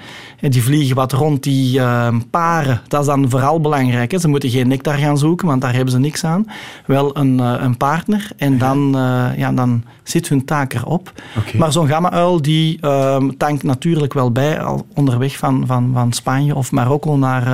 En 0.41 0.51
die 0.51 0.63
vliegen 0.63 0.97
wat 0.97 1.13
rond, 1.13 1.43
die 1.43 1.81
eh, 1.81 2.15
paren. 2.31 2.81
Dat 2.89 3.01
is 3.01 3.07
dan 3.07 3.31
vooral 3.31 3.61
belangrijk. 3.61 4.11
Hè. 4.11 4.19
Ze 4.19 4.29
moeten 4.29 4.51
geen 4.51 4.69
nectar 4.69 4.95
gaan 4.95 5.19
zoeken, 5.19 5.47
want 5.47 5.61
daar 5.61 5.75
hebben 5.75 5.93
ze 5.93 5.99
niks 5.99 6.25
aan. 6.25 6.47
Wel 6.87 7.17
een, 7.17 7.41
eh, 7.41 7.55
een 7.59 7.77
partner 7.77 8.31
en 8.37 8.59
dan, 8.59 8.97
eh, 8.97 9.29
ja, 9.37 9.53
dan 9.53 9.85
zit 10.03 10.29
hun 10.29 10.45
taak 10.45 10.75
erop. 10.75 11.13
Maar 11.59 11.73
zo'n 11.73 11.89
gamma-uil 11.89 12.43
die 12.43 12.79
ehm, 12.81 13.31
tankt 13.37 13.63
natuurlijk 13.63 14.13
wel 14.13 14.33
bij 14.33 14.61
al 14.61 14.87
onderweg 14.95 15.37
van, 15.37 15.67
van, 15.67 15.91
van 15.95 16.13
Spanje 16.13 16.55
of 16.55 16.73
Marokko 16.73 17.17
naar 17.17 17.47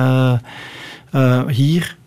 eh, 1.11 1.41
hier. 1.47 1.97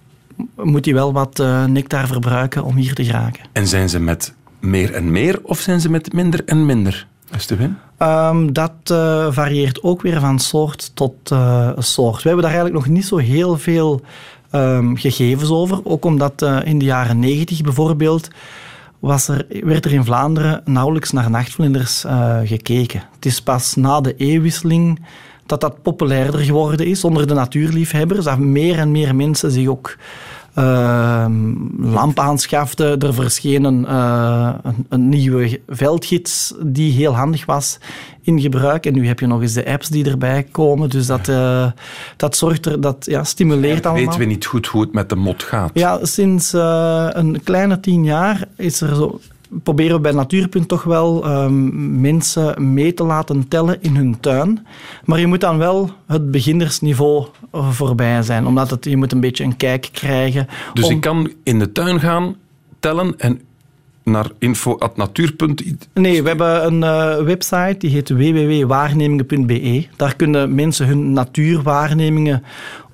Moet 0.57 0.85
hij 0.85 0.95
wel 0.95 1.13
wat 1.13 1.39
eh, 1.39 1.65
nectar 1.65 2.07
verbruiken 2.07 2.65
om 2.65 2.77
hier 2.77 2.95
te 2.95 3.05
geraken. 3.05 3.43
En 3.53 3.67
zijn 3.67 3.89
ze 3.89 4.01
met 4.01 4.35
meer 4.61 4.95
en 4.95 5.11
meer 5.11 5.41
of 5.43 5.61
zijn 5.61 5.81
ze 5.81 5.91
met 5.91 6.13
minder 6.13 6.45
en 6.45 6.67
minder? 6.67 7.07
Beste 7.31 7.57
Wim? 7.57 7.79
Ehm, 7.97 8.53
dat 8.53 8.73
eh, 8.85 9.27
varieert 9.31 9.83
ook 9.83 10.03
weer 10.03 10.21
van 10.21 10.39
soort 10.39 10.91
tot 10.95 11.15
eh, 11.31 11.71
soort. 11.79 12.23
We 12.23 12.29
hebben 12.29 12.45
daar 12.45 12.55
eigenlijk 12.55 12.85
nog 12.85 12.95
niet 12.95 13.07
zo 13.07 13.17
heel 13.17 13.59
veel 13.59 14.01
ehm, 14.51 14.95
gegevens 14.95 15.51
over. 15.51 15.81
Ook 15.85 16.05
omdat 16.05 16.43
eh, 16.43 16.59
in 16.65 16.79
de 16.79 16.85
jaren 16.85 17.19
negentig 17.19 17.63
bijvoorbeeld 17.63 18.29
was 18.99 19.29
er, 19.29 19.47
werd 19.65 19.85
er 19.85 19.93
in 19.93 20.05
Vlaanderen 20.05 20.63
nauwelijks 20.65 21.11
naar 21.11 21.31
nachtvlinders 21.31 22.05
gekeken. 22.45 23.03
Het 23.15 23.27
is 23.27 23.43
pas 23.43 23.75
na 23.75 24.01
de 24.01 24.17
eeuwwisseling 24.17 25.01
dat 25.47 25.61
dat 25.61 25.83
populairder 25.83 26.41
geworden 26.41 26.87
is 26.87 27.05
onder 27.05 27.27
de 27.27 27.35
natuurliefhebbers. 27.35 28.25
Dat 28.25 28.39
meer 28.39 28.79
en 28.79 28.91
meer 28.91 29.15
mensen 29.15 29.51
zich 29.51 29.67
ook 29.69 29.97
ehm, 30.55 31.53
lamp 31.79 32.19
aanschaften. 32.19 32.99
Er 32.99 33.15
verscheen 33.15 33.65
een, 33.65 33.87
eh, 33.87 34.55
een, 34.63 34.87
een 34.89 35.09
nieuwe 35.09 35.61
veldgids 35.69 36.55
die 36.63 36.93
heel 36.93 37.17
handig 37.17 37.47
was 37.47 37.79
in 38.23 38.41
gebruik. 38.41 38.87
En 38.87 38.95
nu 38.95 39.07
heb 39.07 39.21
je 39.21 39.27
nog 39.27 39.41
eens 39.41 39.53
de 39.53 39.67
apps 39.67 39.89
die 39.89 40.05
erbij 40.05 40.43
komen. 40.51 40.91
Dus 40.91 41.07
dat, 41.07 41.29
eh, 41.29 41.67
dat 42.17 42.37
zorgt 42.37 42.67
er, 42.67 42.81
dat 42.81 43.05
ja, 43.07 43.25
stimuleert 43.25 43.87
allemaal. 43.87 44.05
Weten 44.05 44.21
we 44.21 44.27
niet 44.27 44.47
goed 44.47 44.67
hoe 44.67 44.81
het 44.81 44.93
met 44.93 45.09
de 45.09 45.17
mot 45.17 45.43
gaat? 45.43 45.71
Ja, 45.75 45.99
sinds 46.03 46.53
eh, 46.53 47.07
een 47.11 47.41
kleine 47.45 47.81
tien 47.81 48.05
jaar 48.05 48.45
is 48.57 48.81
er 48.81 48.95
zo, 48.95 49.21
proberen 49.63 49.95
we 49.97 50.01
bij 50.01 50.13
Natuurpunt 50.13 50.69
toch 50.69 50.83
wel 50.83 51.25
ehm, 51.25 52.01
mensen 52.01 52.73
mee 52.73 52.95
te 52.95 53.05
laten 53.05 53.49
tellen 53.49 53.83
in 53.83 53.97
hun 53.97 54.21
tuin. 54.21 54.67
Maar 55.05 55.21
je 55.21 55.27
moet 55.27 55.41
dan 55.41 55.59
wel 55.59 55.91
het 56.07 56.31
beginnersniveau 56.31 57.27
voorbij 57.53 58.23
zijn, 58.23 58.47
omdat 58.47 58.71
het, 58.71 58.85
je 58.85 58.97
moet 58.97 59.13
een 59.13 59.21
beetje 59.21 59.45
een 59.45 59.57
kijk 59.57 59.89
krijgen. 59.93 60.47
Dus 60.75 60.85
om- 60.85 60.91
ik 60.91 61.01
kan 61.01 61.31
in 61.43 61.59
de 61.59 61.73
tuin 61.73 62.01
gaan, 62.01 62.37
tellen 62.81 63.15
en 63.19 63.41
naar 64.05 64.27
info.natuur.i. 64.39 65.77
Nee, 65.95 66.23
we 66.23 66.29
hebben 66.29 66.67
een 66.67 66.83
eh, 66.83 67.25
website 67.25 67.75
die 67.79 67.91
heet 67.91 68.09
www.waarnemingen.be. 68.09 69.87
Daar 69.97 70.17
kunnen 70.17 70.55
mensen 70.55 70.87
hun 70.87 71.13
natuurwaarnemingen 71.13 72.43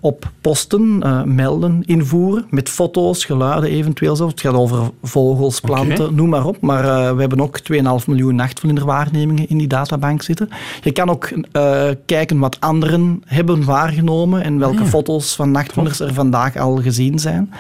op 0.07 0.31
posten, 0.41 1.03
eh, 1.03 1.23
melden, 1.23 1.83
invoeren. 1.85 2.47
Met 2.51 2.69
foto's, 2.69 3.25
geluiden 3.25 3.71
eventueel 3.71 4.17
zelfs. 4.17 4.33
Het 4.33 4.41
gaat 4.41 4.55
over 4.55 4.91
vogels, 5.03 5.61
planten, 5.61 6.15
noem 6.15 6.29
maar 6.29 6.45
op. 6.45 6.61
Maar 6.61 6.85
eh, 6.85 7.15
we 7.15 7.21
hebben 7.21 7.41
ook 7.41 7.59
2,5 7.59 8.07
miljoen 8.07 8.35
nachtvlinderwaarnemingen 8.35 9.49
in 9.49 9.59
die 9.59 9.67
databank 9.67 10.23
zitten. 10.23 10.49
Je 10.83 10.93
kan 10.93 11.11
ook 11.11 11.25
eh, 11.53 11.89
kijken 12.07 12.39
wat 12.39 12.57
anderen 12.61 13.23
hebben 13.25 13.65
waargenomen 13.65 14.43
en 14.43 14.59
welke 14.59 14.85
foto's 14.85 15.35
van 15.35 15.51
nachtvlinders 15.51 16.01
er 16.01 16.15
vandaag 16.15 16.57
al 16.57 16.77
gezien 16.77 17.19
zijn. 17.19 17.53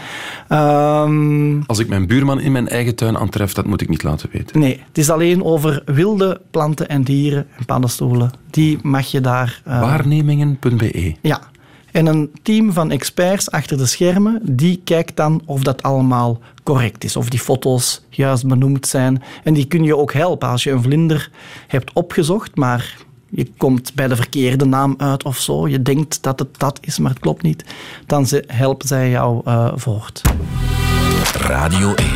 Ehm, 0.48 1.61
Als 1.66 1.78
ik 1.78 1.88
mijn 1.88 2.06
buurman 2.06 2.40
in 2.40 2.52
mijn 2.52 2.68
eigen 2.68 2.94
tuin 2.94 3.18
aantref, 3.18 3.52
dat 3.52 3.66
moet 3.66 3.80
ik 3.80 3.88
niet 3.88 4.02
laten 4.02 4.28
weten. 4.32 4.61
Nee, 4.61 4.80
het 4.88 4.98
is 4.98 5.11
alleen 5.11 5.44
over 5.44 5.82
wilde 5.85 6.40
planten 6.50 6.88
en 6.88 7.02
dieren 7.02 7.46
en 7.59 7.64
paddenstoelen. 7.64 8.30
Die 8.50 8.78
mag 8.82 9.11
je 9.11 9.20
daar... 9.20 9.61
Waarnemingen.be. 9.64 11.14
Ja. 11.22 11.40
En 11.96 12.06
een 12.06 12.30
team 12.42 12.72
van 12.72 12.90
experts 12.90 13.50
achter 13.50 13.76
de 13.76 13.87
schermen, 13.87 14.40
die 14.42 14.80
kijkt 14.85 15.16
dan 15.16 15.42
of 15.44 15.62
dat 15.62 15.82
allemaal 15.82 16.38
correct 16.62 17.04
is. 17.04 17.16
Of 17.16 17.28
die 17.28 17.40
foto's 17.40 18.02
juist 18.09 18.46
benoemd 18.46 18.87
zijn. 18.87 19.22
En 19.44 19.54
die 19.54 19.66
kun 19.66 19.85
je 19.85 19.96
ook 19.96 20.12
helpen 20.12 20.48
als 20.48 20.62
je 20.62 20.70
een 20.70 20.82
vlinder 20.82 21.30
hebt 21.66 21.92
opgezocht, 21.92 22.56
maar 22.56 22.96
je 23.28 23.50
komt 23.56 23.94
bij 23.94 24.09
de 24.09 24.16
verkeerde 24.16 24.64
naam 24.64 24.94
uit 24.98 25.24
of 25.24 25.38
zo. 25.38 25.68
Je 25.68 25.82
denkt 25.82 26.22
dat 26.22 26.38
het 26.38 26.59
dat 26.59 26.78
is, 26.80 26.98
maar 26.98 27.11
het 27.11 27.20
klopt 27.20 27.42
niet. 27.42 27.64
Dan 28.06 28.26
helpen 28.46 28.88
zij 28.88 29.11
jou 29.11 29.40
eh, 29.44 29.72
voort. 29.74 30.20
Radio 31.38 31.94
1. 31.94 32.06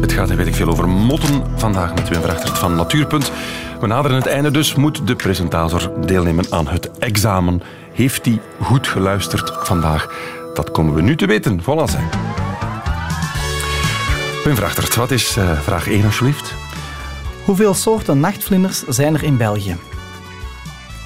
Het 0.00 0.12
gaat, 0.12 0.34
weet 0.34 0.46
ik 0.46 0.54
veel, 0.54 0.68
over 0.68 0.88
motten 0.88 1.42
vandaag 1.56 1.94
met 1.94 2.08
Wim 2.08 2.20
Vrachtert 2.22 2.58
van 2.58 2.74
Natuurpunt. 2.74 3.32
We 3.80 3.86
naderen 3.86 4.16
het 4.16 4.26
einde, 4.26 4.50
dus 4.50 4.74
moet 4.74 5.06
de 5.06 5.16
presentator 5.16 6.06
deelnemen 6.06 6.44
aan 6.50 6.68
het 6.68 6.90
examen. 6.98 7.62
Heeft 7.92 8.24
hij 8.24 8.40
goed 8.60 8.86
geluisterd 8.86 9.52
vandaag? 9.62 10.14
Dat 10.54 10.70
komen 10.70 10.94
we 10.94 11.02
nu 11.02 11.16
te 11.16 11.26
weten. 11.26 11.60
Voilà, 11.60 11.84
zijn. 11.84 12.08
Wim 14.44 14.56
Vrachtert, 14.56 14.94
wat 14.94 15.10
is 15.10 15.36
uh, 15.36 15.60
vraag 15.60 15.88
1 15.88 16.04
alsjeblieft? 16.04 16.54
Hoeveel 17.44 17.74
soorten 17.74 18.20
nachtvlinders 18.20 18.82
zijn 18.88 19.14
er 19.14 19.22
in 19.22 19.36
België? 19.36 19.76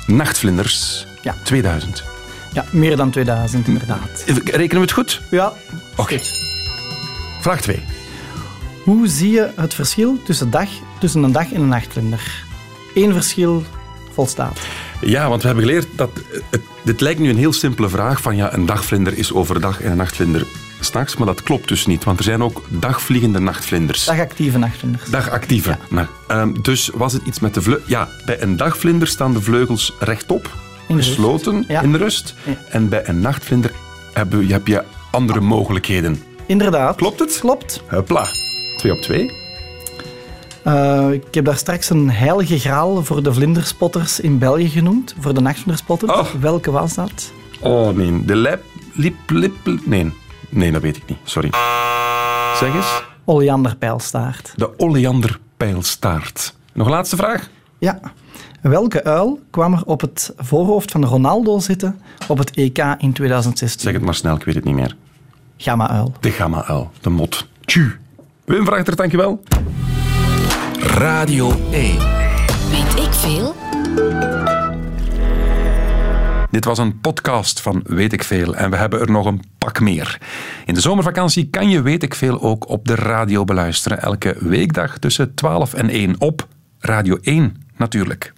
Nachtvlinders? 0.07 1.07
Ja. 1.23 1.35
2000. 1.45 2.05
Ja, 2.53 2.65
meer 2.71 2.97
dan 2.97 3.11
2000 3.11 3.67
inderdaad. 3.67 4.25
Rekenen 4.45 4.75
we 4.75 4.81
het 4.81 4.93
goed? 4.93 5.23
Ja. 5.31 5.53
Oké. 5.97 6.19
Vraag 7.41 7.61
2. 7.61 7.83
Hoe 8.85 9.07
zie 9.09 9.31
je 9.31 9.51
het 9.57 9.75
verschil 9.75 10.23
tussen, 10.25 10.51
dag, 10.51 10.69
tussen 10.99 11.23
een 11.23 11.33
dag 11.33 11.53
en 11.53 11.61
een 11.61 11.69
nachtvlinder? 11.69 12.51
Eén 12.95 13.13
verschil 13.13 13.63
volstaat. 14.13 14.59
Ja, 15.01 15.29
want 15.29 15.41
we 15.41 15.47
hebben 15.47 15.65
geleerd 15.65 15.87
dat... 15.97 16.11
Het, 16.51 16.61
dit 16.85 17.01
lijkt 17.01 17.21
nu 17.21 17.31
een 17.31 17.37
heel 17.37 17.53
simpele 17.53 17.89
vraag 17.89 18.21
van 18.21 18.37
ja, 18.37 18.55
een 18.55 18.67
dagvlinder 18.67 19.19
is 19.19 19.33
overdag 19.33 19.81
en 19.81 19.91
een 19.91 19.97
nachtvlinder 19.97 20.47
s'nachts, 20.81 21.17
maar 21.17 21.27
dat 21.27 21.43
klopt 21.43 21.69
dus 21.69 21.87
niet, 21.87 22.05
want 22.05 22.19
er 22.19 22.25
zijn 22.25 22.43
ook 22.43 22.63
dagvliegende 22.69 23.39
nachtvlinders. 23.39 24.05
Dagactieve 24.05 24.59
nachtvlinders. 24.59 25.11
Dagactieve. 25.11 25.69
Ja. 25.69 25.79
Nou, 25.91 26.07
um, 26.31 26.63
dus 26.63 26.91
was 26.95 27.13
het 27.13 27.23
iets 27.25 27.41
met 27.41 27.55
de 27.55 27.63
vleugels? 27.63 27.89
Ja, 27.89 28.09
bij 28.27 28.43
een 28.43 28.57
dagvlinder 28.57 29.09
staan 29.09 29.33
de 29.33 29.41
vleugels 29.41 29.93
rechtop, 29.99 30.51
in 30.89 30.97
gesloten, 30.97 31.65
ja. 31.69 31.81
in 31.81 31.93
de 31.93 31.99
rust. 31.99 32.35
Ja. 32.45 32.57
En 32.69 32.89
bij 32.89 33.09
een 33.09 33.21
nachtvlinder 33.21 33.73
heb 34.13 34.33
je, 34.33 34.53
heb 34.53 34.67
je 34.67 34.83
andere 35.11 35.41
mogelijkheden. 35.41 36.23
Inderdaad. 36.47 36.97
Klopt 36.97 37.19
het? 37.19 37.39
Klopt. 37.41 37.83
Hopla. 37.87 38.27
Twee 38.77 38.93
op 38.93 39.01
twee. 39.01 39.42
Uh, 40.67 41.13
ik 41.13 41.35
heb 41.35 41.45
daar 41.45 41.57
straks 41.57 41.91
een 41.91 42.11
heilige 42.11 42.59
graal 42.59 43.05
voor 43.05 43.23
de 43.23 43.33
vlinderspotters 43.33 44.21
in 44.21 44.39
België 44.39 44.69
genoemd. 44.69 45.15
Voor 45.21 45.35
de 45.35 45.41
nachtvlinderspotters. 45.41 46.13
Oh. 46.13 46.31
Welke 46.41 46.71
was 46.71 46.95
dat? 46.95 47.33
Oh 47.61 47.97
nee, 47.97 48.25
de 48.25 48.37
lip, 48.37 48.63
lip, 48.93 49.15
lip, 49.27 49.53
Nee, 49.85 50.13
nee, 50.49 50.73
dat 50.73 50.83
weet 50.83 50.97
ik 50.97 51.03
niet. 51.07 51.19
Sorry. 51.25 51.51
Zeg 52.59 52.75
eens. 52.75 53.03
Oleanderpijlstaart. 53.25 54.53
De 54.57 54.79
oleanderpijlstaart. 54.79 56.55
Nog 56.73 56.87
een 56.87 56.93
laatste 56.93 57.17
vraag? 57.17 57.49
Ja. 57.79 58.01
Welke 58.61 59.05
uil 59.05 59.41
kwam 59.51 59.73
er 59.73 59.83
op 59.85 60.01
het 60.01 60.33
voorhoofd 60.37 60.91
van 60.91 61.05
Ronaldo 61.05 61.59
zitten 61.59 62.01
op 62.29 62.39
het 62.39 62.51
EK 62.51 62.79
in 62.99 63.13
2016? 63.13 63.81
Zeg 63.81 63.93
het 63.93 64.03
maar 64.03 64.15
snel, 64.15 64.37
ik 64.37 64.45
weet 64.45 64.55
het 64.55 64.65
niet 64.65 64.75
meer. 64.75 64.97
Gamma-uil. 65.57 66.13
De 66.21 66.31
gamma-uil, 66.31 66.91
de 67.01 67.11
mot. 67.11 67.47
Tju. 67.65 67.99
Wim 68.45 68.65
Vrachter, 68.65 68.97
dankjewel. 68.97 69.43
Radio 70.83 71.51
1. 71.71 71.99
Weet 72.71 73.05
ik 73.05 73.13
veel? 73.13 73.55
Dit 76.51 76.65
was 76.65 76.79
een 76.79 77.01
podcast 77.01 77.61
van 77.61 77.81
Weet 77.87 78.13
ik 78.13 78.25
Veel 78.25 78.55
en 78.55 78.71
we 78.71 78.77
hebben 78.77 79.01
er 79.01 79.11
nog 79.11 79.27
een 79.27 79.43
pak 79.59 79.81
meer. 79.81 80.21
In 80.67 80.75
de 80.75 80.81
zomervakantie 80.81 81.51
kan 81.51 81.69
je 81.69 81.83
Weet 81.83 82.03
ik 82.03 82.15
Veel 82.15 82.43
ook 82.43 82.69
op 82.69 82.87
de 82.87 82.95
radio 82.95 83.45
beluisteren. 83.45 84.03
Elke 84.03 84.37
weekdag 84.39 84.99
tussen 84.99 85.35
12 85.35 85.75
en 85.75 85.89
1 85.89 86.15
op 86.19 86.49
Radio 86.79 87.19
1 87.21 87.57
natuurlijk. 87.77 88.33